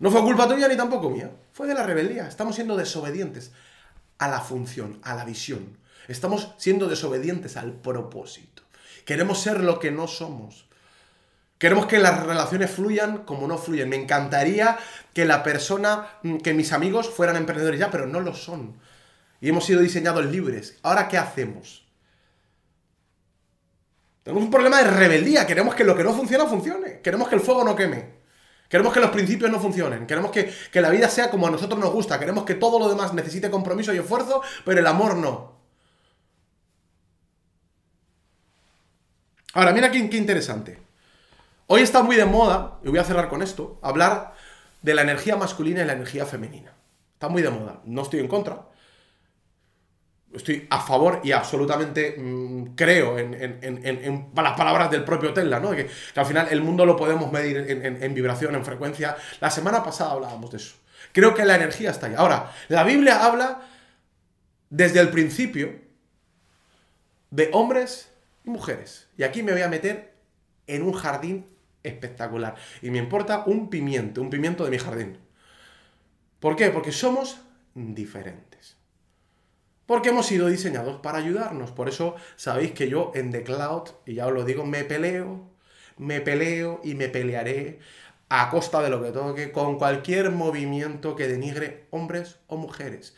No 0.00 0.10
fue 0.10 0.22
culpa 0.22 0.48
tuya 0.48 0.66
ni 0.66 0.76
tampoco 0.76 1.08
mía, 1.08 1.30
fue 1.52 1.68
de 1.68 1.74
la 1.74 1.84
rebeldía. 1.84 2.26
Estamos 2.26 2.56
siendo 2.56 2.76
desobedientes 2.76 3.52
a 4.18 4.26
la 4.26 4.40
función, 4.40 4.98
a 5.04 5.14
la 5.14 5.24
visión. 5.24 5.78
Estamos 6.08 6.54
siendo 6.58 6.88
desobedientes 6.88 7.56
al 7.56 7.72
propósito. 7.72 8.62
Queremos 9.04 9.40
ser 9.40 9.60
lo 9.60 9.78
que 9.78 9.90
no 9.90 10.06
somos. 10.06 10.66
Queremos 11.60 11.84
que 11.86 11.98
las 11.98 12.24
relaciones 12.24 12.70
fluyan 12.70 13.24
como 13.24 13.46
no 13.46 13.58
fluyen. 13.58 13.88
Me 13.88 13.96
encantaría 13.96 14.78
que 15.12 15.26
la 15.26 15.42
persona, 15.42 16.06
mm, 16.22 16.38
que 16.38 16.54
mis 16.54 16.72
amigos 16.72 17.10
fueran 17.10 17.36
emprendedores 17.36 17.78
ya, 17.78 17.90
pero 17.90 18.06
no 18.06 18.20
lo 18.20 18.34
son. 18.34 18.76
Y 19.42 19.50
hemos 19.50 19.66
sido 19.66 19.82
diseñados 19.82 20.24
libres. 20.24 20.78
Ahora, 20.82 21.06
¿qué 21.06 21.18
hacemos? 21.18 21.86
Tenemos 24.22 24.44
un 24.44 24.50
problema 24.50 24.82
de 24.82 24.90
rebeldía. 24.90 25.46
Queremos 25.46 25.74
que 25.74 25.84
lo 25.84 25.94
que 25.94 26.02
no 26.02 26.14
funciona, 26.14 26.46
funcione. 26.46 27.00
Queremos 27.00 27.28
que 27.28 27.34
el 27.34 27.42
fuego 27.42 27.62
no 27.62 27.76
queme. 27.76 28.20
Queremos 28.70 28.94
que 28.94 29.00
los 29.00 29.10
principios 29.10 29.50
no 29.50 29.60
funcionen. 29.60 30.06
Queremos 30.06 30.30
que, 30.30 30.50
que 30.72 30.80
la 30.80 30.88
vida 30.88 31.10
sea 31.10 31.30
como 31.30 31.46
a 31.46 31.50
nosotros 31.50 31.78
nos 31.78 31.92
gusta. 31.92 32.18
Queremos 32.18 32.44
que 32.44 32.54
todo 32.54 32.78
lo 32.78 32.88
demás 32.88 33.12
necesite 33.12 33.50
compromiso 33.50 33.92
y 33.92 33.98
esfuerzo, 33.98 34.40
pero 34.64 34.80
el 34.80 34.86
amor 34.86 35.16
no. 35.16 35.59
Ahora, 39.54 39.72
mira 39.72 39.90
qué, 39.90 39.98
interesante. 39.98 40.78
Hoy 41.66 41.82
está 41.82 42.02
muy 42.02 42.16
de 42.16 42.24
moda, 42.24 42.78
y 42.84 42.88
voy 42.88 42.98
a 42.98 43.04
cerrar 43.04 43.28
con 43.28 43.42
esto, 43.42 43.78
hablar 43.82 44.34
de 44.82 44.94
la 44.94 45.02
energía 45.02 45.36
masculina 45.36 45.82
y 45.82 45.86
la 45.86 45.92
energía 45.92 46.26
femenina. 46.26 46.72
Está 47.14 47.28
muy 47.28 47.42
de 47.42 47.50
moda. 47.50 47.80
No 47.84 48.02
estoy 48.02 48.20
en 48.20 48.28
contra. 48.28 48.66
Estoy 50.32 50.66
a 50.70 50.80
favor 50.80 51.20
y 51.24 51.32
absolutamente 51.32 52.16
mm, 52.16 52.74
creo 52.76 53.18
en, 53.18 54.30
las 54.34 54.56
palabras 54.56 54.90
del 54.90 55.02
propio 55.02 55.32
Tesla, 55.32 55.58
¿no? 55.58 55.72
Que, 55.72 55.90
al 56.14 56.26
final 56.26 56.46
el 56.50 56.62
mundo 56.62 56.86
lo 56.86 56.96
podemos 56.96 57.32
medir 57.32 57.56
en, 57.68 58.14
vibración, 58.14 58.54
en 58.54 58.64
frecuencia. 58.64 59.16
La 59.40 59.50
semana 59.50 59.82
pasada 59.82 60.12
hablábamos 60.12 60.50
de 60.52 60.58
eso. 60.58 60.76
Creo 61.12 61.34
que 61.34 61.44
la 61.44 61.56
energía 61.56 61.90
está 61.90 62.06
ahí. 62.06 62.14
Ahora, 62.16 62.52
la 62.68 62.84
Biblia 62.84 63.24
habla 63.24 63.62
desde 64.70 65.00
el 65.00 65.10
principio 65.10 65.74
de 67.30 67.50
hombres 67.52 68.09
mujeres. 68.44 69.08
Y 69.16 69.22
aquí 69.22 69.42
me 69.42 69.52
voy 69.52 69.62
a 69.62 69.68
meter 69.68 70.14
en 70.66 70.82
un 70.82 70.92
jardín 70.92 71.46
espectacular. 71.82 72.54
Y 72.82 72.90
me 72.90 72.98
importa 72.98 73.44
un 73.46 73.70
pimiento, 73.70 74.20
un 74.20 74.30
pimiento 74.30 74.64
de 74.64 74.70
mi 74.70 74.78
jardín. 74.78 75.18
¿Por 76.38 76.56
qué? 76.56 76.70
Porque 76.70 76.92
somos 76.92 77.40
diferentes. 77.74 78.76
Porque 79.86 80.10
hemos 80.10 80.26
sido 80.26 80.48
diseñados 80.48 81.00
para 81.00 81.18
ayudarnos. 81.18 81.70
Por 81.72 81.88
eso 81.88 82.14
sabéis 82.36 82.72
que 82.72 82.88
yo 82.88 83.12
en 83.14 83.30
The 83.30 83.42
Cloud, 83.42 83.90
y 84.06 84.14
ya 84.14 84.26
os 84.26 84.32
lo 84.32 84.44
digo, 84.44 84.64
me 84.64 84.84
peleo, 84.84 85.50
me 85.98 86.20
peleo 86.20 86.80
y 86.84 86.94
me 86.94 87.08
pelearé 87.08 87.80
a 88.28 88.48
costa 88.48 88.80
de 88.80 88.90
lo 88.90 89.02
que 89.02 89.10
toque 89.10 89.50
con 89.50 89.76
cualquier 89.76 90.30
movimiento 90.30 91.16
que 91.16 91.26
denigre 91.26 91.86
hombres 91.90 92.38
o 92.46 92.56
mujeres 92.56 93.14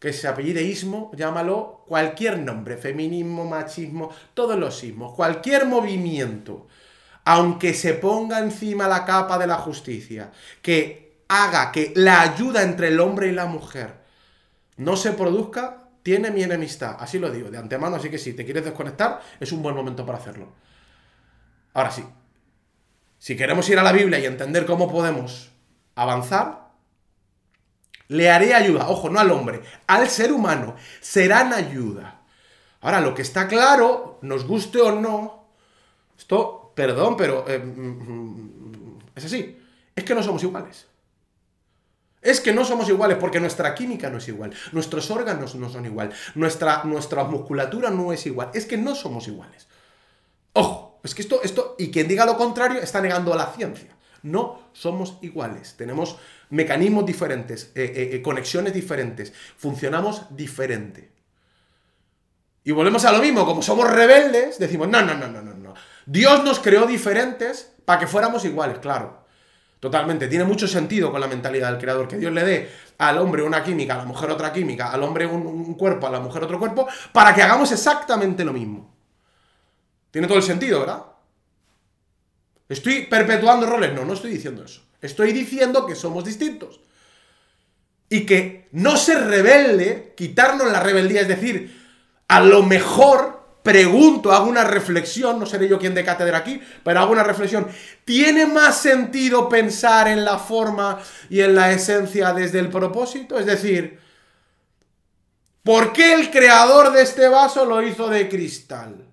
que 0.00 0.14
se 0.14 0.26
apellide 0.26 0.62
ismo, 0.62 1.12
llámalo 1.14 1.84
cualquier 1.86 2.38
nombre, 2.38 2.78
feminismo, 2.78 3.44
machismo, 3.44 4.10
todos 4.32 4.58
los 4.58 4.82
ismos, 4.82 5.14
cualquier 5.14 5.66
movimiento, 5.66 6.66
aunque 7.24 7.74
se 7.74 7.94
ponga 7.94 8.38
encima 8.38 8.88
la 8.88 9.04
capa 9.04 9.38
de 9.38 9.46
la 9.46 9.56
justicia, 9.56 10.32
que 10.62 11.24
haga 11.28 11.70
que 11.70 11.92
la 11.94 12.22
ayuda 12.22 12.62
entre 12.62 12.88
el 12.88 12.98
hombre 12.98 13.28
y 13.28 13.32
la 13.32 13.44
mujer 13.44 13.92
no 14.78 14.96
se 14.96 15.12
produzca, 15.12 15.84
tiene 16.02 16.30
mi 16.30 16.42
enemistad. 16.42 16.96
Así 16.98 17.18
lo 17.18 17.30
digo 17.30 17.50
de 17.50 17.58
antemano, 17.58 17.96
así 17.96 18.08
que 18.08 18.16
si 18.18 18.32
te 18.32 18.46
quieres 18.46 18.64
desconectar, 18.64 19.20
es 19.38 19.52
un 19.52 19.62
buen 19.62 19.76
momento 19.76 20.06
para 20.06 20.16
hacerlo. 20.16 20.48
Ahora 21.74 21.90
sí, 21.90 22.02
si 23.18 23.36
queremos 23.36 23.68
ir 23.68 23.78
a 23.78 23.82
la 23.82 23.92
Biblia 23.92 24.18
y 24.18 24.24
entender 24.24 24.64
cómo 24.64 24.90
podemos 24.90 25.50
avanzar, 25.94 26.59
le 28.10 28.30
haré 28.30 28.54
ayuda, 28.54 28.88
ojo, 28.88 29.10
no 29.10 29.18
al 29.18 29.30
hombre, 29.32 29.62
al 29.88 30.08
ser 30.08 30.32
humano, 30.32 30.76
serán 31.00 31.52
ayuda 31.52 32.20
Ahora, 32.82 33.00
lo 33.00 33.14
que 33.14 33.22
está 33.22 33.46
claro, 33.46 34.18
nos 34.22 34.46
guste 34.46 34.80
o 34.80 34.92
no, 34.92 35.44
esto, 36.18 36.72
perdón, 36.74 37.16
pero 37.16 37.44
eh, 37.46 37.58
mm, 37.58 37.80
mm, 37.80 38.98
es 39.14 39.24
así, 39.24 39.58
es 39.94 40.04
que 40.04 40.14
no 40.14 40.22
somos 40.22 40.42
iguales. 40.42 40.86
Es 42.22 42.40
que 42.40 42.52
no 42.52 42.64
somos 42.64 42.88
iguales 42.88 43.16
porque 43.18 43.40
nuestra 43.40 43.74
química 43.74 44.10
no 44.10 44.18
es 44.18 44.28
igual, 44.28 44.52
nuestros 44.72 45.10
órganos 45.10 45.54
no 45.54 45.68
son 45.68 45.86
igual, 45.86 46.12
nuestra, 46.34 46.84
nuestra 46.84 47.24
musculatura 47.24 47.90
no 47.90 48.12
es 48.12 48.26
igual, 48.26 48.50
es 48.54 48.66
que 48.66 48.76
no 48.76 48.94
somos 48.94 49.28
iguales. 49.28 49.68
Ojo, 50.54 51.00
es 51.02 51.14
que 51.14 51.22
esto, 51.22 51.40
esto, 51.42 51.76
y 51.78 51.90
quien 51.90 52.08
diga 52.08 52.26
lo 52.26 52.36
contrario 52.36 52.80
está 52.80 53.00
negando 53.00 53.32
a 53.32 53.36
la 53.36 53.46
ciencia. 53.52 53.94
No 54.22 54.70
somos 54.72 55.18
iguales, 55.22 55.74
tenemos 55.76 56.18
mecanismos 56.50 57.06
diferentes, 57.06 57.72
eh, 57.74 57.92
eh, 57.94 58.10
eh, 58.12 58.22
conexiones 58.22 58.74
diferentes, 58.74 59.32
funcionamos 59.56 60.26
diferente. 60.36 61.10
Y 62.62 62.72
volvemos 62.72 63.04
a 63.04 63.12
lo 63.12 63.20
mismo, 63.20 63.46
como 63.46 63.62
somos 63.62 63.90
rebeldes, 63.90 64.58
decimos, 64.58 64.88
no, 64.88 65.00
no, 65.02 65.14
no, 65.14 65.28
no, 65.28 65.40
no, 65.40 65.54
no. 65.54 65.74
Dios 66.04 66.44
nos 66.44 66.58
creó 66.58 66.86
diferentes 66.86 67.72
para 67.84 68.00
que 68.00 68.06
fuéramos 68.06 68.44
iguales, 68.44 68.78
claro. 68.78 69.20
Totalmente, 69.80 70.28
tiene 70.28 70.44
mucho 70.44 70.68
sentido 70.68 71.10
con 71.10 71.22
la 71.22 71.26
mentalidad 71.26 71.70
del 71.70 71.80
creador, 71.80 72.06
que 72.06 72.18
Dios 72.18 72.32
le 72.32 72.44
dé 72.44 72.70
al 72.98 73.16
hombre 73.16 73.42
una 73.42 73.64
química, 73.64 73.94
a 73.94 73.98
la 73.98 74.04
mujer 74.04 74.30
otra 74.30 74.52
química, 74.52 74.92
al 74.92 75.02
hombre 75.02 75.26
un, 75.26 75.74
cuerpo, 75.74 76.06
a 76.06 76.10
la 76.10 76.20
mujer 76.20 76.44
otro 76.44 76.58
cuerpo, 76.58 76.86
para 77.12 77.34
que 77.34 77.42
hagamos 77.42 77.72
exactamente 77.72 78.44
lo 78.44 78.52
mismo. 78.52 78.94
Tiene 80.10 80.26
todo 80.26 80.36
el 80.36 80.44
sentido, 80.44 80.80
¿verdad? 80.80 81.02
¿Estoy 82.70 83.06
perpetuando 83.06 83.66
roles? 83.66 83.92
No, 83.92 84.04
no 84.04 84.14
estoy 84.14 84.30
diciendo 84.30 84.64
eso. 84.64 84.80
Estoy 85.02 85.32
diciendo 85.32 85.84
que 85.84 85.96
somos 85.96 86.24
distintos. 86.24 86.80
Y 88.08 88.24
que 88.24 88.68
no 88.70 88.96
se 88.96 89.18
rebelde, 89.18 90.14
quitarnos 90.16 90.70
la 90.70 90.78
rebeldía, 90.78 91.22
es 91.22 91.28
decir, 91.28 91.76
a 92.28 92.40
lo 92.40 92.62
mejor 92.62 93.40
pregunto, 93.64 94.30
hago 94.30 94.48
una 94.48 94.62
reflexión, 94.62 95.40
no 95.40 95.46
seré 95.46 95.68
yo 95.68 95.80
quien 95.80 95.94
de 95.94 96.04
cátedra 96.04 96.38
aquí, 96.38 96.60
pero 96.84 97.00
hago 97.00 97.10
una 97.10 97.24
reflexión. 97.24 97.66
¿Tiene 98.04 98.46
más 98.46 98.80
sentido 98.80 99.48
pensar 99.48 100.06
en 100.06 100.24
la 100.24 100.38
forma 100.38 101.00
y 101.28 101.40
en 101.40 101.56
la 101.56 101.72
esencia 101.72 102.32
desde 102.32 102.60
el 102.60 102.68
propósito? 102.68 103.36
Es 103.36 103.46
decir, 103.46 103.98
¿por 105.64 105.92
qué 105.92 106.14
el 106.14 106.30
creador 106.30 106.92
de 106.92 107.02
este 107.02 107.28
vaso 107.28 107.64
lo 107.64 107.82
hizo 107.82 108.08
de 108.08 108.28
cristal? 108.28 109.09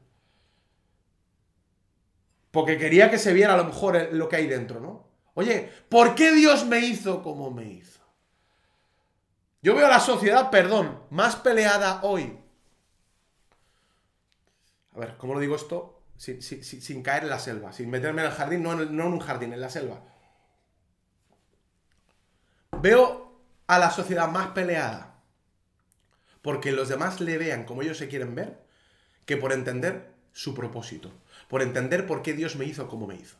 Porque 2.58 2.80
quería 2.80 3.12
que 3.12 3.20
se 3.20 3.34
viera 3.34 3.54
a 3.54 3.58
lo 3.58 3.66
mejor 3.66 4.10
lo 4.14 4.28
que 4.28 4.38
hay 4.38 4.48
dentro, 4.48 4.80
¿no? 4.80 5.08
Oye, 5.36 5.70
¿por 5.90 6.16
qué 6.16 6.32
Dios 6.32 6.66
me 6.66 6.80
hizo 6.80 7.22
como 7.22 7.52
me 7.52 7.66
hizo? 7.66 8.02
Yo 9.62 9.76
veo 9.76 9.86
a 9.86 9.92
la 9.92 10.00
sociedad, 10.00 10.50
perdón, 10.50 11.00
más 11.12 11.36
peleada 11.36 12.00
hoy 12.02 12.38
a 14.98 15.00
ver, 15.00 15.16
¿cómo 15.18 15.36
lo 15.36 15.40
digo 15.40 15.56
esto? 15.56 16.02
Sin, 16.18 17.04
caer 17.04 17.24
en 17.24 17.30
la 17.30 17.38
selva, 17.38 17.72
sin 17.72 17.88
meterme 17.92 18.24
en 18.24 18.30
el 18.30 18.34
jardín, 18.34 18.64
no 18.64 18.82
en, 18.82 19.00
un 19.00 19.20
jardín, 19.20 19.54
en 19.54 19.62
la 19.62 19.70
selva. 19.70 20.02
Veo 22.82 23.40
a 23.68 23.78
la 23.78 23.92
sociedad 23.92 24.28
más 24.28 24.48
peleada 24.50 25.22
porque 26.42 26.72
los 26.72 26.90
demás 26.90 27.22
le 27.22 27.38
vean 27.38 27.66
como 27.66 27.84
ellos 27.84 28.00
se 28.00 28.08
quieren 28.08 28.34
ver 28.34 28.60
que 29.28 29.38
por 29.38 29.54
entender 29.54 30.16
su 30.32 30.56
propósito, 30.56 31.12
por 31.48 31.62
entender 31.62 32.06
por 32.06 32.22
qué 32.22 32.34
Dios 32.34 32.56
me 32.56 32.66
hizo 32.66 32.88
como 32.88 33.08
me 33.08 33.16
hizo. 33.16 33.36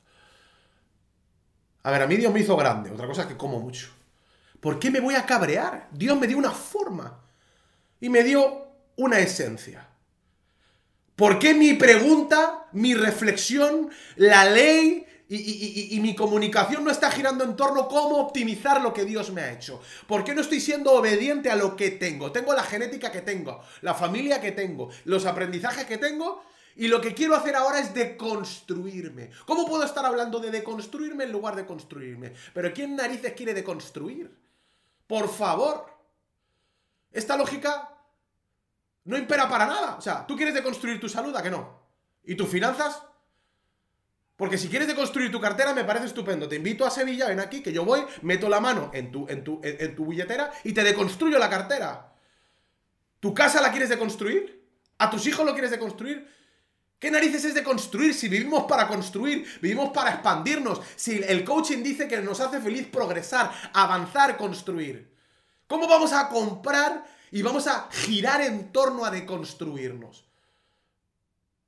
A 1.84 1.92
ver, 1.92 2.02
a 2.02 2.08
mí 2.08 2.18
Dios 2.18 2.34
me 2.34 2.40
hizo 2.40 2.56
grande, 2.58 2.92
otra 2.92 3.08
cosa 3.08 3.24
es 3.24 3.28
que 3.28 3.38
como 3.38 3.60
mucho. 3.60 3.90
¿Por 4.60 4.80
qué 4.80 4.92
me 4.92 5.00
voy 5.00 5.16
a 5.16 5.26
cabrear? 5.26 5.88
Dios 5.92 6.20
me 6.20 6.28
dio 6.28 6.38
una 6.38 6.52
forma 6.52 7.22
y 8.00 8.10
me 8.10 8.24
dio 8.24 8.68
una 8.96 9.20
esencia. 9.20 9.88
¿Por 11.16 11.40
qué 11.40 11.54
mi 11.54 11.74
pregunta, 11.74 12.68
mi 12.74 12.94
reflexión, 12.94 13.90
la 14.16 14.46
ley 14.46 15.06
y, 15.30 16.00
mi 16.00 16.16
comunicación 16.16 16.84
no 16.84 16.92
está 16.92 17.12
girando 17.12 17.44
en 17.44 17.56
torno 17.56 17.82
a 17.82 17.88
cómo 17.88 18.18
optimizar 18.18 18.82
lo 18.82 18.94
que 18.94 19.06
Dios 19.06 19.32
me 19.32 19.42
ha 19.42 19.52
hecho? 19.52 19.82
¿Por 20.08 20.24
qué 20.24 20.36
no 20.36 20.42
estoy 20.42 20.60
siendo 20.60 20.92
obediente 20.92 21.50
a 21.50 21.56
lo 21.56 21.76
que 21.76 21.92
tengo? 21.92 22.32
Tengo 22.32 22.54
la 22.54 22.64
genética 22.64 23.12
que 23.12 23.22
tengo, 23.22 23.62
la 23.82 23.94
familia 23.94 24.42
que 24.42 24.52
tengo, 24.52 24.90
los 25.06 25.26
aprendizajes 25.26 25.86
que 25.86 25.98
tengo 25.98 26.44
y 26.78 26.88
lo 26.88 27.02
que 27.02 27.14
quiero 27.14 27.36
hacer 27.36 27.56
ahora 27.56 27.80
es 27.80 27.94
deconstruirme. 27.94 29.32
¿Cómo 29.46 29.68
puedo 29.68 29.84
estar 29.84 30.06
hablando 30.06 30.40
de 30.40 30.52
deconstruirme 30.52 31.24
en 31.24 31.32
lugar 31.32 31.56
de 31.56 31.66
construirme? 31.66 32.34
Pero 32.54 32.72
¿quién 32.72 32.96
narices 32.96 33.34
quiere 33.34 33.54
deconstruir? 33.54 34.32
Por 35.08 35.28
favor. 35.28 35.86
Esta 37.12 37.36
lógica 37.36 37.90
no 39.06 39.18
impera 39.18 39.50
para 39.50 39.66
nada. 39.66 39.96
O 39.96 40.02
sea, 40.02 40.28
¿tú 40.28 40.36
quieres 40.36 40.54
deconstruir 40.54 41.00
tu 41.00 41.10
salud? 41.10 41.36
¿A 41.36 41.42
que 41.42 41.50
no? 41.50 41.82
¿Y 42.24 42.36
tus 42.36 42.48
finanzas? 42.48 43.02
Porque 44.36 44.60
si 44.60 44.70
quieres 44.70 44.88
deconstruir 44.88 45.32
tu 45.32 45.42
cartera, 45.42 45.74
me 45.74 45.84
parece 45.84 46.06
estupendo. 46.06 46.48
Te 46.48 46.58
invito 46.58 46.86
a 46.86 46.92
Sevilla, 46.92 47.28
ven 47.28 47.40
aquí, 47.40 47.64
que 47.64 47.74
yo 47.74 47.84
voy, 47.84 48.06
meto 48.22 48.48
la 48.48 48.60
mano 48.60 48.92
en 48.94 49.12
tu, 49.12 49.28
en 49.28 49.44
tu, 49.44 49.60
en, 49.64 49.96
tu 49.96 50.06
billetera 50.06 50.52
y 50.64 50.74
te 50.74 50.84
deconstruyo 50.84 51.40
la 51.40 51.50
cartera. 51.50 52.14
¿Tu 53.20 53.34
casa 53.34 53.62
la 53.62 53.72
quieres 53.72 53.90
deconstruir? 53.90 54.64
¿A 55.00 55.10
tus 55.10 55.26
hijos 55.26 55.44
lo 55.44 55.54
quieres 55.54 55.72
deconstruir? 55.72 56.37
¿Qué 57.00 57.12
narices 57.12 57.46
es 57.46 57.54
de 57.54 57.64
construir 57.64 58.14
si 58.14 58.28
vivimos 58.28 58.64
para 58.64 58.88
construir, 58.88 59.46
vivimos 59.62 59.92
para 59.92 60.12
expandirnos? 60.12 60.82
Si 60.96 61.22
el 61.24 61.44
coaching 61.44 61.84
dice 61.84 62.08
que 62.08 62.22
nos 62.22 62.40
hace 62.40 62.60
feliz 62.60 62.88
progresar, 62.88 63.52
avanzar, 63.74 64.36
construir. 64.38 65.16
¿Cómo 65.68 65.88
vamos 65.88 66.14
a 66.14 66.30
comprar 66.30 67.04
y 67.32 67.42
vamos 67.42 67.68
a 67.68 67.90
girar 67.92 68.42
en 68.42 68.72
torno 68.72 69.06
a 69.06 69.12
deconstruirnos. 69.12 70.26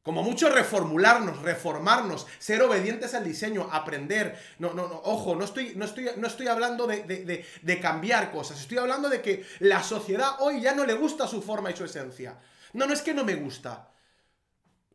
Como 0.02 0.24
mucho 0.24 0.50
reformularnos, 0.50 1.42
reformarnos, 1.42 2.26
ser 2.40 2.62
obedientes 2.62 3.14
al 3.14 3.26
diseño, 3.26 3.70
aprender. 3.72 4.40
No, 4.58 4.74
no, 4.74 4.88
no, 4.88 5.02
ojo, 5.04 5.36
no 5.36 5.44
estoy, 5.44 5.74
no 5.76 5.86
estoy, 5.86 6.10
no 6.16 6.26
estoy 6.26 6.48
hablando 6.48 6.88
de, 6.88 7.46
de 7.62 7.80
cambiar 7.80 8.32
cosas, 8.32 8.60
estoy 8.60 8.78
hablando 8.78 9.10
de 9.10 9.22
que 9.22 9.46
la 9.60 9.84
sociedad 9.84 10.38
hoy 10.40 10.62
ya 10.62 10.74
no 10.74 10.86
le 10.86 10.94
gusta 10.94 11.28
su 11.28 11.42
forma 11.42 11.70
y 11.70 11.76
su 11.76 11.84
esencia. 11.84 12.38
No, 12.74 12.88
no 12.88 12.94
es 12.94 13.02
que 13.02 13.14
no 13.14 13.26
me 13.26 13.36
gusta. 13.36 13.90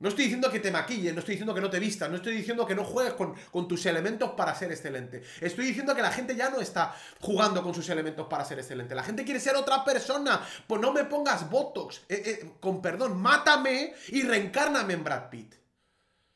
No 0.00 0.08
estoy 0.08 0.24
diciendo 0.24 0.50
que 0.50 0.58
te 0.58 0.72
maquilles, 0.72 1.14
no 1.14 1.20
estoy 1.20 1.34
diciendo 1.34 1.54
que 1.54 1.60
no 1.60 1.70
te 1.70 1.78
vistas, 1.78 2.10
no 2.10 2.16
estoy 2.16 2.36
diciendo 2.36 2.66
que 2.66 2.74
no 2.74 2.84
juegues 2.84 3.14
con, 3.14 3.68
tus 3.68 3.86
elementos 3.86 4.32
para 4.32 4.54
ser 4.54 4.72
excelente. 4.72 5.22
Estoy 5.40 5.66
diciendo 5.66 5.94
que 5.94 6.02
la 6.02 6.10
gente 6.10 6.34
ya 6.34 6.50
no 6.50 6.60
está 6.60 6.94
jugando 7.20 7.62
con 7.62 7.72
sus 7.72 7.88
elementos 7.88 8.26
para 8.26 8.44
ser 8.44 8.58
excelente. 8.58 8.94
La 8.94 9.04
gente 9.04 9.24
quiere 9.24 9.38
ser 9.38 9.54
otra 9.54 9.84
persona. 9.84 10.44
Pues 10.66 10.80
no 10.80 10.92
me 10.92 11.04
pongas 11.04 11.48
Botox, 11.48 12.02
eh, 12.08 12.22
eh, 12.26 12.50
con 12.60 12.82
perdón, 12.82 13.20
mátame 13.20 13.94
y 14.08 14.22
reencárname 14.22 14.94
en 14.94 15.04
Brad 15.04 15.30
Pitt. 15.30 15.54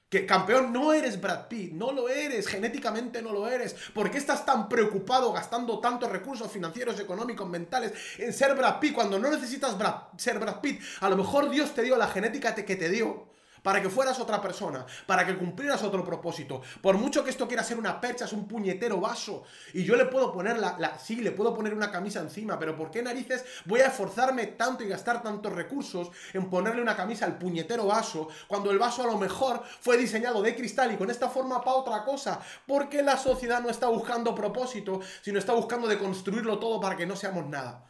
Que 0.08 0.24
campeón 0.24 0.72
no 0.72 0.92
eres 0.92 1.20
Brad 1.20 1.48
Pitt, 1.48 1.72
no 1.72 1.92
lo 1.92 2.08
eres, 2.08 2.46
genéticamente 2.46 3.20
no 3.20 3.32
lo 3.32 3.48
eres. 3.48 3.74
¿Por 3.92 4.10
qué 4.10 4.18
estás 4.18 4.46
tan 4.46 4.68
preocupado 4.68 5.32
gastando 5.32 5.80
tantos 5.80 6.10
recursos 6.10 6.50
financieros, 6.50 6.98
económicos, 7.00 7.46
mentales 7.46 7.92
en 8.16 8.32
ser 8.32 8.54
Brad 8.54 8.78
Pitt 8.78 8.94
cuando 8.94 9.18
no 9.18 9.28
necesitas 9.28 9.76
ser 10.16 10.38
Brad 10.38 10.60
Pitt? 10.60 10.80
A 11.00 11.10
lo 11.10 11.16
mejor 11.16 11.50
Dios 11.50 11.74
te 11.74 11.82
dio 11.82 11.98
la 11.98 12.06
genética 12.06 12.54
que 12.54 12.76
te 12.76 12.88
dio 12.88 13.28
para 13.62 13.82
que 13.82 13.88
fueras 13.88 14.18
otra 14.20 14.40
persona, 14.40 14.84
para 15.06 15.26
que 15.26 15.36
cumplieras 15.36 15.82
otro 15.82 16.04
propósito. 16.04 16.62
Por 16.80 16.96
mucho 16.96 17.24
que 17.24 17.30
esto 17.30 17.46
quiera 17.46 17.64
ser 17.64 17.78
una 17.78 18.00
percha, 18.00 18.24
es 18.24 18.32
un 18.32 18.46
puñetero 18.46 19.00
vaso. 19.00 19.44
Y 19.74 19.84
yo 19.84 19.96
le 19.96 20.06
puedo 20.06 20.32
poner 20.32 20.58
la, 20.58 20.98
sí, 20.98 21.16
le 21.16 21.32
puedo 21.32 21.54
poner 21.54 21.74
una 21.74 21.90
camisa 21.90 22.20
encima, 22.20 22.58
pero 22.58 22.76
¿por 22.76 22.90
qué 22.90 23.02
narices 23.02 23.44
voy 23.64 23.80
a 23.80 23.86
esforzarme 23.86 24.46
tanto 24.46 24.84
y 24.84 24.88
gastar 24.88 25.22
tantos 25.22 25.52
recursos 25.52 26.10
en 26.32 26.48
ponerle 26.50 26.82
una 26.82 26.96
camisa 26.96 27.24
al 27.24 27.38
puñetero 27.38 27.86
vaso, 27.86 28.28
cuando 28.46 28.70
el 28.70 28.78
vaso 28.78 29.02
a 29.02 29.06
lo 29.06 29.18
mejor 29.18 29.62
fue 29.80 29.96
diseñado 29.96 30.42
de 30.42 30.54
cristal 30.54 30.92
y 30.92 30.96
con 30.96 31.10
esta 31.10 31.28
forma 31.28 31.60
para 31.62 31.76
otra 31.76 32.04
cosa? 32.04 32.40
Porque 32.66 33.02
la 33.02 33.16
sociedad 33.16 33.62
no 33.62 33.70
está 33.70 33.88
buscando 33.88 34.34
propósito, 34.34 35.00
sino 35.22 35.38
está 35.38 35.52
buscando 35.52 35.88
de 35.88 35.98
construirlo 35.98 36.58
todo 36.58 36.80
para 36.80 36.96
que 36.96 37.06
no 37.06 37.16
seamos 37.16 37.46
nada. 37.46 37.84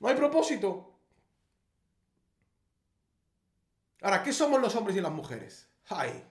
No 0.00 0.08
hay 0.08 0.16
propósito. 0.16 0.89
Ahora, 4.02 4.22
¿qué 4.22 4.32
somos 4.32 4.60
los 4.60 4.74
hombres 4.76 4.96
y 4.96 5.00
las 5.00 5.12
mujeres? 5.12 5.68
¡Ay! 5.88 6.24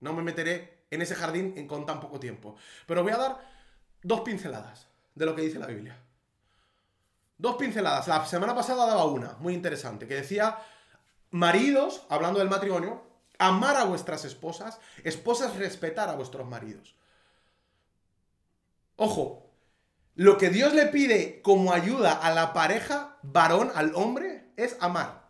No 0.00 0.12
me 0.12 0.22
meteré 0.22 0.84
en 0.90 1.02
ese 1.02 1.14
jardín 1.14 1.66
con 1.66 1.86
tan 1.86 2.00
poco 2.00 2.20
tiempo. 2.20 2.56
Pero 2.86 3.02
voy 3.02 3.12
a 3.12 3.16
dar 3.16 3.40
dos 4.02 4.20
pinceladas 4.20 4.86
de 5.14 5.26
lo 5.26 5.34
que 5.34 5.42
dice 5.42 5.58
la 5.58 5.66
Biblia. 5.66 5.98
Dos 7.38 7.56
pinceladas. 7.56 8.08
La 8.08 8.24
semana 8.26 8.54
pasada 8.54 8.86
daba 8.86 9.04
una, 9.04 9.36
muy 9.40 9.54
interesante, 9.54 10.06
que 10.06 10.14
decía, 10.14 10.58
maridos, 11.30 12.06
hablando 12.08 12.38
del 12.38 12.48
matrimonio, 12.48 13.02
amar 13.38 13.76
a 13.76 13.84
vuestras 13.84 14.24
esposas, 14.24 14.80
esposas 15.04 15.56
respetar 15.56 16.08
a 16.08 16.14
vuestros 16.14 16.46
maridos. 16.46 16.94
Ojo, 18.96 19.50
lo 20.14 20.38
que 20.38 20.48
Dios 20.48 20.72
le 20.72 20.86
pide 20.86 21.42
como 21.42 21.72
ayuda 21.72 22.12
a 22.12 22.32
la 22.32 22.54
pareja, 22.54 23.18
varón, 23.22 23.70
al 23.74 23.94
hombre, 23.94 24.50
es 24.56 24.76
amar. 24.80 25.25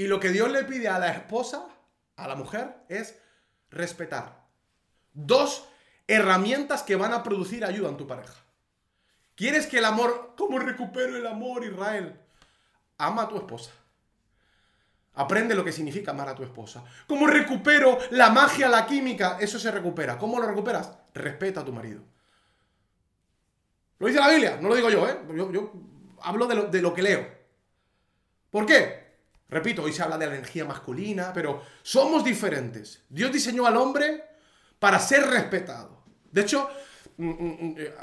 Y 0.00 0.06
lo 0.06 0.18
que 0.18 0.30
Dios 0.30 0.50
le 0.50 0.64
pide 0.64 0.88
a 0.88 0.98
la 0.98 1.12
esposa, 1.12 1.66
a 2.16 2.26
la 2.26 2.34
mujer, 2.34 2.74
es 2.88 3.18
respetar. 3.68 4.46
Dos 5.12 5.68
herramientas 6.06 6.82
que 6.82 6.96
van 6.96 7.12
a 7.12 7.22
producir 7.22 7.66
ayuda 7.66 7.90
en 7.90 7.98
tu 7.98 8.06
pareja. 8.06 8.32
¿Quieres 9.34 9.66
que 9.66 9.76
el 9.76 9.84
amor, 9.84 10.32
cómo 10.38 10.58
recupero 10.58 11.18
el 11.18 11.26
amor, 11.26 11.66
Israel? 11.66 12.18
Ama 12.96 13.24
a 13.24 13.28
tu 13.28 13.36
esposa. 13.36 13.72
Aprende 15.16 15.54
lo 15.54 15.62
que 15.62 15.70
significa 15.70 16.12
amar 16.12 16.30
a 16.30 16.34
tu 16.34 16.44
esposa. 16.44 16.82
¿Cómo 17.06 17.26
recupero 17.26 17.98
la 18.12 18.30
magia, 18.30 18.70
la 18.70 18.86
química? 18.86 19.36
Eso 19.38 19.58
se 19.58 19.70
recupera. 19.70 20.16
¿Cómo 20.16 20.40
lo 20.40 20.46
recuperas? 20.46 20.96
Respeta 21.12 21.60
a 21.60 21.64
tu 21.66 21.74
marido. 21.74 22.00
Lo 23.98 24.06
dice 24.06 24.18
la 24.18 24.30
Biblia, 24.30 24.56
no 24.62 24.70
lo 24.70 24.76
digo 24.76 24.88
yo, 24.88 25.06
¿eh? 25.06 25.18
Yo, 25.52 25.74
hablo 26.22 26.46
de 26.46 26.54
lo, 26.54 26.62
de 26.68 26.80
lo 26.80 26.94
que 26.94 27.02
leo. 27.02 27.28
¿Por 28.50 28.64
qué? 28.64 28.99
Repito, 29.50 29.82
hoy 29.82 29.92
se 29.92 30.02
habla 30.02 30.16
de 30.16 30.26
la 30.26 30.34
energía 30.34 30.64
masculina, 30.64 31.32
pero 31.32 31.62
somos 31.82 32.24
diferentes. 32.24 33.02
Dios 33.08 33.32
diseñó 33.32 33.66
al 33.66 33.76
hombre 33.76 34.24
para 34.78 34.98
ser 35.00 35.26
respetado. 35.26 36.04
De 36.30 36.42
hecho, 36.42 36.70
mm, 37.16 37.28
mm, 37.28 37.58
mm, 37.60 37.74
eh, 37.76 37.94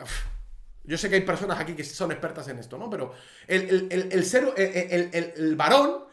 yo 0.84 0.98
sé 0.98 1.10
que 1.10 1.16
hay 1.16 1.22
personas 1.22 1.60
aquí 1.60 1.74
que 1.74 1.86
son 1.86 2.12
expertas 2.12 2.48
en 2.50 2.60
esto, 2.60 2.78
¿no? 2.78 2.90
Pero 2.90 3.14
el, 3.48 4.26
ser, 4.26 4.54
el, 4.58 5.56
varón, 5.56 6.04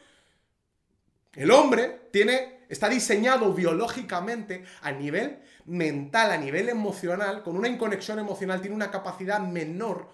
el 1.33 1.51
hombre, 1.51 2.09
tiene, 2.13 2.67
está 2.69 2.89
diseñado 2.89 3.53
biológicamente 3.53 4.65
a 4.83 4.93
nivel 4.93 5.41
mental, 5.67 6.31
a 6.31 6.37
nivel 6.37 6.69
emocional, 6.69 7.43
con 7.43 7.57
una 7.57 7.69
inconexión 7.69 8.21
emocional, 8.21 8.61
tiene 8.61 8.77
una 8.77 8.91
capacidad 8.91 9.41
menor 9.41 10.13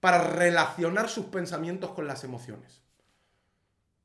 para 0.00 0.22
relacionar 0.22 1.08
sus 1.08 1.26
pensamientos 1.26 1.90
con 1.92 2.06
las 2.06 2.24
emociones. 2.24 2.80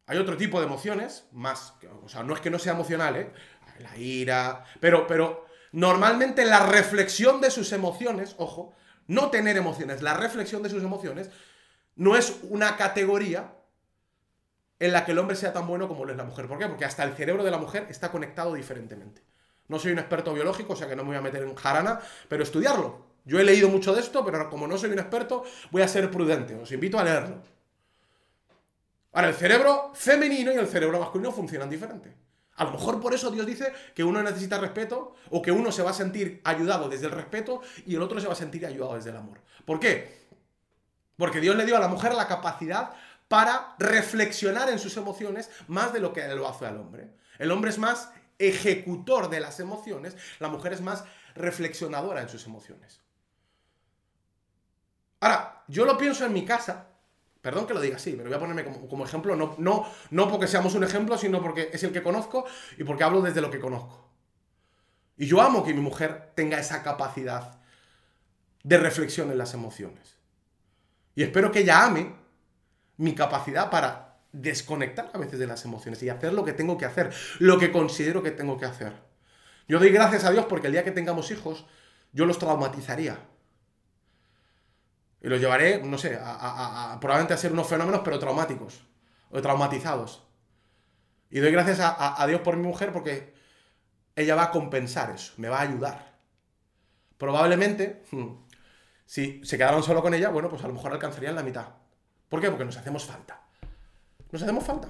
Hay 0.08 0.18
otro 0.18 0.38
tipo 0.38 0.60
de 0.60 0.68
emociones, 0.68 1.26
más, 1.32 1.74
o 2.04 2.10
sea, 2.10 2.24
no 2.24 2.34
es 2.36 2.42
que 2.42 2.52
no 2.52 2.60
sea 2.60 2.74
emocional, 2.74 3.16
¿eh? 3.16 3.32
La 3.80 3.98
ira, 3.98 4.64
pero, 4.80 5.08
pero 5.08 5.46
normalmente 5.72 6.46
la 6.46 6.66
reflexión 6.66 7.42
de 7.42 7.52
sus 7.52 7.72
emociones, 7.72 8.36
ojo, 8.38 8.74
no 9.08 9.30
tener 9.30 9.58
emociones, 9.58 10.02
la 10.02 10.14
reflexión 10.14 10.64
de 10.64 10.70
sus 10.70 10.84
emociones, 10.84 11.30
no 11.96 12.16
es 12.16 12.40
una 12.44 12.78
categoría 12.78 13.54
en 14.80 14.92
la 14.92 15.06
que 15.06 15.14
el 15.14 15.20
hombre 15.20 15.36
sea 15.36 15.54
tan 15.54 15.68
bueno 15.68 15.88
como 15.88 16.06
lo 16.06 16.12
es 16.12 16.18
la 16.18 16.24
mujer. 16.24 16.48
¿Por 16.48 16.60
qué? 16.60 16.68
Porque 16.68 16.86
hasta 16.86 17.04
el 17.04 17.14
cerebro 17.14 17.44
de 17.44 17.52
la 17.52 17.58
mujer 17.58 17.88
está 17.90 18.12
conectado 18.12 18.54
diferentemente. 18.54 19.24
No 19.68 19.80
soy 19.80 19.94
un 19.94 20.00
experto 20.00 20.34
biológico, 20.34 20.74
o 20.74 20.76
sea 20.76 20.88
que 20.88 20.96
no 20.96 21.04
me 21.04 21.10
voy 21.10 21.18
a 21.18 21.22
meter 21.22 21.44
en 21.44 21.56
jarana, 21.56 22.00
pero 22.28 22.44
estudiarlo. 22.44 23.06
Yo 23.24 23.40
he 23.40 23.44
leído 23.44 23.70
mucho 23.70 23.94
de 23.94 24.02
esto, 24.02 24.24
pero 24.24 24.50
como 24.50 24.68
no 24.68 24.78
soy 24.78 24.92
un 24.92 25.00
experto, 25.00 25.44
voy 25.72 25.82
a 25.82 25.88
ser 25.88 26.12
prudente. 26.12 26.54
Os 26.56 26.72
invito 26.72 27.00
a 27.00 27.04
leerlo. 27.04 27.42
Ahora, 29.16 29.30
el 29.30 29.36
cerebro 29.36 29.92
femenino 29.94 30.52
y 30.52 30.58
el 30.58 30.68
cerebro 30.68 31.00
masculino 31.00 31.32
funcionan 31.32 31.70
diferente. 31.70 32.14
A 32.58 32.66
lo 32.66 32.72
mejor 32.72 33.00
por 33.00 33.14
eso 33.14 33.32
Dios 33.32 33.46
dice 33.46 33.72
que 33.94 34.04
uno 34.04 34.22
necesita 34.22 34.58
respeto 34.58 35.16
o 35.30 35.42
que 35.42 35.54
uno 35.54 35.72
se 35.72 35.84
va 35.84 35.92
a 35.92 35.94
sentir 35.94 36.42
ayudado 36.44 36.90
desde 36.90 37.06
el 37.06 37.14
respeto 37.14 37.62
y 37.86 37.96
el 37.96 38.02
otro 38.02 38.20
se 38.20 38.28
va 38.28 38.34
a 38.34 38.36
sentir 38.36 38.66
ayudado 38.66 38.96
desde 38.96 39.12
el 39.12 39.16
amor. 39.16 39.40
¿Por 39.64 39.80
qué? 39.80 40.28
Porque 41.16 41.40
Dios 41.40 41.56
le 41.56 41.66
dio 41.66 41.78
a 41.78 41.80
la 41.80 41.88
mujer 41.88 42.14
la 42.14 42.28
capacidad 42.28 42.92
para 43.30 43.76
reflexionar 43.80 44.70
en 44.70 44.80
sus 44.80 44.98
emociones 44.98 45.50
más 45.70 45.94
de 45.94 46.02
lo 46.02 46.12
que 46.12 46.28
lo 46.28 46.46
hace 46.46 46.66
al 46.66 46.78
hombre. 46.78 47.10
El 47.40 47.52
hombre 47.52 47.72
es 47.72 47.78
más 47.78 48.12
ejecutor 48.38 49.30
de 49.30 49.40
las 49.40 49.62
emociones, 49.62 50.18
la 50.40 50.50
mujer 50.50 50.74
es 50.74 50.82
más 50.82 51.06
reflexionadora 51.36 52.22
en 52.22 52.28
sus 52.28 52.46
emociones. 52.46 53.00
Ahora, 55.22 55.64
yo 55.70 55.86
lo 55.86 55.98
pienso 55.98 56.26
en 56.26 56.34
mi 56.34 56.44
casa, 56.44 56.90
perdón 57.46 57.68
que 57.68 57.76
lo 57.76 57.80
diga 57.80 57.98
así, 57.98 58.14
pero 58.14 58.28
voy 58.28 58.36
a 58.36 58.40
ponerme 58.40 58.66
como, 58.90 59.06
ejemplo, 59.06 59.36
no, 59.36 59.54
no, 59.60 59.88
no 60.10 60.32
porque 60.32 60.48
seamos 60.48 60.74
un 60.74 60.84
ejemplo, 60.84 61.16
sino 61.16 61.44
porque 61.44 61.70
es 61.72 61.84
el 61.84 61.92
que 61.92 62.02
conozco 62.02 62.44
y 62.76 62.84
porque 62.84 63.04
hablo 63.04 63.22
desde 63.22 63.40
lo 63.40 63.52
que 63.52 63.60
conozco. 63.60 64.10
Y 65.16 65.28
yo 65.28 65.40
amo 65.44 65.64
que 65.64 65.72
mi 65.72 65.80
mujer 65.80 66.32
tenga 66.34 66.58
esa 66.58 66.82
capacidad 66.82 67.60
de 68.64 68.78
reflexión 68.80 69.30
en 69.30 69.38
las 69.38 69.54
emociones. 69.54 70.18
Y 71.14 71.22
espero 71.22 71.52
que 71.52 71.60
ella 71.60 71.86
ame 71.86 72.16
mi 72.98 73.14
capacidad 73.14 73.70
para 73.70 74.18
desconectar 74.32 75.12
a 75.14 75.20
veces 75.20 75.38
de 75.38 75.46
las 75.46 75.64
emociones 75.66 76.02
y 76.02 76.10
hacer 76.10 76.34
lo 76.34 76.44
que 76.46 76.54
tengo 76.54 76.80
que 76.80 76.86
hacer, 76.86 77.14
lo 77.38 77.60
que 77.60 77.72
considero 77.72 78.24
que 78.24 78.32
tengo 78.32 78.58
que 78.58 78.66
hacer. 78.66 78.94
Yo 79.68 79.78
doy 79.78 79.92
gracias 79.92 80.24
a 80.24 80.32
Dios 80.32 80.48
porque 80.50 80.66
el 80.66 80.74
día 80.74 80.84
que 80.84 80.90
tengamos 80.90 81.30
hijos, 81.30 81.68
yo 82.12 82.26
los 82.26 82.40
traumatizaría. 82.40 83.20
Y 85.26 85.28
los 85.28 85.40
llevaré, 85.40 85.82
no 85.82 85.98
sé, 85.98 86.20
probablemente 87.02 87.34
a 87.34 87.38
ser 87.38 87.52
unos 87.52 87.66
fenómenos, 87.66 88.02
pero 88.04 88.20
traumáticos, 88.20 88.84
o 89.32 89.42
traumatizados. 89.42 90.22
Y 91.32 91.40
doy 91.40 91.52
gracias 91.52 91.80
a, 91.82 92.24
Dios 92.28 92.42
por 92.42 92.56
mi 92.58 92.68
mujer 92.68 92.94
porque 92.94 93.34
ella 94.16 94.36
va 94.36 94.44
a 94.44 94.52
compensar 94.52 95.10
eso, 95.10 95.34
me 95.38 95.50
va 95.50 95.58
a 95.58 95.62
ayudar. 95.62 96.14
Probablemente, 97.18 98.04
hmm, 98.12 98.28
si 99.08 99.44
se 99.44 99.58
quedaron 99.58 99.82
solo 99.82 100.04
con 100.04 100.14
ella, 100.14 100.30
bueno, 100.30 100.48
pues 100.48 100.64
a 100.64 100.68
lo 100.68 100.76
mejor 100.76 100.94
alcanzarían 100.94 101.34
la 101.34 101.42
mitad. 101.42 101.70
¿Por 102.30 102.40
qué? 102.40 102.52
Porque 102.52 102.66
nos 102.66 102.78
hacemos 102.78 103.04
falta. 103.04 103.42
Nos 104.32 104.44
hacemos 104.44 104.64
falta. 104.64 104.90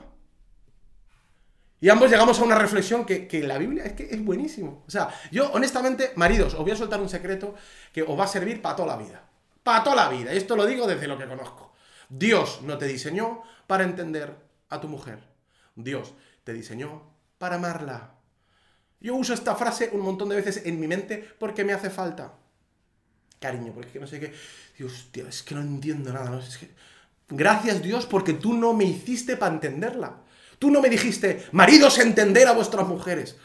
Y 1.80 1.88
ambos 1.88 2.12
llegamos 2.12 2.38
a 2.42 2.44
una 2.44 2.60
reflexión 2.60 3.06
que, 3.06 3.26
que, 3.26 3.42
la 3.42 3.58
Biblia 3.58 3.86
es 3.86 3.94
que 3.94 4.14
es 4.14 4.22
buenísimo. 4.22 4.84
O 4.86 4.92
sea, 4.92 5.08
yo 5.32 5.50
honestamente, 5.54 6.12
maridos, 6.18 6.56
os 6.56 6.60
voy 6.60 6.72
a 6.72 6.76
soltar 6.76 7.00
un 7.00 7.08
secreto 7.08 7.56
que 7.94 8.04
os 8.04 8.20
va 8.20 8.26
a 8.26 8.28
servir 8.28 8.62
para 8.62 8.76
toda 8.76 8.98
la 8.98 9.02
vida. 9.02 9.24
Para 9.66 9.84
toda 9.84 9.96
la 9.96 10.10
vida. 10.10 10.32
Y 10.32 10.38
esto 10.38 10.56
lo 10.56 10.68
digo 10.68 10.86
desde 10.86 11.08
lo 11.08 11.18
que 11.18 11.26
conozco. 11.26 11.74
Dios 12.08 12.62
no 12.62 12.78
te 12.78 12.86
diseñó 12.86 13.42
para 13.66 13.84
entender 13.84 14.32
a 14.70 14.80
tu 14.80 14.88
mujer. 14.88 15.18
Dios 15.74 16.14
te 16.44 16.54
diseñó 16.54 17.02
para 17.40 17.56
amarla. 17.56 18.12
Yo 19.00 19.16
uso 19.16 19.34
esta 19.34 19.56
frase 19.56 19.90
un 19.92 20.02
montón 20.02 20.30
de 20.30 20.36
veces 20.36 20.62
en 20.68 20.80
mi 20.80 20.88
mente 20.88 21.18
porque 21.40 21.64
me 21.64 21.74
hace 21.74 21.90
falta. 21.90 22.34
Cariño, 23.40 23.74
porque 23.74 24.00
no 24.00 24.06
sé 24.06 24.20
qué. 24.20 24.36
Dios, 24.78 25.08
tío, 25.12 25.28
es 25.28 25.42
que 25.42 25.56
no 25.56 25.62
entiendo 25.62 26.14
nada. 26.14 26.40
Gracias 27.28 27.82
Dios 27.82 28.06
porque 28.06 28.34
tú 28.34 28.54
no 28.54 28.72
me 28.74 28.84
hiciste 28.84 29.36
para 29.36 29.56
entenderla. 29.56 30.18
Tú 30.60 30.70
no 30.70 30.80
me 30.80 30.90
dijiste, 30.90 31.44
maridos, 31.54 31.98
entender 31.98 32.48
a 32.48 32.52
vuestras 32.52 32.88
mujeres. 32.88 33.36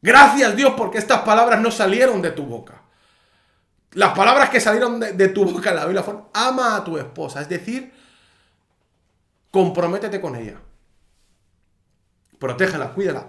Gracias 0.00 0.54
Dios 0.54 0.74
porque 0.76 0.98
estas 0.98 1.22
palabras 1.22 1.60
no 1.60 1.72
salieron 1.72 2.22
de 2.22 2.30
tu 2.30 2.44
boca. 2.44 2.84
Las 3.92 4.16
palabras 4.16 4.50
que 4.50 4.60
salieron 4.60 5.00
de, 5.00 5.28
tu 5.28 5.44
boca 5.44 5.70
en 5.70 5.76
la 5.76 5.84
Biblia 5.84 6.02
fueron, 6.02 6.24
ama 6.34 6.76
a 6.76 6.84
tu 6.84 6.98
esposa. 6.98 7.40
Es 7.40 7.48
decir, 7.48 7.92
comprométete 9.50 10.20
con 10.20 10.36
ella. 10.36 10.60
Protégela, 12.38 12.92
cuídala. 12.92 13.28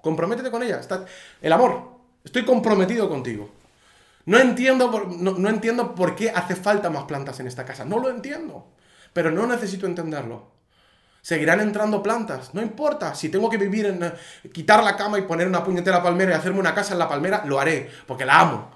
Comprométete 0.00 0.50
con 0.50 0.62
ella. 0.62 0.80
Está, 0.80 1.04
el 1.40 1.52
amor. 1.52 1.98
Estoy 2.24 2.44
comprometido 2.44 3.08
contigo. 3.08 3.50
No 4.24 4.38
entiendo, 4.38 4.90
no 4.90 5.48
entiendo 5.48 5.94
por 5.94 6.14
qué 6.14 6.30
hace 6.30 6.56
falta 6.56 6.90
más 6.90 7.04
plantas 7.04 7.40
en 7.40 7.46
esta 7.46 7.64
casa. 7.64 7.84
No 7.84 7.98
lo 7.98 8.10
entiendo 8.10 8.66
pero 9.12 9.30
no 9.30 9.46
necesito 9.46 9.86
entenderlo. 9.86 10.52
Seguirán 11.20 11.60
entrando 11.60 12.02
plantas, 12.02 12.54
no 12.54 12.62
importa. 12.62 13.14
Si 13.14 13.28
tengo 13.28 13.50
que 13.50 13.56
vivir 13.56 13.86
en. 13.86 14.14
quitar 14.52 14.82
la 14.82 14.96
cama 14.96 15.18
y 15.18 15.22
poner 15.22 15.48
una 15.48 15.64
puñetera 15.64 16.02
palmera 16.02 16.30
y 16.30 16.34
hacerme 16.34 16.60
una 16.60 16.74
casa 16.74 16.92
en 16.92 17.00
la 17.00 17.08
palmera, 17.08 17.42
lo 17.44 17.58
haré, 17.58 17.90
porque 18.06 18.24
la 18.24 18.40
amo. 18.40 18.70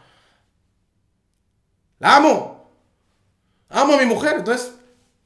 ¡La 2.03 2.17
amo! 2.17 2.69
Amo 3.69 3.95
a 3.95 3.99
mi 3.99 4.07
mujer. 4.07 4.39
Entonces, 4.39 4.75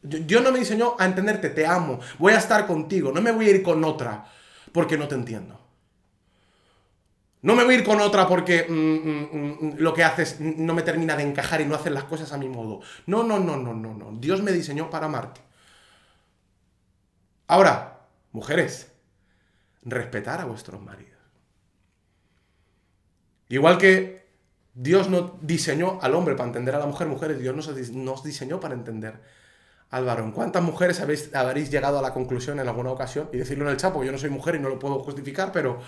Dios 0.03 0.43
no 0.43 0.53
me 0.53 0.59
diseñó 0.59 0.95
a 0.99 1.07
entenderte, 1.07 1.49
te 1.49 1.67
amo. 1.67 2.01
Voy 2.19 2.35
a 2.35 2.39
estar 2.39 2.67
contigo, 2.67 3.13
no 3.13 3.23
me 3.23 3.33
voy 3.33 3.47
a 3.47 3.51
ir 3.51 3.63
con 3.63 3.83
otra, 3.83 4.27
porque 4.73 4.99
no 4.99 5.09
te 5.09 5.15
entiendo. 5.15 5.59
No 7.41 7.55
me 7.55 7.65
voy 7.65 7.77
a 7.77 7.79
ir 7.79 7.85
con 7.85 7.99
otra 8.01 8.29
porque 8.29 8.67
mm, 8.69 8.75
mm, 8.75 9.29
mm, 9.33 9.75
lo 9.79 9.95
que 9.95 10.05
haces 10.05 10.39
no 10.39 10.75
me 10.75 10.83
termina 10.83 11.17
de 11.17 11.23
encajar 11.23 11.63
y 11.63 11.65
no 11.65 11.77
haces 11.77 11.93
las 11.93 12.05
cosas 12.05 12.31
a 12.33 12.37
mi 12.37 12.49
modo. 12.49 12.83
No, 13.07 13.23
no, 13.23 13.39
no, 13.39 13.57
no, 13.57 13.73
no, 13.73 13.95
no. 13.95 14.13
Dios 14.19 14.43
me 14.43 14.53
diseñó 14.53 14.91
para 14.91 15.07
amarte. 15.07 15.41
Ahora, 17.47 18.01
mujeres, 18.33 18.93
respetar 19.83 20.43
a 20.43 20.45
vuestros 20.45 20.83
maridos. 20.83 21.23
Igual 23.49 23.79
que 23.79 24.26
Dios 24.77 25.11
no 25.11 25.39
diseñó 25.43 25.99
al 26.01 26.15
hombre 26.15 26.37
para 26.37 26.47
entender 26.47 26.75
a 26.77 26.79
la 26.79 26.87
mujer, 26.87 27.09
mujeres, 27.09 27.41
Dios 27.41 27.57
nos, 27.57 28.23
diseñó 28.23 28.61
para 28.61 28.75
entender 28.75 29.15
al 29.91 30.05
varón. 30.05 30.31
¿Cuántas 30.31 30.63
mujeres 30.63 31.01
habéis, 31.01 31.35
habréis 31.35 31.71
llegado 31.71 31.99
a 31.99 32.03
la 32.03 32.13
conclusión 32.13 32.61
en 32.61 32.69
alguna 32.69 32.93
ocasión? 32.93 33.29
Y 33.33 33.39
decirlo 33.39 33.65
en 33.65 33.73
el 33.73 33.77
chapo, 33.77 34.05
yo 34.05 34.13
no 34.13 34.19
soy 34.19 34.31
mujer 34.31 34.55
y 34.55 34.61
no 34.61 34.69
lo 34.69 34.79
puedo 34.79 35.01
justificar, 35.01 35.51
pero 35.51 35.81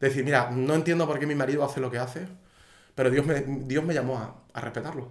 Decir, 0.00 0.24
mira, 0.24 0.50
no 0.50 0.74
entiendo 0.74 1.06
por 1.06 1.18
qué 1.18 1.26
mi 1.26 1.34
marido 1.34 1.64
hace 1.64 1.80
lo 1.80 1.90
que 1.90 1.98
hace, 1.98 2.28
pero 2.94 3.10
Dios 3.10 3.24
me, 3.24 3.40
Dios 3.40 3.82
me 3.84 3.94
llamó 3.94 4.18
a, 4.18 4.60
respetarlo. 4.60 5.10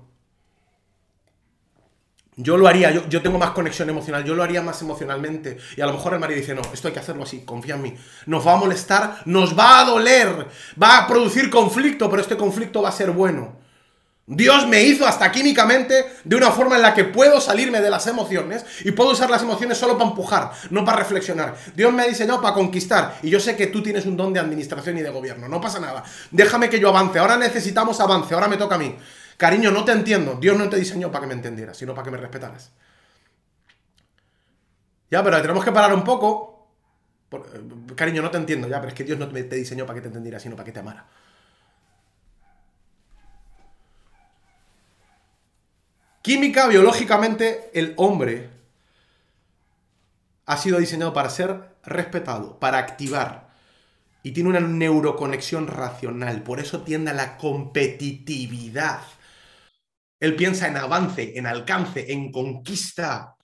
Yo 2.37 2.57
lo 2.57 2.67
haría, 2.67 2.91
yo, 2.91 3.07
yo, 3.07 3.21
tengo 3.21 3.37
más 3.37 3.51
conexión 3.51 3.89
emocional, 3.89 4.25
yo 4.25 4.35
lo 4.35 4.43
haría 4.43 4.61
más 4.61 4.81
emocionalmente. 4.81 5.57
Y 5.77 5.81
a 5.81 5.85
lo 5.85 5.93
mejor 5.93 6.13
el 6.13 6.19
marido 6.19 6.39
dice, 6.39 6.53
no, 6.53 6.61
esto 6.73 6.89
hay 6.89 6.93
que 6.93 6.99
hacerlo 6.99 7.23
así, 7.23 7.45
confía 7.45 7.75
en 7.75 7.81
mí. 7.81 7.95
Nos 8.25 8.45
va 8.45 8.53
a 8.53 8.57
molestar, 8.57 9.21
nos 9.25 9.57
va 9.57 9.79
a 9.79 9.85
doler, 9.85 10.47
va 10.81 10.97
a 10.97 11.07
producir 11.07 11.49
conflicto, 11.49 12.09
pero 12.09 12.21
este 12.21 12.35
conflicto 12.35 12.81
va 12.81 12.89
a 12.89 12.91
ser 12.91 13.11
bueno. 13.11 13.65
Dios 14.27 14.67
me 14.67 14.81
hizo 14.81 15.05
hasta 15.05 15.31
químicamente 15.31 16.03
de 16.23 16.35
una 16.35 16.49
forma 16.49 16.77
en 16.77 16.81
la 16.81 16.95
que 16.95 17.03
puedo 17.03 17.39
salirme 17.39 17.79
de 17.79 17.91
las 17.91 18.07
emociones 18.07 18.65
y 18.83 18.91
puedo 18.91 19.11
usar 19.11 19.29
las 19.29 19.43
emociones 19.43 19.77
solo 19.77 19.99
para 19.99 20.09
empujar, 20.09 20.51
no 20.71 20.83
para 20.83 20.97
reflexionar. 20.97 21.55
Dios 21.75 21.93
me 21.93 22.01
ha 22.01 22.07
diseñado 22.07 22.41
para 22.41 22.55
conquistar 22.55 23.19
y 23.21 23.29
yo 23.29 23.39
sé 23.39 23.55
que 23.55 23.67
tú 23.67 23.83
tienes 23.83 24.07
un 24.07 24.17
don 24.17 24.33
de 24.33 24.39
administración 24.39 24.97
y 24.97 25.03
de 25.03 25.11
gobierno, 25.11 25.47
no 25.47 25.61
pasa 25.61 25.79
nada. 25.79 26.03
Déjame 26.31 26.71
que 26.71 26.79
yo 26.79 26.89
avance, 26.89 27.19
ahora 27.19 27.37
necesitamos 27.37 27.99
avance, 27.99 28.33
ahora 28.33 28.47
me 28.47 28.57
toca 28.57 28.75
a 28.75 28.79
mí. 28.79 28.95
Cariño, 29.37 29.71
no 29.71 29.83
te 29.85 29.91
entiendo. 29.91 30.35
Dios 30.35 30.57
no 30.57 30.69
te 30.69 30.77
diseñó 30.77 31.11
para 31.11 31.21
que 31.23 31.27
me 31.27 31.33
entendieras, 31.33 31.77
sino 31.77 31.93
para 31.93 32.05
que 32.05 32.11
me 32.11 32.17
respetaras. 32.17 32.71
Ya, 35.11 35.23
pero 35.23 35.41
tenemos 35.41 35.63
que 35.63 35.71
parar 35.71 35.93
un 35.93 36.03
poco 36.03 36.55
Eh, 37.31 37.95
cariño, 37.95 38.21
no 38.21 38.31
te 38.31 38.37
entiendo 38.37 38.67
ya, 38.67 38.79
pero 38.79 38.89
es 38.89 38.93
que 38.95 39.03
Dios 39.03 39.17
no 39.19 39.27
te 39.27 39.55
diseñó 39.55 39.85
para 39.85 39.95
que 39.95 40.01
te 40.01 40.07
entendiera, 40.07 40.39
sino 40.39 40.55
para 40.55 40.65
que 40.65 40.71
te 40.71 40.79
amara. 40.79 41.05
Química, 46.21 46.67
biológicamente, 46.67 47.69
el 47.73 47.93
hombre 47.97 48.49
ha 50.45 50.57
sido 50.57 50.79
diseñado 50.79 51.13
para 51.13 51.29
ser 51.29 51.75
respetado, 51.83 52.59
para 52.59 52.79
activar. 52.79 53.49
Y 54.23 54.31
tiene 54.31 54.49
una 54.49 54.59
neuroconexión 54.59 55.67
racional. 55.67 56.41
Por 56.41 56.59
eso 56.59 56.81
tiende 56.81 57.11
a 57.11 57.13
la 57.13 57.37
competitividad. 57.37 59.01
Él 60.25 60.35
piensa 60.35 60.67
en 60.67 60.75
avance, 60.75 61.37
en 61.37 61.45
alcance, 61.45 62.11
en 62.11 62.31
conquista. 62.31 63.35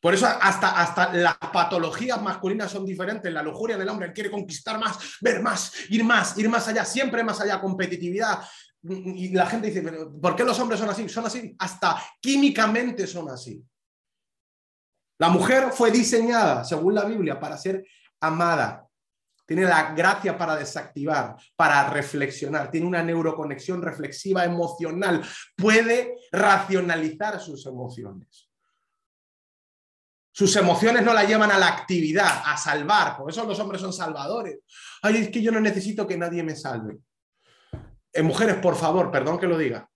Por 0.00 0.14
eso 0.14 0.26
hasta, 0.26 0.80
hasta 0.80 1.12
las 1.12 1.36
patologías 1.36 2.22
masculinas 2.22 2.70
son 2.70 2.86
diferentes. 2.86 3.30
La 3.30 3.42
lujuria 3.42 3.76
del 3.76 3.90
hombre, 3.90 4.08
él 4.08 4.14
quiere 4.14 4.30
conquistar 4.30 4.78
más, 4.78 5.18
ver 5.20 5.42
más, 5.42 5.74
ir 5.90 6.02
más, 6.02 6.38
ir 6.38 6.48
más 6.48 6.66
allá, 6.68 6.82
siempre 6.86 7.22
más 7.22 7.42
allá, 7.42 7.60
competitividad. 7.60 8.40
Y 8.82 9.34
la 9.34 9.44
gente 9.44 9.66
dice, 9.66 9.82
¿por 10.22 10.34
qué 10.34 10.44
los 10.44 10.58
hombres 10.58 10.80
son 10.80 10.88
así? 10.88 11.06
Son 11.10 11.26
así, 11.26 11.54
hasta 11.58 12.02
químicamente 12.22 13.06
son 13.06 13.28
así. 13.28 13.62
La 15.18 15.28
mujer 15.28 15.72
fue 15.72 15.90
diseñada, 15.90 16.64
según 16.64 16.94
la 16.94 17.04
Biblia, 17.04 17.38
para 17.38 17.58
ser 17.58 17.84
amada. 18.18 18.85
Tiene 19.46 19.62
la 19.62 19.94
gracia 19.94 20.36
para 20.36 20.56
desactivar, 20.56 21.36
para 21.54 21.88
reflexionar. 21.88 22.70
Tiene 22.70 22.86
una 22.86 23.02
neuroconexión 23.02 23.80
reflexiva 23.80 24.44
emocional. 24.44 25.24
Puede 25.56 26.16
racionalizar 26.32 27.40
sus 27.40 27.64
emociones. 27.66 28.50
Sus 30.32 30.54
emociones 30.56 31.02
no 31.02 31.14
la 31.14 31.24
llevan 31.24 31.50
a 31.50 31.58
la 31.58 31.68
actividad, 31.68 32.42
a 32.44 32.56
salvar. 32.58 33.16
Por 33.16 33.30
eso 33.30 33.46
los 33.46 33.58
hombres 33.58 33.80
son 33.80 33.92
salvadores. 33.92 34.58
Ay, 35.00 35.16
es 35.16 35.28
que 35.30 35.40
yo 35.40 35.50
no 35.50 35.60
necesito 35.60 36.06
que 36.06 36.18
nadie 36.18 36.42
me 36.42 36.54
salve. 36.54 36.98
Eh, 38.12 38.22
mujeres, 38.22 38.56
por 38.56 38.76
favor, 38.76 39.10
perdón 39.10 39.38
que 39.38 39.46
lo 39.46 39.56
diga. 39.56 39.88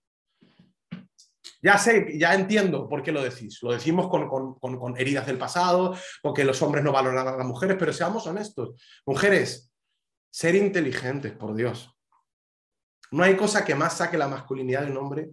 Ya 1.61 1.77
sé, 1.77 2.17
ya 2.17 2.33
entiendo 2.33 2.89
por 2.89 3.03
qué 3.03 3.11
lo 3.11 3.21
decís. 3.21 3.61
Lo 3.61 3.71
decimos 3.71 4.07
con, 4.09 4.97
heridas 4.97 5.27
del 5.27 5.37
pasado, 5.37 5.95
porque 6.21 6.43
los 6.43 6.61
hombres 6.61 6.83
no 6.83 6.91
valoran 6.91 7.27
a 7.27 7.37
las 7.37 7.45
mujeres, 7.45 7.77
pero 7.77 7.93
seamos 7.93 8.25
honestos. 8.25 8.81
Mujeres, 9.05 9.71
ser 10.31 10.55
inteligentes, 10.55 11.33
por 11.33 11.55
Dios. 11.55 11.95
No 13.11 13.23
hay 13.23 13.35
cosa 13.35 13.63
que 13.63 13.75
más 13.75 13.97
saque 13.97 14.17
la 14.17 14.27
masculinidad 14.27 14.85
de 14.85 14.91
un 14.91 14.97
hombre 14.97 15.31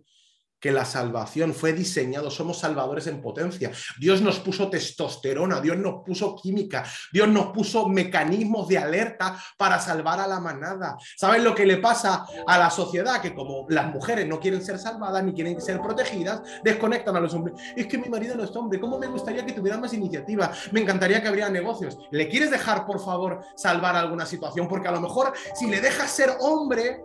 que 0.61 0.73
la 0.73 0.85
salvación 0.85 1.55
fue 1.55 1.73
diseñado, 1.73 2.31
somos 2.31 2.59
salvadores 2.59 3.07
en 3.07 3.21
potencia. 3.21 3.71
Dios 3.99 4.21
nos 4.21 4.41
puso 4.41 4.69
testosterona, 4.69 5.61
Dios 5.61 5.77
nos 5.77 6.03
puso 6.05 6.37
química, 6.37 6.85
Dios 7.13 7.29
nos 7.29 7.47
puso 7.47 7.89
mecanismos 7.89 8.69
de 8.69 8.79
alerta 8.79 9.39
para 9.57 9.79
salvar 9.79 10.21
a 10.21 10.27
la 10.27 10.41
manada. 10.41 10.97
¿Saben 11.17 11.45
lo 11.45 11.55
que 11.55 11.67
le 11.67 11.79
pasa 11.79 12.27
a 12.47 12.59
la 12.59 12.71
sociedad? 12.71 13.21
Que 13.21 13.35
como 13.35 13.67
las 13.69 13.87
mujeres 13.87 14.27
no 14.27 14.41
quieren 14.41 14.65
ser 14.65 14.79
salvadas 14.79 15.23
ni 15.25 15.33
quieren 15.33 15.61
ser 15.61 15.81
protegidas, 15.81 16.43
desconectan 16.65 17.17
a 17.17 17.21
los 17.21 17.35
hombres. 17.35 17.57
Es 17.77 17.87
que 17.87 17.99
mi 17.99 18.09
marido 18.09 18.35
no 18.35 18.45
es 18.45 18.55
hombre, 18.57 18.81
¿cómo 18.81 18.99
me 18.99 19.07
gustaría 19.07 19.45
que 19.45 19.53
tuviera 19.53 19.79
más 19.79 19.93
iniciativa? 19.93 20.53
Me 20.73 20.81
encantaría 20.81 21.23
que 21.23 21.29
habría 21.29 21.49
negocios. 21.49 21.99
¿Le 22.11 22.29
quieres 22.29 22.51
dejar, 22.51 22.87
por 22.87 23.01
favor, 23.05 23.41
salvar 23.57 23.97
alguna 23.97 24.27
situación? 24.27 24.69
Porque 24.69 24.89
a 24.89 24.93
lo 24.93 25.01
mejor 25.01 25.33
si 25.55 25.67
le 25.67 25.81
dejas 25.81 26.11
ser 26.11 26.31
hombre, 26.41 27.05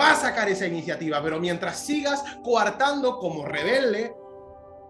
va 0.00 0.12
a 0.12 0.16
sacar 0.16 0.48
esa 0.48 0.66
iniciativa, 0.66 1.22
pero 1.22 1.40
mientras 1.40 1.78
sigas 1.78 2.22
coartando 2.42 3.18
como 3.18 3.44
rebelde, 3.44 4.14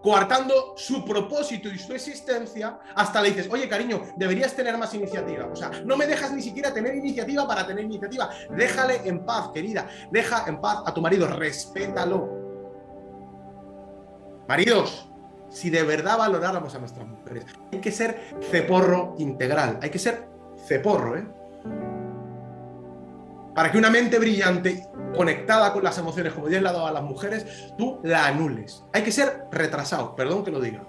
coartando 0.01 0.73
su 0.77 1.03
propósito 1.03 1.69
y 1.69 1.77
su 1.77 1.93
existencia, 1.93 2.79
hasta 2.95 3.21
le 3.21 3.29
dices, 3.29 3.49
oye 3.51 3.67
cariño, 3.67 4.01
deberías 4.15 4.53
tener 4.53 4.77
más 4.77 4.93
iniciativa. 4.93 5.47
O 5.51 5.55
sea, 5.55 5.71
no 5.83 5.97
me 5.97 6.07
dejas 6.07 6.31
ni 6.33 6.41
siquiera 6.41 6.73
tener 6.73 6.95
iniciativa 6.95 7.47
para 7.47 7.65
tener 7.65 7.85
iniciativa. 7.85 8.29
Déjale 8.49 9.01
en 9.05 9.25
paz, 9.25 9.49
querida. 9.53 9.87
Deja 10.11 10.45
en 10.47 10.61
paz 10.61 10.79
a 10.85 10.93
tu 10.93 11.01
marido, 11.01 11.27
respétalo. 11.27 12.29
Maridos, 14.47 15.09
si 15.49 15.69
de 15.69 15.83
verdad 15.83 16.17
valoráramos 16.17 16.73
a 16.73 16.79
nuestras 16.79 17.05
mujeres, 17.05 17.45
hay 17.71 17.79
que 17.79 17.91
ser 17.91 18.37
ceporro 18.49 19.15
integral, 19.17 19.79
hay 19.81 19.89
que 19.89 19.99
ser 19.99 20.27
ceporro, 20.65 21.17
¿eh? 21.17 21.27
Para 23.57 23.71
que 23.71 23.79
una 23.79 23.89
mente 23.89 24.19
brillante, 24.19 24.87
conectada 25.15 25.73
con 25.73 25.83
las 25.83 25.97
emociones 25.97 26.31
como 26.31 26.47
Dios 26.47 26.61
le 26.61 26.69
ha 26.69 26.73
dado 26.73 26.85
a 26.85 26.91
las 26.91 27.01
mujeres, 27.01 27.73
tú 27.75 27.99
la 28.03 28.27
anules. 28.27 28.83
Hay 28.93 29.01
que 29.01 29.11
ser 29.11 29.47
retrasado, 29.51 30.15
perdón 30.15 30.43
que 30.43 30.51
lo 30.51 30.59
diga. 30.59 30.83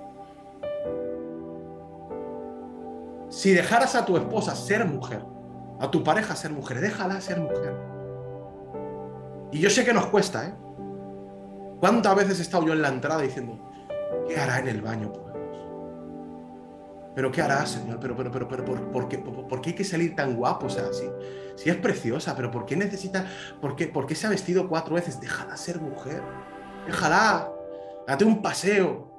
Si 3.31 3.55
dejaras 3.55 3.95
a 3.95 4.05
tu 4.05 4.19
esposa 4.19 4.55
ser 4.55 4.85
mujer, 4.85 5.25
a 5.81 5.91
tu 5.91 6.05
pareja 6.05 6.37
ser 6.37 6.51
mujer, 6.51 6.83
déjala 6.83 7.23
ser 7.23 7.41
mujer. 7.41 7.75
Y 9.51 9.61
yo 9.61 9.71
sé 9.71 9.83
que 9.87 9.95
nos 9.95 10.09
cuesta, 10.09 10.49
¿eh? 10.49 10.55
¿Cuántas 11.81 12.17
veces 12.17 12.39
he 12.39 12.43
estado 12.43 12.67
yo 12.67 12.75
en 12.75 12.83
la 12.83 12.89
entrada 12.89 13.23
diciendo, 13.23 13.59
¿qué 14.29 14.39
hará 14.39 14.59
en 14.59 14.69
el 14.69 14.83
baño? 14.83 15.11
¿Pero 17.19 17.33
qué 17.33 17.43
hará, 17.43 17.67
Señor? 17.67 17.99
¿Pero, 17.99 18.15
pero, 18.17 18.31
pero, 18.31 18.47
pero 18.47 18.65
¿por, 18.93 19.09
qué, 19.09 19.71
hay 19.71 19.75
que 19.75 19.83
salir 19.83 20.15
tan 20.15 20.37
guapo? 20.37 20.67
O 20.67 20.71
sea, 20.71 20.85
si, 20.93 21.69
es 21.69 21.77
preciosa, 21.79 22.37
pero 22.37 22.49
¿por 22.49 22.65
qué 22.65 22.77
necesita, 22.77 23.27
por 23.61 23.75
qué, 23.75 23.89
por 23.89 24.07
qué 24.07 24.15
se 24.15 24.29
ha 24.29 24.31
vestido 24.31 24.69
cuatro 24.69 24.95
veces? 24.95 25.21
Déjala 25.21 25.57
ser 25.57 25.81
mujer. 25.81 26.23
Déjala. 26.87 27.51
Date 28.07 28.25
un 28.25 28.41
paseo. 28.41 29.11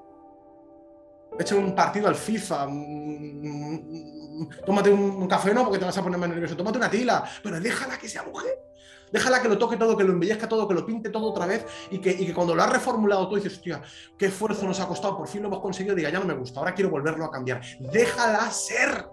Echa 1.38 1.56
un 1.56 1.76
partido 1.76 2.08
al 2.08 2.16
FIFA. 2.16 2.68
Mm, 2.68 4.44
mm, 4.44 4.50
tómate 4.66 4.92
un 4.92 5.28
café, 5.28 5.54
no, 5.54 5.66
porque 5.66 5.80
te 5.80 5.84
vas 5.84 5.98
a 5.98 6.02
poner 6.02 6.18
más 6.18 6.30
nervioso. 6.30 6.56
Tómate 6.56 6.78
una 6.78 6.90
tila. 6.90 7.26
Pero 7.44 7.60
déjala 7.60 7.98
que 7.98 8.08
sea 8.08 8.24
mujer. 8.24 8.69
Déjala 9.12 9.42
que 9.42 9.48
lo 9.48 9.58
toque 9.58 9.78
todo, 9.78 9.98
que 9.98 10.04
lo 10.04 10.14
embellezca 10.14 10.48
todo, 10.48 10.68
que 10.68 10.74
lo 10.74 10.86
pinte 10.86 11.10
todo 11.10 11.32
otra 11.32 11.46
vez 11.46 11.66
y 11.90 12.00
que, 12.00 12.34
cuando 12.34 12.56
lo 12.56 12.64
has 12.64 12.72
reformulado 12.72 13.28
tú 13.28 13.36
dices, 13.36 13.54
hostia, 13.54 13.82
qué 14.18 14.28
esfuerzo 14.28 14.66
nos 14.66 14.80
ha 14.80 14.88
costado, 14.88 15.18
por 15.18 15.28
fin 15.28 15.42
lo 15.42 15.48
hemos 15.48 15.60
conseguido, 15.60 15.96
diga, 15.96 16.10
ya 16.10 16.20
no 16.20 16.26
me 16.26 16.34
gusta, 16.34 16.60
ahora 16.60 16.74
quiero 16.74 16.90
volverlo 16.90 17.26
a 17.26 17.32
cambiar. 17.32 17.62
Déjala 17.80 18.50
ser. 18.52 19.06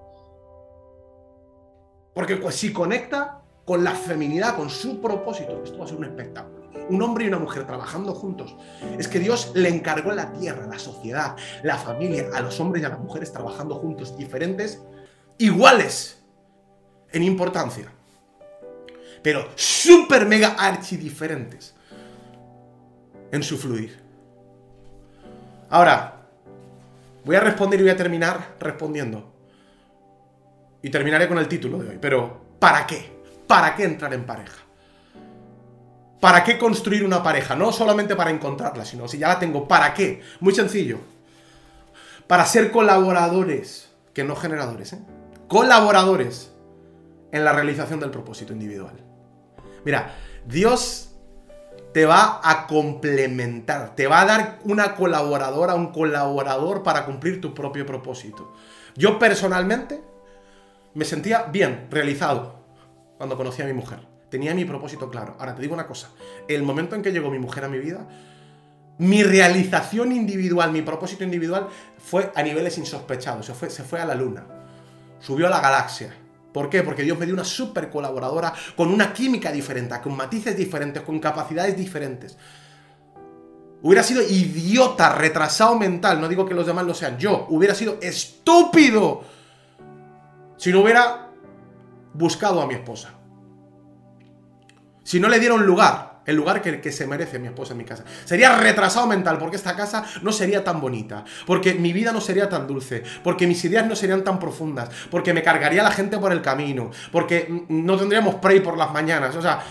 Porque 2.14 2.40
si 2.50 2.72
conecta 2.72 3.42
con 3.64 3.82
la 3.82 3.92
feminidad, 3.92 4.56
con 4.56 4.70
su 4.70 5.00
propósito, 5.00 5.62
esto 5.64 5.78
va 5.78 5.84
a 5.84 5.88
ser 5.88 5.96
un 5.96 6.04
espectáculo. 6.04 6.66
Un 6.88 7.02
hombre 7.02 7.24
y 7.24 7.28
una 7.28 7.38
mujer 7.38 7.66
trabajando 7.66 8.14
juntos. 8.14 8.54
Es 8.96 9.08
que 9.08 9.18
Dios 9.18 9.52
le 9.54 9.68
encargó 9.68 10.12
a 10.12 10.14
la 10.14 10.32
tierra, 10.32 10.66
la 10.66 10.78
sociedad, 10.78 11.36
la 11.62 11.76
familia, 11.76 12.28
a 12.32 12.40
los 12.40 12.60
hombres 12.60 12.82
y 12.82 12.86
a 12.86 12.90
las 12.90 13.00
mujeres 13.00 13.32
trabajando 13.32 13.74
juntos, 13.74 14.16
diferentes, 14.16 14.82
iguales 15.38 16.24
en 17.12 17.22
importancia 17.24 17.95
pero 19.26 19.48
súper 19.56 20.24
mega 20.24 20.54
archi 20.56 20.96
diferentes 20.96 21.74
en 23.32 23.42
su 23.42 23.58
fluir. 23.58 24.00
Ahora, 25.68 26.28
voy 27.24 27.34
a 27.34 27.40
responder 27.40 27.80
y 27.80 27.82
voy 27.82 27.90
a 27.90 27.96
terminar 27.96 28.54
respondiendo. 28.60 29.32
Y 30.80 30.90
terminaré 30.90 31.26
con 31.26 31.38
el 31.38 31.48
título 31.48 31.78
de 31.78 31.88
hoy. 31.88 31.98
Pero, 32.00 32.40
¿para 32.60 32.86
qué? 32.86 33.20
¿Para 33.48 33.74
qué 33.74 33.82
entrar 33.82 34.14
en 34.14 34.24
pareja? 34.24 34.58
¿Para 36.20 36.44
qué 36.44 36.56
construir 36.56 37.04
una 37.04 37.20
pareja? 37.20 37.56
No 37.56 37.72
solamente 37.72 38.14
para 38.14 38.30
encontrarla, 38.30 38.84
sino 38.84 39.08
si 39.08 39.18
ya 39.18 39.26
la 39.26 39.40
tengo, 39.40 39.66
¿para 39.66 39.92
qué? 39.92 40.22
Muy 40.38 40.54
sencillo. 40.54 41.00
Para 42.28 42.46
ser 42.46 42.70
colaboradores, 42.70 43.90
que 44.14 44.22
no 44.22 44.36
generadores, 44.36 44.92
¿eh? 44.92 45.00
Colaboradores 45.48 46.52
en 47.32 47.44
la 47.44 47.52
realización 47.52 47.98
del 47.98 48.12
propósito 48.12 48.52
individual. 48.52 49.02
Mira, 49.86 50.16
Dios 50.44 51.10
te 51.94 52.06
va 52.06 52.40
a 52.42 52.66
complementar, 52.66 53.94
te 53.94 54.08
va 54.08 54.22
a 54.22 54.26
dar 54.26 54.58
una 54.64 54.96
colaboradora, 54.96 55.76
un 55.76 55.92
colaborador 55.92 56.82
para 56.82 57.06
cumplir 57.06 57.40
tu 57.40 57.54
propio 57.54 57.86
propósito. 57.86 58.52
Yo 58.96 59.16
personalmente 59.16 60.02
me 60.94 61.04
sentía 61.04 61.44
bien, 61.44 61.86
realizado, 61.88 62.56
cuando 63.16 63.36
conocí 63.36 63.62
a 63.62 63.64
mi 63.64 63.74
mujer. 63.74 64.00
Tenía 64.28 64.54
mi 64.56 64.64
propósito 64.64 65.08
claro. 65.08 65.36
Ahora 65.38 65.54
te 65.54 65.62
digo 65.62 65.74
una 65.74 65.86
cosa, 65.86 66.10
el 66.48 66.64
momento 66.64 66.96
en 66.96 67.02
que 67.02 67.12
llegó 67.12 67.30
mi 67.30 67.38
mujer 67.38 67.64
a 67.64 67.68
mi 67.68 67.78
vida, 67.78 68.08
mi 68.98 69.22
realización 69.22 70.10
individual, 70.10 70.72
mi 70.72 70.82
propósito 70.82 71.22
individual 71.22 71.68
fue 71.96 72.32
a 72.34 72.42
niveles 72.42 72.76
insospechados, 72.76 73.46
se 73.46 73.54
fue, 73.54 73.70
se 73.70 73.84
fue 73.84 74.00
a 74.00 74.04
la 74.04 74.16
luna, 74.16 74.44
subió 75.20 75.46
a 75.46 75.50
la 75.50 75.60
galaxia 75.60 76.12
¿Por 76.56 76.70
qué? 76.70 76.82
Porque 76.82 77.02
Dios 77.02 77.18
me 77.18 77.26
dio 77.26 77.34
una 77.34 77.44
súper 77.44 77.90
colaboradora 77.90 78.50
con 78.74 78.88
una 78.88 79.12
química 79.12 79.52
diferente, 79.52 79.94
con 80.02 80.16
matices 80.16 80.56
diferentes, 80.56 81.02
con 81.02 81.20
capacidades 81.20 81.76
diferentes. 81.76 82.34
Hubiera 83.82 84.02
sido 84.02 84.22
idiota, 84.22 85.10
retrasado 85.10 85.78
mental, 85.78 86.18
no 86.18 86.26
digo 86.26 86.46
que 86.46 86.54
los 86.54 86.66
demás 86.66 86.86
lo 86.86 86.94
sean, 86.94 87.18
yo 87.18 87.46
hubiera 87.50 87.74
sido 87.74 87.98
estúpido 88.00 89.22
si 90.56 90.72
no 90.72 90.80
hubiera 90.80 91.28
buscado 92.14 92.62
a 92.62 92.66
mi 92.66 92.72
esposa. 92.72 93.10
Si 95.02 95.20
no 95.20 95.28
le 95.28 95.38
diera 95.38 95.56
un 95.56 95.66
lugar 95.66 96.15
el 96.26 96.36
lugar 96.36 96.60
que, 96.62 96.80
que, 96.80 96.92
se 96.92 97.06
merece 97.06 97.38
mi 97.38 97.46
esposa 97.48 97.72
en 97.72 97.78
mi 97.78 97.84
casa. 97.84 98.04
Sería 98.24 98.56
retrasado 98.56 99.06
mental 99.06 99.38
porque 99.38 99.56
esta 99.56 99.76
casa 99.76 100.04
no 100.22 100.32
sería 100.32 100.64
tan 100.64 100.80
bonita, 100.80 101.24
porque 101.46 101.74
mi 101.74 101.92
vida 101.92 102.12
no 102.12 102.20
sería 102.20 102.48
tan 102.48 102.66
dulce, 102.66 103.02
porque 103.22 103.46
mis 103.46 103.64
ideas 103.64 103.86
no 103.86 103.96
serían 103.96 104.24
tan 104.24 104.38
profundas, 104.38 104.90
porque 105.10 105.32
me 105.32 105.42
cargaría 105.42 105.82
la 105.82 105.90
gente 105.90 106.18
por 106.18 106.32
el 106.32 106.42
camino, 106.42 106.90
porque 107.12 107.64
no 107.68 107.96
tendríamos 107.96 108.36
pray 108.36 108.60
por 108.60 108.76
las 108.76 108.92
mañanas. 108.92 109.34
O 109.36 109.42
sea, 109.42 109.62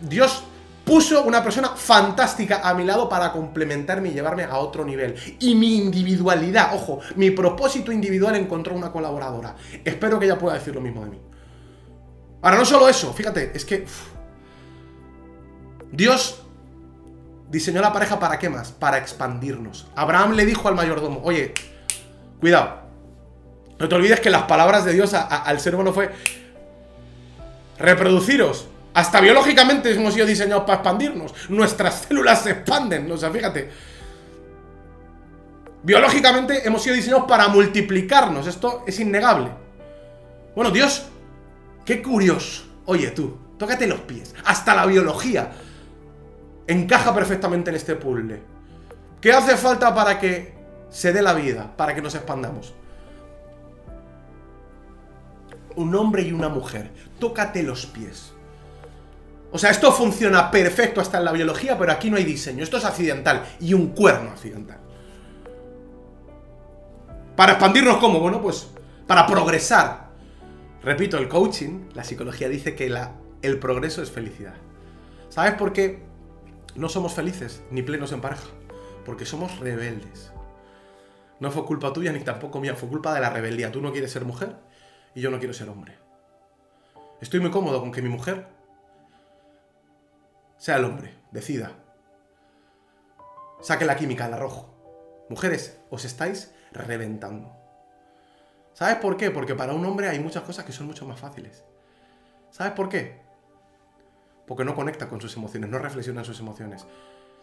Dios 0.00 0.44
puso 0.86 1.24
una 1.24 1.42
persona 1.42 1.70
fantástica 1.70 2.60
a 2.62 2.72
mi 2.72 2.84
lado 2.84 3.08
para 3.08 3.32
complementarme 3.32 4.10
y 4.10 4.12
llevarme 4.12 4.44
a 4.44 4.56
otro 4.58 4.84
nivel. 4.84 5.16
Y 5.40 5.56
mi 5.56 5.76
individualidad, 5.76 6.74
ojo, 6.74 7.00
mi 7.16 7.32
propósito 7.32 7.90
individual 7.90 8.36
encontró 8.36 8.74
una 8.74 8.92
colaboradora. 8.92 9.56
Espero 9.84 10.18
que 10.18 10.26
ella 10.26 10.38
pueda 10.38 10.54
decir 10.54 10.74
lo 10.74 10.80
mismo 10.80 11.04
de 11.04 11.10
mí. 11.10 11.20
Ahora, 12.40 12.58
no 12.58 12.64
solo 12.64 12.88
eso, 12.88 13.12
fíjate, 13.12 13.50
es 13.52 13.64
que... 13.64 13.84
Dios 15.92 16.42
diseñó 17.50 17.80
la 17.80 17.92
pareja 17.92 18.18
para 18.18 18.38
qué 18.38 18.48
más? 18.48 18.72
Para 18.72 18.98
expandirnos. 18.98 19.86
Abraham 19.94 20.32
le 20.32 20.46
dijo 20.46 20.68
al 20.68 20.74
mayordomo, 20.74 21.20
oye, 21.22 21.54
cuidado, 22.40 22.80
no 23.78 23.88
te 23.88 23.94
olvides 23.94 24.20
que 24.20 24.30
las 24.30 24.42
palabras 24.42 24.84
de 24.84 24.92
Dios 24.92 25.14
al 25.14 25.60
ser 25.60 25.74
humano 25.74 25.92
fue, 25.92 26.10
reproduciros, 27.78 28.68
hasta 28.96 29.20
biológicamente 29.20 29.92
hemos 29.92 30.14
sido 30.14 30.24
diseñados 30.24 30.64
para 30.64 30.76
expandirnos. 30.76 31.34
Nuestras 31.50 32.06
células 32.08 32.42
se 32.42 32.52
expanden. 32.52 33.12
O 33.12 33.18
sea, 33.18 33.30
fíjate. 33.30 33.70
Biológicamente 35.82 36.66
hemos 36.66 36.82
sido 36.82 36.96
diseñados 36.96 37.26
para 37.28 37.48
multiplicarnos. 37.48 38.46
Esto 38.46 38.84
es 38.86 38.98
innegable. 38.98 39.50
Bueno, 40.54 40.70
Dios, 40.70 41.04
qué 41.84 42.00
curioso. 42.00 42.64
Oye, 42.86 43.10
tú, 43.10 43.36
tócate 43.58 43.86
los 43.86 44.00
pies. 44.00 44.34
Hasta 44.46 44.74
la 44.74 44.86
biología 44.86 45.52
encaja 46.66 47.14
perfectamente 47.14 47.70
en 47.70 47.76
este 47.76 47.94
puzzle. 47.96 48.42
¿Qué 49.20 49.32
hace 49.32 49.56
falta 49.56 49.94
para 49.94 50.18
que 50.18 50.54
se 50.90 51.12
dé 51.12 51.22
la 51.22 51.34
vida, 51.34 51.76
para 51.76 51.94
que 51.94 52.02
nos 52.02 52.14
expandamos? 52.14 52.74
Un 55.74 55.94
hombre 55.94 56.22
y 56.22 56.32
una 56.32 56.48
mujer. 56.48 56.90
Tócate 57.18 57.62
los 57.62 57.86
pies. 57.86 58.32
O 59.52 59.58
sea, 59.58 59.70
esto 59.70 59.92
funciona 59.92 60.50
perfecto 60.50 61.00
hasta 61.00 61.18
en 61.18 61.24
la 61.24 61.32
biología, 61.32 61.78
pero 61.78 61.92
aquí 61.92 62.10
no 62.10 62.16
hay 62.16 62.24
diseño. 62.24 62.62
Esto 62.62 62.76
es 62.76 62.84
accidental 62.84 63.44
y 63.60 63.74
un 63.74 63.88
cuerno 63.88 64.30
accidental. 64.30 64.78
Para 67.36 67.52
expandirnos, 67.52 67.98
¿cómo? 67.98 68.20
Bueno, 68.20 68.40
pues 68.40 68.68
para 69.06 69.26
progresar. 69.26 70.06
Repito, 70.82 71.18
el 71.18 71.28
coaching, 71.28 71.88
la 71.94 72.04
psicología 72.04 72.48
dice 72.48 72.74
que 72.74 72.92
el 73.42 73.58
progreso 73.58 74.02
es 74.02 74.10
felicidad. 74.10 74.54
¿Sabes 75.28 75.54
por 75.54 75.72
qué 75.72 76.05
no 76.76 76.88
somos 76.88 77.14
felices 77.14 77.62
ni 77.70 77.82
plenos 77.82 78.12
en 78.12 78.20
pareja? 78.20 78.48
Porque 79.04 79.24
somos 79.24 79.58
rebeldes. 79.60 80.32
No 81.40 81.50
fue 81.50 81.64
culpa 81.64 81.92
tuya 81.92 82.12
ni 82.12 82.20
tampoco 82.20 82.60
mía, 82.60 82.74
fue 82.74 82.88
culpa 82.88 83.14
de 83.14 83.20
la 83.20 83.30
rebeldía. 83.30 83.72
Tú 83.72 83.80
no 83.80 83.92
quieres 83.92 84.10
ser 84.12 84.24
mujer 84.24 84.56
y 85.14 85.20
yo 85.20 85.30
no 85.30 85.38
quiero 85.38 85.54
ser 85.54 85.68
hombre. 85.68 85.98
Estoy 87.20 87.40
muy 87.40 87.50
cómodo 87.50 87.80
con 87.80 87.92
que 87.92 88.02
mi 88.02 88.08
mujer 88.08 88.48
sea 90.56 90.76
el 90.76 90.84
hombre, 90.84 91.14
decida. 91.30 91.72
Saque 93.60 93.84
la 93.84 93.96
química 93.96 94.26
al 94.26 94.34
arrojo. 94.34 95.26
Mujeres, 95.28 95.80
os 95.90 96.04
estáis 96.04 96.54
reventando. 96.72 97.54
¿Sabes 98.72 98.96
por 98.96 99.16
qué? 99.16 99.30
Porque 99.30 99.54
para 99.54 99.72
un 99.72 99.84
hombre 99.84 100.08
hay 100.08 100.20
muchas 100.20 100.42
cosas 100.42 100.64
que 100.64 100.72
son 100.72 100.86
mucho 100.86 101.06
más 101.06 101.18
fáciles. 101.18 101.64
¿Sabes 102.50 102.72
por 102.74 102.88
qué? 102.88 103.25
Porque 104.46 104.64
no 104.64 104.74
conecta 104.74 105.08
con 105.08 105.20
sus 105.20 105.36
emociones, 105.36 105.70
no 105.70 105.78
reflexiona 105.78 106.20
en 106.20 106.24
sus 106.24 106.40
emociones. 106.40 106.86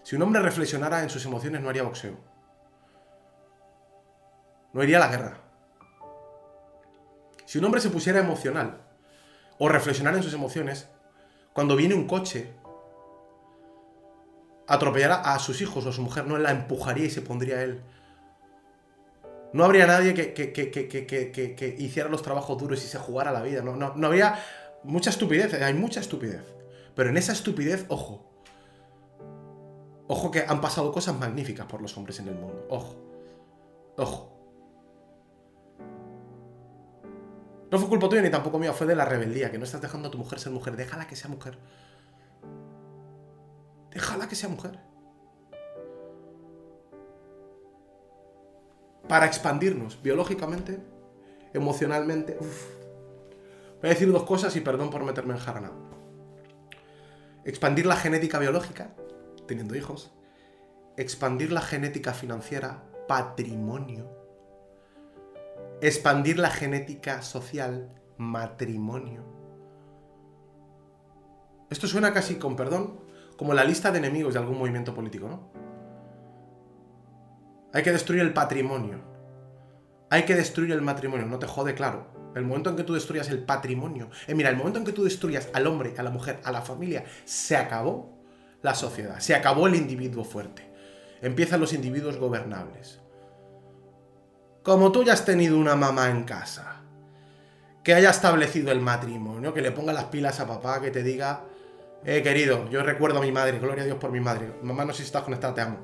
Si 0.03 0.15
un 0.15 0.21
hombre 0.21 0.41
reflexionara 0.41 1.01
en 1.01 1.09
sus 1.09 1.25
emociones, 1.25 1.61
no 1.61 1.69
haría 1.69 1.83
boxeo. 1.83 2.17
No 4.73 4.83
iría 4.83 4.97
a 4.97 4.99
la 5.01 5.07
guerra. 5.07 5.37
Si 7.45 7.59
un 7.59 7.65
hombre 7.65 7.81
se 7.81 7.89
pusiera 7.89 8.19
emocional 8.19 8.81
o 9.59 9.69
reflexionara 9.69 10.17
en 10.17 10.23
sus 10.23 10.33
emociones, 10.33 10.87
cuando 11.53 11.75
viene 11.75 11.93
un 11.93 12.07
coche 12.07 12.51
atropellara 14.67 15.15
a 15.17 15.39
sus 15.39 15.61
hijos 15.61 15.85
o 15.85 15.89
a 15.89 15.93
su 15.93 16.01
mujer, 16.01 16.25
no 16.25 16.37
la 16.37 16.51
empujaría 16.51 17.05
y 17.05 17.09
se 17.09 17.21
pondría 17.21 17.61
él. 17.61 17.81
No 19.53 19.65
habría 19.65 19.85
nadie 19.85 20.15
que, 20.15 20.33
que, 20.33 21.75
hiciera 21.77 22.09
los 22.09 22.23
trabajos 22.23 22.57
duros 22.57 22.83
y 22.83 22.87
se 22.87 22.97
jugara 22.97 23.31
la 23.31 23.43
vida. 23.43 23.61
No, 23.61 23.75
no, 23.75 23.93
no 23.95 24.07
habría 24.07 24.39
mucha 24.83 25.11
estupidez, 25.11 25.53
hay 25.53 25.75
mucha 25.75 25.99
estupidez. 25.99 26.43
Pero 26.95 27.09
en 27.09 27.17
esa 27.17 27.33
estupidez, 27.33 27.85
ojo. 27.89 28.29
Ojo 30.07 30.31
que 30.31 30.45
han 30.47 30.61
pasado 30.61 30.91
cosas 30.91 31.17
magníficas 31.17 31.65
por 31.65 31.81
los 31.81 31.97
hombres 31.97 32.19
en 32.19 32.27
el 32.27 32.35
mundo. 32.35 32.65
Ojo. 32.69 32.95
Ojo. 33.97 34.33
No 37.71 37.79
fue 37.79 37.89
culpa 37.89 38.07
tuya 38.07 38.21
ni 38.21 38.29
tampoco 38.29 38.59
mía, 38.59 38.71
fue 38.71 38.85
de 38.85 38.95
la 38.95 39.05
rebeldía, 39.05 39.49
que 39.49 39.57
no 39.57 39.63
estás 39.63 39.81
dejando 39.81 40.09
a 40.09 40.11
tu 40.11 40.19
mujer 40.19 40.39
ser 40.39 40.51
mujer. 40.51 40.75
Déjala 40.75 41.07
que 41.07 41.15
sea 41.15 41.29
mujer. 41.29 41.57
Déjala 43.89 44.27
que 44.27 44.35
sea 44.35 44.49
mujer. 44.49 44.79
Para 49.07 49.25
expandirnos 49.25 50.01
biológicamente, 50.03 50.79
emocionalmente. 51.53 52.37
Voy 52.37 53.89
a 53.89 53.93
decir 53.93 54.11
dos 54.11 54.23
cosas 54.23 54.55
y 54.55 54.61
perdón 54.61 54.91
por 54.91 55.03
meterme 55.03 55.33
en 55.33 55.39
jarana. 55.39 55.71
Expandir 57.45 57.85
la 57.85 57.95
genética 57.95 58.39
biológica, 58.39 58.95
teniendo 59.47 59.75
hijos. 59.75 60.13
Expandir 60.95 61.51
la 61.51 61.61
genética 61.61 62.13
financiera, 62.13 62.83
patrimonio. 63.07 64.09
Expandir 65.81 66.39
la 66.39 66.49
genética 66.49 67.21
social, 67.21 67.89
matrimonio. 68.17 69.25
Esto 71.69 71.87
suena 71.87 72.13
casi 72.13 72.35
con 72.35 72.55
perdón, 72.55 73.01
como 73.37 73.53
la 73.53 73.63
lista 73.63 73.91
de 73.91 73.97
enemigos 73.97 74.33
de 74.33 74.39
algún 74.39 74.57
movimiento 74.57 74.93
político, 74.93 75.27
¿no? 75.27 75.51
Hay 77.73 77.83
que 77.83 77.91
destruir 77.91 78.21
el 78.21 78.33
patrimonio. 78.33 78.99
Hay 80.09 80.23
que 80.23 80.35
destruir 80.35 80.71
el 80.71 80.81
matrimonio. 80.81 81.25
No 81.25 81.39
te 81.39 81.47
jode, 81.47 81.73
claro. 81.73 82.22
El 82.35 82.45
momento 82.45 82.69
en 82.69 82.75
que 82.75 82.83
tú 82.83 82.93
destruyas 82.93 83.29
el 83.29 83.39
patrimonio. 83.39 84.09
Eh, 84.27 84.35
mira, 84.35 84.49
el 84.49 84.55
momento 84.55 84.79
en 84.79 84.85
que 84.85 84.91
tú 84.91 85.03
destruyas 85.03 85.49
al 85.53 85.67
hombre, 85.67 85.93
a 85.97 86.03
la 86.03 86.09
mujer, 86.09 86.39
a 86.43 86.51
la 86.51 86.61
familia, 86.61 87.05
se 87.25 87.55
acabó 87.55 88.17
la 88.61 88.73
sociedad. 88.73 89.19
Se 89.19 89.35
acabó 89.35 89.67
el 89.67 89.75
individuo 89.75 90.23
fuerte. 90.23 90.71
Empiezan 91.21 91.59
los 91.59 91.73
individuos 91.73 92.17
gobernables. 92.17 92.99
Como 94.63 94.91
tú 94.91 95.03
ya 95.03 95.13
has 95.13 95.25
tenido 95.25 95.57
una 95.57 95.75
mamá 95.75 96.09
en 96.09 96.23
casa, 96.23 96.81
que 97.83 97.93
haya 97.93 98.09
establecido 98.09 98.71
el 98.71 98.79
matrimonio, 98.79 99.53
que 99.53 99.61
le 99.61 99.71
ponga 99.71 99.91
las 99.91 100.05
pilas 100.05 100.39
a 100.39 100.47
papá, 100.47 100.81
que 100.81 100.89
te 100.89 101.03
diga, 101.03 101.43
eh, 102.05 102.21
querido, 102.23 102.69
yo 102.69 102.81
recuerdo 102.81 103.19
a 103.19 103.21
mi 103.21 103.31
madre, 103.31 103.59
gloria 103.59 103.83
a 103.83 103.85
Dios 103.85 103.97
por 103.97 104.11
mi 104.11 104.21
madre. 104.21 104.53
Mamá, 104.61 104.85
no 104.85 104.93
sé 104.93 104.99
si 104.99 105.03
estás 105.03 105.23
conectada, 105.23 105.53
te 105.53 105.61
amo. 105.61 105.79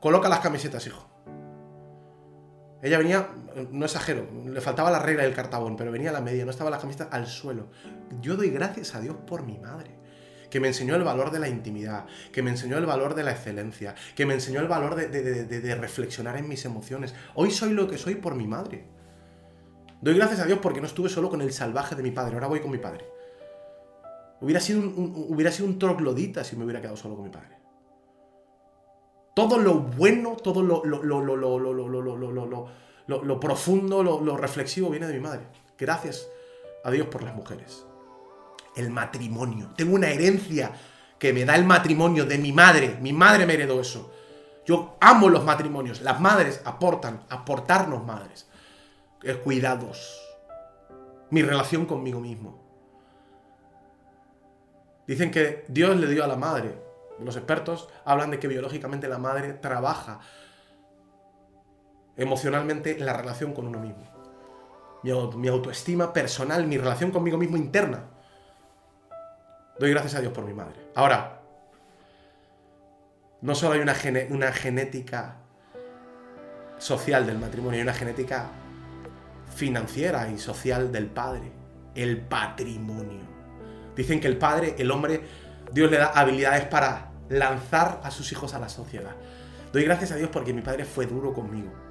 Coloca 0.00 0.28
las 0.28 0.40
camisetas, 0.40 0.86
hijo. 0.86 1.06
Ella 2.82 2.98
venía, 2.98 3.26
no 3.70 3.84
exagero, 3.84 4.26
le 4.46 4.60
faltaba 4.60 4.90
la 4.90 4.98
regla 4.98 5.22
del 5.22 5.34
cartabón, 5.34 5.76
pero 5.76 5.92
venía 5.92 6.10
a 6.10 6.12
la 6.12 6.20
media, 6.20 6.44
no 6.44 6.50
estaba 6.50 6.70
la 6.70 6.78
camiseta 6.78 7.08
al 7.10 7.26
suelo. 7.26 7.68
Yo 8.20 8.36
doy 8.36 8.50
gracias 8.50 8.94
a 8.94 9.00
Dios 9.00 9.16
por 9.26 9.44
mi 9.44 9.58
madre, 9.58 9.90
que 10.50 10.60
me 10.60 10.68
enseñó 10.68 10.96
el 10.96 11.04
valor 11.04 11.30
de 11.30 11.38
la 11.38 11.48
intimidad, 11.48 12.06
que 12.32 12.42
me 12.42 12.50
enseñó 12.50 12.78
el 12.78 12.86
valor 12.86 13.14
de 13.14 13.22
la 13.22 13.32
excelencia, 13.32 13.94
que 14.14 14.26
me 14.26 14.34
enseñó 14.34 14.60
el 14.60 14.68
valor 14.68 14.94
de, 14.96 15.74
reflexionar 15.74 16.36
en 16.36 16.48
mis 16.48 16.64
emociones. 16.64 17.14
Hoy 17.34 17.50
soy 17.50 17.72
lo 17.72 17.88
que 17.88 17.98
soy 17.98 18.16
por 18.16 18.34
mi 18.34 18.46
madre. 18.46 18.84
Doy 20.00 20.14
gracias 20.14 20.40
a 20.40 20.44
Dios 20.44 20.58
porque 20.60 20.80
no 20.80 20.86
estuve 20.86 21.08
solo 21.08 21.30
con 21.30 21.40
el 21.40 21.52
salvaje 21.52 21.94
de 21.94 22.02
mi 22.02 22.10
padre, 22.10 22.34
ahora 22.34 22.48
voy 22.48 22.60
con 22.60 22.70
mi 22.70 22.78
padre. 22.78 23.06
Hubiera 24.40 24.60
sido 24.60 24.80
un, 24.80 25.26
hubiera 25.30 25.50
sido 25.50 25.68
un 25.68 25.78
troglodita 25.78 26.44
si 26.44 26.56
me 26.56 26.64
hubiera 26.64 26.80
quedado 26.80 26.96
solo 26.96 27.14
con 27.14 27.24
mi 27.24 27.30
padre. 27.30 27.56
Todo 29.34 29.58
lo 29.58 29.80
bueno, 29.80 30.36
todo 30.36 30.62
lo, 30.62 30.84
lo, 30.84 31.02
lo, 31.02 31.20
lo, 31.34 32.68
lo 33.06 33.40
profundo, 33.40 34.02
lo 34.02 34.36
reflexivo 34.36 34.90
viene 34.90 35.06
de 35.06 35.14
mi 35.14 35.20
madre. 35.20 35.42
Gracias 35.78 36.28
a 36.84 36.90
Dios 36.90 37.08
por 37.08 37.22
las 37.22 37.34
mujeres. 37.34 37.84
El 38.76 38.90
matrimonio. 38.90 39.70
Tengo 39.76 39.94
una 39.94 40.08
herencia 40.08 40.72
que 41.18 41.32
me 41.32 41.44
da 41.44 41.56
el 41.56 41.64
matrimonio 41.64 42.26
de 42.26 42.38
mi 42.38 42.52
madre. 42.52 42.98
Mi 43.00 43.12
madre 43.12 43.46
me 43.46 43.54
heredó 43.54 43.80
eso. 43.80 44.12
Yo 44.66 44.96
amo 45.00 45.28
los 45.28 45.44
matrimonios. 45.44 46.00
Las 46.02 46.20
madres 46.20 46.60
aportan, 46.64 47.24
aportarnos 47.28 48.04
madres. 48.04 48.48
Cuidados. 49.42 50.20
Mi 51.30 51.42
relación 51.42 51.86
conmigo 51.86 52.20
mismo. 52.20 52.62
Dicen 55.06 55.30
que 55.30 55.64
Dios 55.68 55.96
le 55.96 56.06
dio 56.08 56.24
a 56.24 56.28
la 56.28 56.36
madre. 56.36 56.78
Los 57.20 57.36
expertos 57.36 57.88
hablan 58.04 58.30
de 58.30 58.38
que 58.38 58.48
biológicamente 58.48 59.08
la 59.08 59.18
madre 59.18 59.52
trabaja 59.54 60.20
emocionalmente 62.16 62.98
en 62.98 63.06
la 63.06 63.12
relación 63.12 63.52
con 63.52 63.66
uno 63.66 63.78
mismo. 63.78 64.04
Mi, 65.02 65.48
autoestima 65.48 66.12
personal, 66.12 66.66
mi 66.66 66.78
relación 66.78 67.10
conmigo 67.10 67.36
mismo 67.36 67.56
interna. 67.56 68.04
Doy 69.78 69.90
gracias 69.90 70.14
a 70.14 70.20
Dios 70.20 70.32
por 70.32 70.44
mi 70.44 70.54
madre. 70.54 70.76
Ahora, 70.94 71.40
no 73.42 73.54
solo 73.54 73.74
hay 73.74 73.80
una, 73.80 73.94
una 74.30 74.52
genética 74.52 75.36
social 76.78 77.26
del 77.26 77.38
matrimonio, 77.38 77.78
hay 77.78 77.82
una 77.82 77.92
genética 77.92 78.46
financiera 79.54 80.28
y 80.30 80.38
social 80.38 80.90
del 80.90 81.06
padre. 81.06 81.52
El 81.94 82.22
patrimonio. 82.22 83.20
Dicen 83.94 84.20
que 84.20 84.26
el 84.26 84.38
padre, 84.38 84.74
el 84.78 84.90
hombre, 84.90 85.22
Dios 85.70 85.90
le 85.90 85.98
da 85.98 86.06
habilidades 86.06 86.64
para 86.64 87.10
lanzar 87.28 88.00
a 88.02 88.10
sus 88.10 88.32
hijos 88.32 88.54
a 88.54 88.58
la 88.58 88.68
sociedad. 88.68 89.14
Doy 89.72 89.84
gracias 89.84 90.12
a 90.12 90.16
Dios 90.16 90.30
porque 90.32 90.52
mi 90.54 90.62
padre 90.62 90.84
fue 90.84 91.06
duro 91.06 91.34
conmigo. 91.34 91.83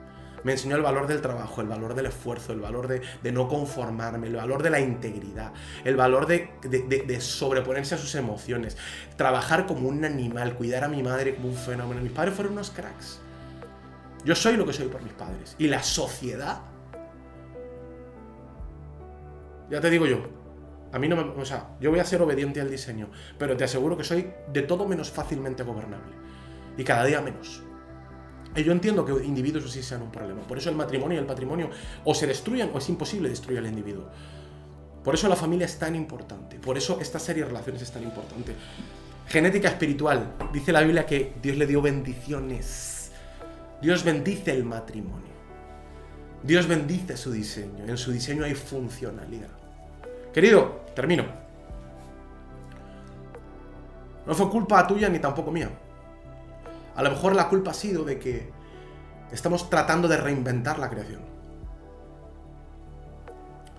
Me 0.44 0.54
enseñó 0.54 0.76
el 0.76 0.82
valor 0.82 1.08
del 1.08 1.22
trabajo, 1.22 1.62
el 1.62 1.68
valor 1.68 1.94
del 1.96 2.08
esfuerzo, 2.08 2.54
el 2.54 2.60
valor 2.60 2.88
de, 2.88 3.32
no 3.32 3.48
conformarme, 3.48 4.28
el 4.28 4.36
valor 4.36 4.62
de 4.62 4.70
la 4.70 4.80
integridad, 4.80 5.54
el 5.84 5.96
valor 5.96 6.28
de, 6.28 6.50
de, 6.64 7.22
sobreponerse 7.22 7.96
a 7.96 7.98
sus 7.98 8.14
emociones, 8.16 8.78
trabajar 9.16 9.66
como 9.66 9.88
un 9.88 10.04
animal, 10.06 10.56
cuidar 10.56 10.84
a 10.84 10.88
mi 10.88 11.02
madre 11.02 11.36
como 11.36 11.50
un 11.50 11.56
fenómeno. 11.56 12.02
Mis 12.02 12.12
padres 12.12 12.34
fueron 12.34 12.54
unos 12.54 12.72
cracks. 12.72 13.20
Yo 14.26 14.36
soy 14.36 14.58
lo 14.58 14.66
que 14.66 14.74
soy 14.74 14.88
por 14.88 15.02
mis 15.02 15.14
padres. 15.14 15.56
Y 15.58 15.68
la 15.68 15.84
sociedad... 15.84 16.62
Ya 19.70 19.82
te 19.82 19.90
digo 19.90 20.06
yo, 20.06 20.30
a 20.92 21.00
mí 21.00 21.08
no 21.08 21.16
me... 21.16 21.24
O 21.42 21.46
sea, 21.46 21.70
yo 21.80 21.90
voy 21.90 22.00
a 22.00 22.06
ser 22.06 22.22
obediente 22.22 22.62
al 22.62 22.70
diseño, 22.70 23.10
pero 23.40 23.58
te 23.58 23.64
aseguro 23.64 23.98
que 23.98 24.04
soy 24.04 24.32
de 24.52 24.62
todo 24.62 24.88
menos 24.88 25.10
fácilmente 25.10 25.64
gobernable. 25.64 26.14
Y 26.78 26.84
cada 26.84 27.06
día 27.06 27.20
menos. 27.22 27.64
Y 28.56 28.64
yo 28.64 28.72
entiendo 28.72 29.04
que 29.04 29.26
individuos 29.26 29.72
sí 29.72 29.82
sean 29.82 30.04
un 30.04 30.12
problema. 30.12 30.42
Por 30.42 30.58
eso 30.58 30.70
el 30.70 30.76
matrimonio 30.76 31.18
y 31.18 31.20
el 31.20 31.26
patrimonio 31.26 31.70
o 32.04 32.14
se 32.14 32.28
destruyen 32.28 32.70
o 32.74 32.78
es 32.78 32.88
imposible 32.90 33.30
destruir 33.30 33.60
al 33.60 33.68
individuo. 33.68 34.06
Por 35.04 35.16
eso 35.16 35.28
la 35.28 35.36
familia 35.36 35.66
es 35.66 35.78
tan 35.78 35.96
importante. 35.96 36.60
Por 36.60 36.78
eso 36.78 37.00
esta 37.02 37.20
serie 37.20 37.44
de 37.44 37.50
relaciones 37.50 37.82
es 37.82 37.92
tan 37.92 38.04
importante. 38.04 38.56
Genética 39.28 39.70
espiritual. 39.70 40.34
Dice 40.54 40.72
la 40.72 40.82
Biblia 40.82 41.06
que 41.06 41.34
Dios 41.42 41.58
le 41.58 41.66
dio 41.66 41.82
bendiciones. 41.82 43.12
Dios 43.82 44.04
bendice 44.04 44.52
el 44.52 44.64
matrimonio. 44.64 45.34
Dios 46.44 46.68
bendice 46.68 47.18
su 47.18 47.32
diseño. 47.32 47.86
En 47.88 47.98
su 47.98 48.12
diseño 48.12 48.46
hay 48.46 48.54
funcionalidad. 48.54 49.50
Querido, 50.34 50.84
termino. 50.96 51.26
No 54.26 54.34
fue 54.34 54.50
culpa 54.50 54.86
tuya 54.88 55.10
ni 55.10 55.20
tampoco 55.20 55.52
mía. 55.52 55.70
A 56.96 57.04
lo 57.04 57.10
mejor 57.10 57.36
la 57.36 57.50
culpa 57.50 57.72
ha 57.72 57.74
sido 57.74 58.04
de 58.04 58.20
que 58.20 58.52
estamos 59.32 59.70
tratando 59.70 60.08
de 60.08 60.18
reinventar 60.18 60.80
la 60.80 60.90
creación. 60.90 61.22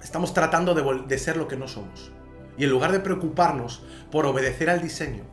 Estamos 0.03 0.35
tratando 0.35 0.75
de, 0.75 1.19
ser 1.19 1.37
lo 1.37 1.49
que 1.49 1.57
no 1.57 1.69
somos. 1.69 2.13
Y 2.57 2.65
en 2.65 2.71
lugar 2.71 2.93
de 2.93 3.01
preocuparnos 3.01 3.83
por 4.11 4.27
obedecer 4.27 4.69
al 4.69 4.83
diseño, 4.83 5.25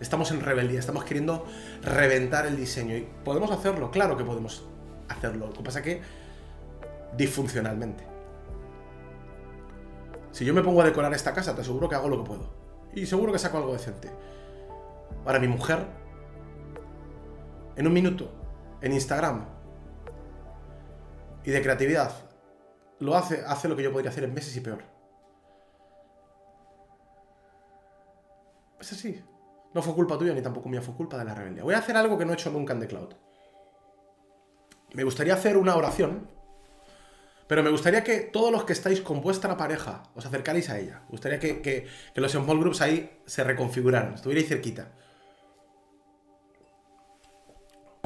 estamos 0.00 0.30
en 0.30 0.40
rebeldía, 0.40 0.78
estamos 0.78 1.04
queriendo 1.04 1.44
reventar 1.82 2.46
el 2.46 2.56
diseño. 2.56 2.96
Y 2.96 3.08
podemos 3.24 3.50
hacerlo, 3.50 3.90
claro 3.90 4.16
que 4.16 4.24
podemos 4.24 4.64
hacerlo. 5.08 5.48
Lo 5.48 5.52
que 5.52 5.62
pasa 5.62 5.78
es 5.80 5.84
que 5.84 6.02
disfuncionalmente. 7.16 8.04
Si 10.30 10.44
yo 10.44 10.52
me 10.52 10.62
pongo 10.62 10.82
a 10.82 10.84
decorar 10.84 11.12
esta 11.14 11.32
casa, 11.32 11.54
te 11.54 11.62
aseguro 11.62 11.88
que 11.88 11.94
hago 11.94 12.08
lo 12.08 12.22
que 12.22 12.28
puedo. 12.28 12.50
Y 12.94 13.06
seguro 13.06 13.32
que 13.32 13.38
saco 13.38 13.58
algo 13.58 13.72
decente. 13.72 14.10
Ahora 15.24 15.38
mi 15.38 15.48
mujer 15.48 15.86
en 17.76 17.86
un 17.86 17.92
minuto, 17.92 18.30
en 18.80 18.92
Instagram, 18.92 19.46
y 21.44 21.50
de 21.50 21.62
creatividad, 21.62 22.12
lo 23.00 23.16
hace, 23.16 23.42
hace 23.46 23.68
lo 23.68 23.76
que 23.76 23.82
yo 23.82 23.92
podría 23.92 24.10
hacer 24.10 24.24
en 24.24 24.34
meses 24.34 24.56
y 24.56 24.60
peor. 24.60 24.82
Es 28.80 28.92
así. 28.92 29.22
No 29.74 29.82
fue 29.82 29.94
culpa 29.94 30.16
tuya 30.16 30.32
ni 30.32 30.40
tampoco 30.40 30.68
mía, 30.68 30.80
fue 30.80 30.94
culpa 30.94 31.18
de 31.18 31.24
la 31.24 31.34
rebeldía. 31.34 31.64
Voy 31.64 31.74
a 31.74 31.78
hacer 31.78 31.96
algo 31.96 32.16
que 32.16 32.24
no 32.24 32.32
he 32.32 32.34
hecho 32.34 32.50
nunca 32.50 32.72
en 32.72 32.80
The 32.80 32.86
Cloud. 32.86 33.14
Me 34.92 35.02
gustaría 35.02 35.34
hacer 35.34 35.56
una 35.56 35.74
oración, 35.74 36.28
pero 37.48 37.62
me 37.62 37.70
gustaría 37.70 38.04
que 38.04 38.20
todos 38.20 38.52
los 38.52 38.64
que 38.64 38.72
estáis 38.72 39.00
con 39.00 39.20
vuestra 39.20 39.56
pareja 39.56 40.04
os 40.14 40.24
acercarais 40.24 40.70
a 40.70 40.78
ella. 40.78 41.00
Me 41.06 41.10
gustaría 41.10 41.40
que, 41.40 41.60
que 41.60 41.88
los 42.14 42.32
small 42.32 42.60
groups 42.60 42.80
ahí 42.80 43.20
se 43.26 43.42
reconfiguraran, 43.42 44.14
estuvierais 44.14 44.48
cerquita. 44.48 44.92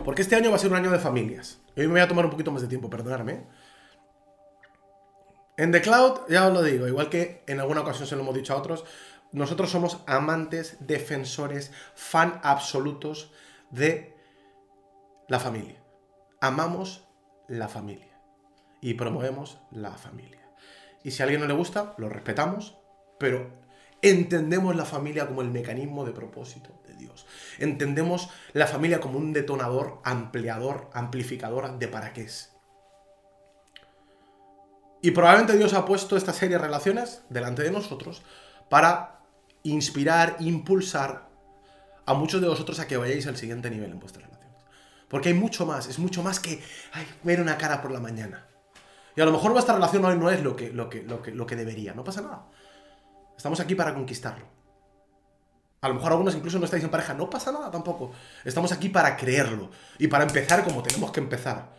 Porque 0.08 0.22
este 0.22 0.36
año 0.36 0.48
va 0.48 0.56
a 0.56 0.58
ser 0.58 0.70
un 0.70 0.76
año 0.78 0.90
de 0.90 0.98
familias. 0.98 1.60
hoy 1.76 1.86
me 1.86 1.92
voy 1.92 2.00
a 2.00 2.08
tomar 2.08 2.24
un 2.24 2.30
poquito 2.30 2.50
más 2.50 2.62
de 2.62 2.68
tiempo, 2.68 2.88
perdonadme. 2.88 3.44
En 5.58 5.70
The 5.70 5.82
Cloud, 5.82 6.20
ya 6.30 6.46
os 6.46 6.54
lo 6.54 6.62
digo, 6.62 6.88
igual 6.88 7.10
que 7.10 7.44
en 7.46 7.60
alguna 7.60 7.82
ocasión 7.82 8.08
se 8.08 8.16
lo 8.16 8.22
hemos 8.22 8.34
dicho 8.34 8.54
a 8.54 8.56
otros, 8.56 8.86
nosotros 9.32 9.68
somos 9.68 10.02
amantes, 10.06 10.78
defensores, 10.80 11.72
fan 11.94 12.40
absolutos 12.42 13.32
de 13.68 14.16
la 15.28 15.40
familia. 15.40 15.84
Amamos 16.40 17.06
la 17.46 17.68
familia 17.68 18.18
y 18.80 18.94
promovemos 18.94 19.58
la 19.70 19.90
familia. 19.90 20.50
Y 21.04 21.10
si 21.10 21.20
a 21.20 21.24
alguien 21.24 21.42
no 21.42 21.46
le 21.46 21.52
gusta, 21.52 21.92
lo 21.98 22.08
respetamos, 22.08 22.78
pero 23.18 23.50
entendemos 24.00 24.74
la 24.74 24.86
familia 24.86 25.26
como 25.26 25.42
el 25.42 25.50
mecanismo 25.50 26.06
de 26.06 26.12
propósito 26.12 26.77
Dios. 26.98 27.26
Entendemos 27.58 28.28
la 28.52 28.66
familia 28.66 29.00
como 29.00 29.18
un 29.18 29.32
detonador, 29.32 30.00
ampliador, 30.04 30.90
amplificador 30.92 31.78
de 31.78 31.88
para 31.88 32.12
qué 32.12 32.22
es. 32.22 32.52
Y 35.00 35.12
probablemente 35.12 35.56
Dios 35.56 35.74
ha 35.74 35.84
puesto 35.84 36.16
esta 36.16 36.32
serie 36.32 36.58
de 36.58 36.64
relaciones 36.64 37.22
delante 37.30 37.62
de 37.62 37.70
nosotros 37.70 38.22
para 38.68 39.20
inspirar, 39.62 40.36
impulsar 40.40 41.28
a 42.04 42.14
muchos 42.14 42.40
de 42.40 42.48
vosotros 42.48 42.80
a 42.80 42.86
que 42.86 42.96
vayáis 42.96 43.26
al 43.26 43.36
siguiente 43.36 43.70
nivel 43.70 43.92
en 43.92 44.00
vuestras 44.00 44.26
relaciones. 44.26 44.64
Porque 45.08 45.28
hay 45.28 45.34
mucho 45.34 45.66
más, 45.66 45.86
es 45.86 45.98
mucho 45.98 46.22
más 46.22 46.40
que 46.40 46.62
ver 47.22 47.40
una 47.40 47.56
cara 47.56 47.80
por 47.80 47.90
la 47.90 48.00
mañana. 48.00 48.46
Y 49.14 49.20
a 49.20 49.24
lo 49.24 49.32
mejor 49.32 49.52
vuestra 49.52 49.74
relación 49.74 50.04
hoy 50.04 50.16
no 50.16 50.30
es 50.30 50.42
lo 50.42 50.54
que, 50.56 50.72
lo 50.72 50.88
que, 50.88 51.02
lo 51.02 51.22
que, 51.22 51.32
lo 51.32 51.46
que 51.46 51.56
debería, 51.56 51.94
no 51.94 52.04
pasa 52.04 52.22
nada. 52.22 52.46
Estamos 53.36 53.60
aquí 53.60 53.74
para 53.74 53.94
conquistarlo. 53.94 54.57
A 55.80 55.88
lo 55.88 55.94
mejor 55.94 56.12
algunos 56.12 56.34
incluso 56.34 56.58
no 56.58 56.64
estáis 56.64 56.82
en 56.82 56.90
pareja, 56.90 57.14
no 57.14 57.30
pasa 57.30 57.52
nada 57.52 57.70
tampoco. 57.70 58.12
Estamos 58.44 58.72
aquí 58.72 58.88
para 58.88 59.16
creerlo 59.16 59.70
y 59.98 60.08
para 60.08 60.24
empezar 60.24 60.64
como 60.64 60.82
tenemos 60.82 61.12
que 61.12 61.20
empezar. 61.20 61.76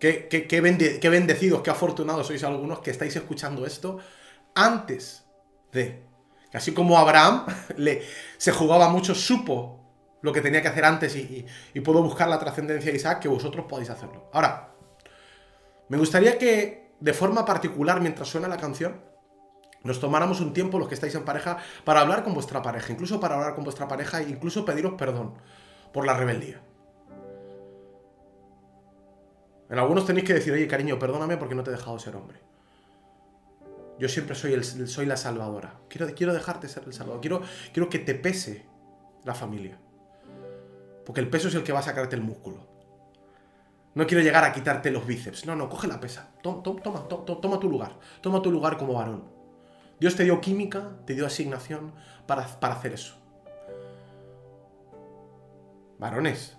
Qué, 0.00 0.26
qué, 0.28 0.60
bendecidos, 0.60 1.62
qué 1.62 1.70
afortunados 1.70 2.26
sois 2.26 2.42
algunos 2.42 2.80
que 2.80 2.90
estáis 2.90 3.14
escuchando 3.14 3.64
esto 3.64 3.98
antes 4.54 5.24
de. 5.70 6.02
Así 6.52 6.72
como 6.72 6.98
Abraham 6.98 7.46
le, 7.76 8.02
se 8.36 8.50
jugaba 8.50 8.88
mucho, 8.88 9.14
supo 9.14 9.78
lo 10.20 10.32
que 10.32 10.40
tenía 10.40 10.60
que 10.60 10.68
hacer 10.68 10.84
antes 10.84 11.14
y, 11.14 11.46
y 11.72 11.80
pudo 11.80 12.02
buscar 12.02 12.28
la 12.28 12.40
trascendencia 12.40 12.90
de 12.90 12.96
Isaac, 12.96 13.20
que 13.20 13.28
vosotros 13.28 13.66
podéis 13.68 13.90
hacerlo. 13.90 14.28
Ahora, 14.32 14.74
me 15.88 15.96
gustaría 15.96 16.36
que 16.36 16.94
de 16.98 17.12
forma 17.12 17.44
particular, 17.44 18.00
mientras 18.00 18.28
suena 18.28 18.48
la 18.48 18.56
canción, 18.56 19.00
nos 19.84 20.00
tomáramos 20.00 20.40
un 20.40 20.52
tiempo, 20.52 20.78
los 20.78 20.88
que 20.88 20.94
estáis 20.94 21.14
en 21.14 21.24
pareja, 21.24 21.58
para 21.84 22.00
hablar 22.00 22.22
con 22.22 22.34
vuestra 22.34 22.62
pareja, 22.62 22.92
incluso 22.92 23.18
para 23.20 23.34
hablar 23.34 23.54
con 23.54 23.64
vuestra 23.64 23.88
pareja 23.88 24.20
e 24.20 24.28
incluso 24.28 24.64
pediros 24.64 24.94
perdón 24.94 25.34
por 25.92 26.06
la 26.06 26.16
rebeldía. 26.16 26.60
En 29.68 29.78
algunos 29.78 30.04
tenéis 30.04 30.26
que 30.26 30.34
decir, 30.34 30.52
oye, 30.52 30.68
cariño, 30.68 30.98
perdóname 30.98 31.36
porque 31.36 31.54
no 31.54 31.62
te 31.62 31.70
he 31.70 31.72
dejado 31.72 31.98
ser 31.98 32.14
hombre. 32.14 32.38
Yo 33.98 34.08
siempre 34.08 34.34
soy, 34.34 34.52
el, 34.52 34.64
soy 34.64 35.06
la 35.06 35.16
salvadora. 35.16 35.80
Quiero, 35.88 36.14
quiero 36.14 36.34
dejarte 36.34 36.68
ser 36.68 36.84
el 36.84 36.92
salvador. 36.92 37.20
Quiero, 37.20 37.42
quiero 37.72 37.88
que 37.88 37.98
te 37.98 38.14
pese 38.14 38.66
la 39.24 39.34
familia. 39.34 39.78
Porque 41.06 41.20
el 41.20 41.30
peso 41.30 41.48
es 41.48 41.54
el 41.54 41.62
que 41.62 41.72
va 41.72 41.78
a 41.78 41.82
sacarte 41.82 42.16
el 42.16 42.22
músculo. 42.22 42.66
No 43.94 44.06
quiero 44.06 44.22
llegar 44.22 44.44
a 44.44 44.52
quitarte 44.52 44.90
los 44.90 45.06
bíceps. 45.06 45.46
No, 45.46 45.54
no, 45.54 45.68
coge 45.68 45.86
la 45.86 46.00
pesa. 46.00 46.30
Toma, 46.42 46.62
toma, 46.62 47.08
toma, 47.08 47.24
toma 47.24 47.60
tu 47.60 47.70
lugar. 47.70 47.98
Toma 48.20 48.42
tu 48.42 48.50
lugar 48.50 48.76
como 48.76 48.94
varón. 48.94 49.41
Dios 50.02 50.16
te 50.16 50.24
dio 50.24 50.40
química, 50.40 50.96
te 51.06 51.14
dio 51.14 51.24
asignación 51.24 51.92
para, 52.26 52.44
para 52.58 52.74
hacer 52.74 52.92
eso. 52.92 53.14
Varones, 55.96 56.56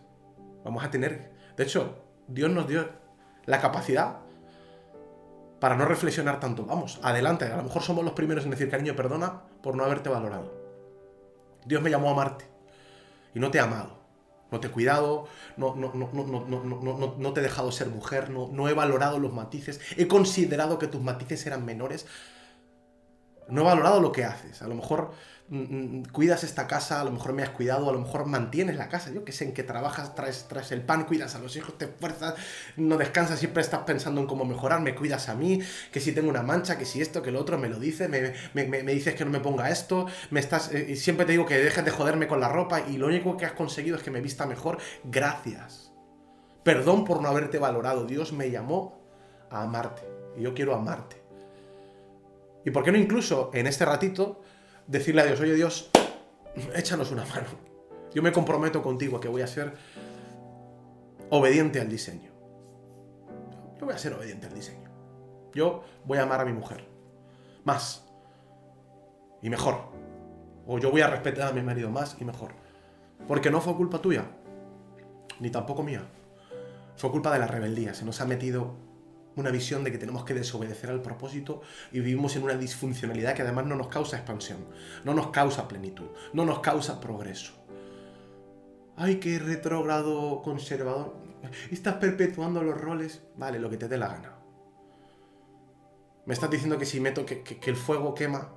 vamos 0.63 0.81
a 0.81 0.89
tener... 0.89 1.33
De 1.57 1.65
hecho, 1.65 2.05
Dios 2.29 2.49
nos 2.49 2.69
dio 2.69 2.89
la 3.43 3.59
capacidad 3.59 4.19
para 5.59 5.75
no 5.75 5.83
reflexionar 5.83 6.39
tanto. 6.39 6.65
Vamos, 6.65 7.01
adelante. 7.03 7.43
A 7.43 7.57
lo 7.57 7.63
mejor 7.63 7.81
somos 7.81 8.05
los 8.05 8.13
primeros 8.13 8.45
en 8.45 8.51
decir, 8.51 8.69
cariño, 8.71 8.95
perdona 8.95 9.41
por 9.61 9.75
no 9.75 9.83
haberte 9.83 10.07
valorado. 10.07 10.49
Dios 11.65 11.81
me 11.81 11.89
llamó 11.89 12.07
a 12.07 12.11
amarte 12.13 12.45
y 13.35 13.41
no 13.41 13.51
te 13.51 13.57
he 13.57 13.61
amado. 13.61 13.99
No 14.51 14.61
te 14.61 14.67
he 14.67 14.71
cuidado, 14.71 15.27
no, 15.57 15.75
no, 15.75 15.91
no, 15.93 17.15
no 17.17 17.33
te 17.33 17.39
he 17.41 17.43
dejado 17.43 17.73
ser 17.73 17.89
mujer, 17.89 18.29
no, 18.29 18.47
no 18.53 18.69
he 18.69 18.73
valorado 18.73 19.19
los 19.19 19.33
matices, 19.33 19.81
he 19.97 20.07
considerado 20.07 20.77
que 20.77 20.85
tus 20.85 21.01
matices 21.01 21.45
eran 21.47 21.65
menores 21.65 22.05
No 23.49 23.61
he 23.61 23.63
valorado 23.63 23.99
lo 23.99 24.11
que 24.11 24.23
haces. 24.23 24.61
A 24.61 24.67
lo 24.67 24.75
mejor 24.75 25.11
mm, 25.49 25.57
mm, 25.57 26.03
cuidas 26.11 26.43
esta 26.43 26.67
casa, 26.67 27.01
a 27.01 27.03
lo 27.03 27.11
mejor 27.11 27.33
me 27.33 27.43
has 27.43 27.49
cuidado, 27.49 27.89
a 27.89 27.93
lo 27.93 27.99
mejor 27.99 28.25
mantienes 28.25 28.77
la 28.77 28.89
casa. 28.89 29.11
Yo 29.11 29.23
que 29.25 29.31
sé 29.31 29.45
en 29.45 29.53
que 29.53 29.63
trabajas, 29.63 30.15
traes, 30.15 30.71
el 30.71 30.81
pan, 30.81 31.05
cuidas 31.05 31.35
a 31.35 31.39
los 31.39 31.55
hijos, 31.55 31.77
te 31.77 31.85
esfuerzas, 31.85 32.35
no 32.77 32.97
descansas, 32.97 33.39
siempre 33.39 33.61
estás 33.61 33.81
pensando 33.81 34.21
en 34.21 34.27
cómo 34.27 34.45
mejorar, 34.45 34.81
me 34.81 34.95
cuidas 34.95 35.29
a 35.29 35.35
mí, 35.35 35.59
que 35.91 35.99
si 35.99 36.11
tengo 36.11 36.29
una 36.29 36.43
mancha, 36.43 36.77
que 36.77 36.85
si 36.85 37.01
esto, 37.01 37.21
que 37.21 37.31
lo 37.31 37.39
otro, 37.39 37.57
me 37.57 37.69
lo 37.69 37.79
dices, 37.79 38.09
me, 38.09 38.83
dices 38.93 39.15
que 39.15 39.25
no 39.25 39.31
me 39.31 39.39
ponga 39.39 39.69
esto, 39.69 40.07
me 40.31 40.39
estás, 40.39 40.71
eh, 40.71 40.95
siempre 40.95 41.25
te 41.25 41.33
digo 41.33 41.45
que 41.45 41.57
dejes 41.57 41.83
de 41.83 41.91
joderme 41.91 42.27
con 42.27 42.39
la 42.39 42.49
ropa 42.49 42.81
y 42.81 42.97
lo 42.97 43.07
único 43.07 43.37
que 43.37 43.45
has 43.45 43.53
conseguido 43.53 43.97
es 43.97 44.03
que 44.03 44.11
me 44.11 44.21
vista 44.21 44.45
mejor. 44.45 44.77
Gracias. 45.03 45.93
Perdón 46.63 47.03
por 47.03 47.21
no 47.21 47.27
haberte 47.27 47.59
valorado. 47.59 48.05
Dios 48.05 48.31
me 48.31 48.49
llamó 48.49 49.01
a 49.49 49.63
amarte. 49.63 50.01
Y 50.37 50.41
yo 50.41 50.53
quiero 50.53 50.73
amarte. 50.73 51.22
¿Y 52.65 52.71
por 52.71 52.83
qué 52.83 52.91
no 52.91 52.97
incluso 52.97 53.51
en 53.53 53.67
este 53.67 53.85
ratito 53.85 54.41
decirle 54.87 55.21
a 55.21 55.25
Dios, 55.25 55.39
oye 55.39 55.53
Dios, 55.53 55.91
échanos 56.75 57.11
una 57.11 57.25
mano? 57.25 57.47
Yo 58.13 58.21
me 58.21 58.31
comprometo 58.31 58.81
contigo 58.81 59.17
a 59.17 59.21
que 59.21 59.27
voy 59.27 59.41
a 59.41 59.47
ser 59.47 59.73
obediente 61.29 61.81
al 61.81 61.89
diseño. 61.89 62.31
Yo 63.79 63.85
voy 63.85 63.95
a 63.95 63.97
ser 63.97 64.13
obediente 64.13 64.47
al 64.47 64.53
diseño. 64.53 64.89
Yo 65.53 65.83
voy 66.05 66.19
a 66.19 66.23
amar 66.23 66.41
a 66.41 66.45
mi 66.45 66.53
mujer. 66.53 66.87
Más. 67.63 68.05
Y 69.41 69.49
mejor. 69.49 69.91
O 70.65 70.79
yo 70.79 70.91
voy 70.91 71.01
a 71.01 71.07
respetar 71.07 71.49
a 71.49 71.53
mi 71.53 71.61
marido 71.61 71.89
más 71.89 72.15
y 72.19 72.25
mejor. 72.25 72.53
Porque 73.27 73.49
no 73.49 73.61
fue 73.61 73.75
culpa 73.75 73.99
tuya. 73.99 74.25
Ni 75.39 75.49
tampoco 75.49 75.83
mía. 75.83 76.05
Fue 76.95 77.11
culpa 77.11 77.33
de 77.33 77.39
la 77.39 77.47
rebeldía. 77.47 77.93
Se 77.93 78.05
nos 78.05 78.21
ha 78.21 78.25
metido 78.25 78.75
una 79.35 79.49
visión 79.51 79.83
de 79.83 79.91
que 79.91 79.97
tenemos 79.97 80.23
que 80.25 80.33
desobedecer 80.33 80.89
al 80.89 81.01
propósito 81.01 81.61
y 81.91 81.99
vivimos 81.99 82.35
en 82.35 82.43
una 82.43 82.55
disfuncionalidad 82.55 83.33
que 83.35 83.41
además 83.41 83.65
no 83.65 83.75
nos 83.75 83.87
causa 83.87 84.17
expansión, 84.17 84.59
no 85.03 85.13
nos 85.13 85.27
causa 85.27 85.67
plenitud, 85.67 86.07
no 86.33 86.45
nos 86.45 86.59
causa 86.59 86.99
progreso. 86.99 87.53
Ay, 88.95 89.15
qué 89.15 89.39
retrógrado 89.39 90.41
conservador. 90.43 91.15
Estás 91.71 91.95
perpetuando 91.95 92.61
los 92.63 92.79
roles. 92.79 93.23
Vale, 93.35 93.59
lo 93.59 93.69
que 93.69 93.77
te 93.77 93.87
dé 93.87 93.97
la 93.97 94.07
gana. 94.07 94.35
Me 96.25 96.33
estás 96.33 96.49
diciendo 96.49 96.77
que 96.77 96.85
si 96.85 96.99
meto 96.99 97.25
que, 97.25 97.41
que- 97.43 97.69
el 97.69 97.75
fuego 97.75 98.13
quema 98.13 98.53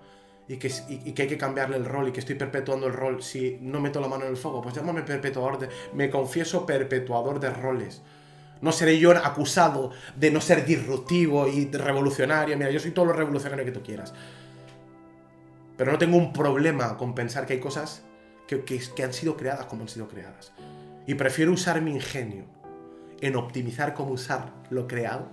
y 0.46 0.58
que, 0.58 0.70
y 0.88 1.12
que 1.12 1.22
hay 1.22 1.28
que 1.28 1.38
cambiarle 1.38 1.76
el 1.76 1.84
rol 1.84 2.08
y 2.08 2.12
que 2.12 2.20
estoy 2.20 2.36
perpetuando 2.36 2.86
el 2.86 2.92
rol 2.92 3.22
si 3.22 3.58
no 3.60 3.80
meto 3.80 4.00
la 4.00 4.08
mano 4.08 4.24
en 4.24 4.30
el 4.30 4.36
fuego. 4.36 4.60
Pues 4.62 4.74
llámame 4.74 5.02
perpetuador 5.02 5.58
de. 5.58 5.68
Me 5.94 6.10
confieso 6.10 6.64
perpetuador 6.66 7.40
de 7.40 7.50
roles. 7.50 8.02
No 8.60 8.72
seré 8.72 8.98
yo 8.98 9.10
acusado 9.12 9.90
de 10.16 10.30
no 10.30 10.40
ser 10.40 10.64
disruptivo 10.64 11.46
y 11.46 11.70
revolucionario. 11.70 12.56
Mira, 12.56 12.70
yo 12.70 12.80
soy 12.80 12.90
todo 12.90 13.04
lo 13.06 13.12
revolucionario 13.12 13.64
que 13.64 13.72
tú 13.72 13.82
quieras. 13.82 14.14
Pero 15.76 15.92
no 15.92 15.98
tengo 15.98 16.16
un 16.16 16.32
problema 16.32 16.96
con 16.96 17.14
pensar 17.14 17.46
que 17.46 17.54
hay 17.54 17.60
cosas 17.60 18.02
que, 18.48 18.64
que- 18.64 19.04
han 19.04 19.12
sido 19.12 19.36
creadas 19.36 19.66
como 19.66 19.82
han 19.82 19.88
sido 19.88 20.08
creadas. 20.08 20.52
Y 21.06 21.14
prefiero 21.14 21.52
usar 21.52 21.82
mi 21.82 21.92
ingenio 21.92 22.44
en 23.20 23.36
optimizar 23.36 23.94
cómo 23.94 24.12
usar 24.12 24.52
lo 24.70 24.86
creado, 24.86 25.28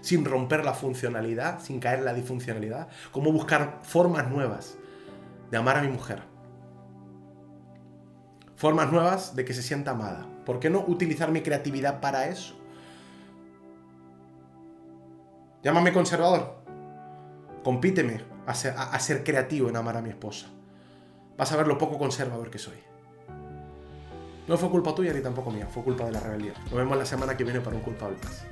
sin 0.00 0.24
romper 0.24 0.64
la 0.64 0.72
funcionalidad, 0.74 1.60
sin 1.60 1.78
caer 1.78 2.00
en 2.00 2.04
la 2.06 2.14
disfuncionalidad, 2.14 2.88
cómo 3.10 3.30
buscar 3.32 3.80
formas 3.82 4.28
nuevas 4.30 4.76
de 5.50 5.56
amar 5.58 5.76
a 5.76 5.82
mi 5.82 5.88
mujer. 5.88 6.22
Formas 8.56 8.90
nuevas 8.92 9.34
de 9.36 9.44
que 9.44 9.54
se 9.54 9.62
sienta 9.62 9.90
amada. 9.92 10.26
¿Por 10.46 10.58
qué 10.58 10.70
no 10.70 10.80
utilizar 10.86 11.30
mi 11.30 11.42
creatividad 11.42 12.00
para 12.00 12.28
eso? 12.28 12.58
Llámame 15.62 15.92
conservador. 15.92 16.56
Compíteme 17.62 18.20
a 18.46 18.54
ser, 18.54 19.22
creativo 19.22 19.68
en 19.68 19.76
amar 19.76 19.96
a 19.96 20.02
mi 20.02 20.10
esposa. 20.10 20.48
Vas 21.36 21.52
a 21.52 21.56
ver 21.56 21.68
lo 21.68 21.78
poco 21.78 21.98
conservador 21.98 22.50
que 22.50 22.58
soy. 22.58 22.78
No 24.48 24.58
fue 24.58 24.70
culpa 24.70 24.92
tuya 24.94 25.12
ni 25.12 25.20
tampoco 25.20 25.52
mía, 25.52 25.68
fue 25.72 25.84
culpa 25.84 26.04
de 26.04 26.12
la 26.12 26.20
rebeldía. 26.20 26.54
Nos 26.64 26.74
vemos 26.74 26.98
la 26.98 27.06
semana 27.06 27.36
que 27.36 27.44
viene 27.44 27.60
para 27.60 27.76
un 27.76 27.82
culpable 27.82 28.16
más. 28.24 28.44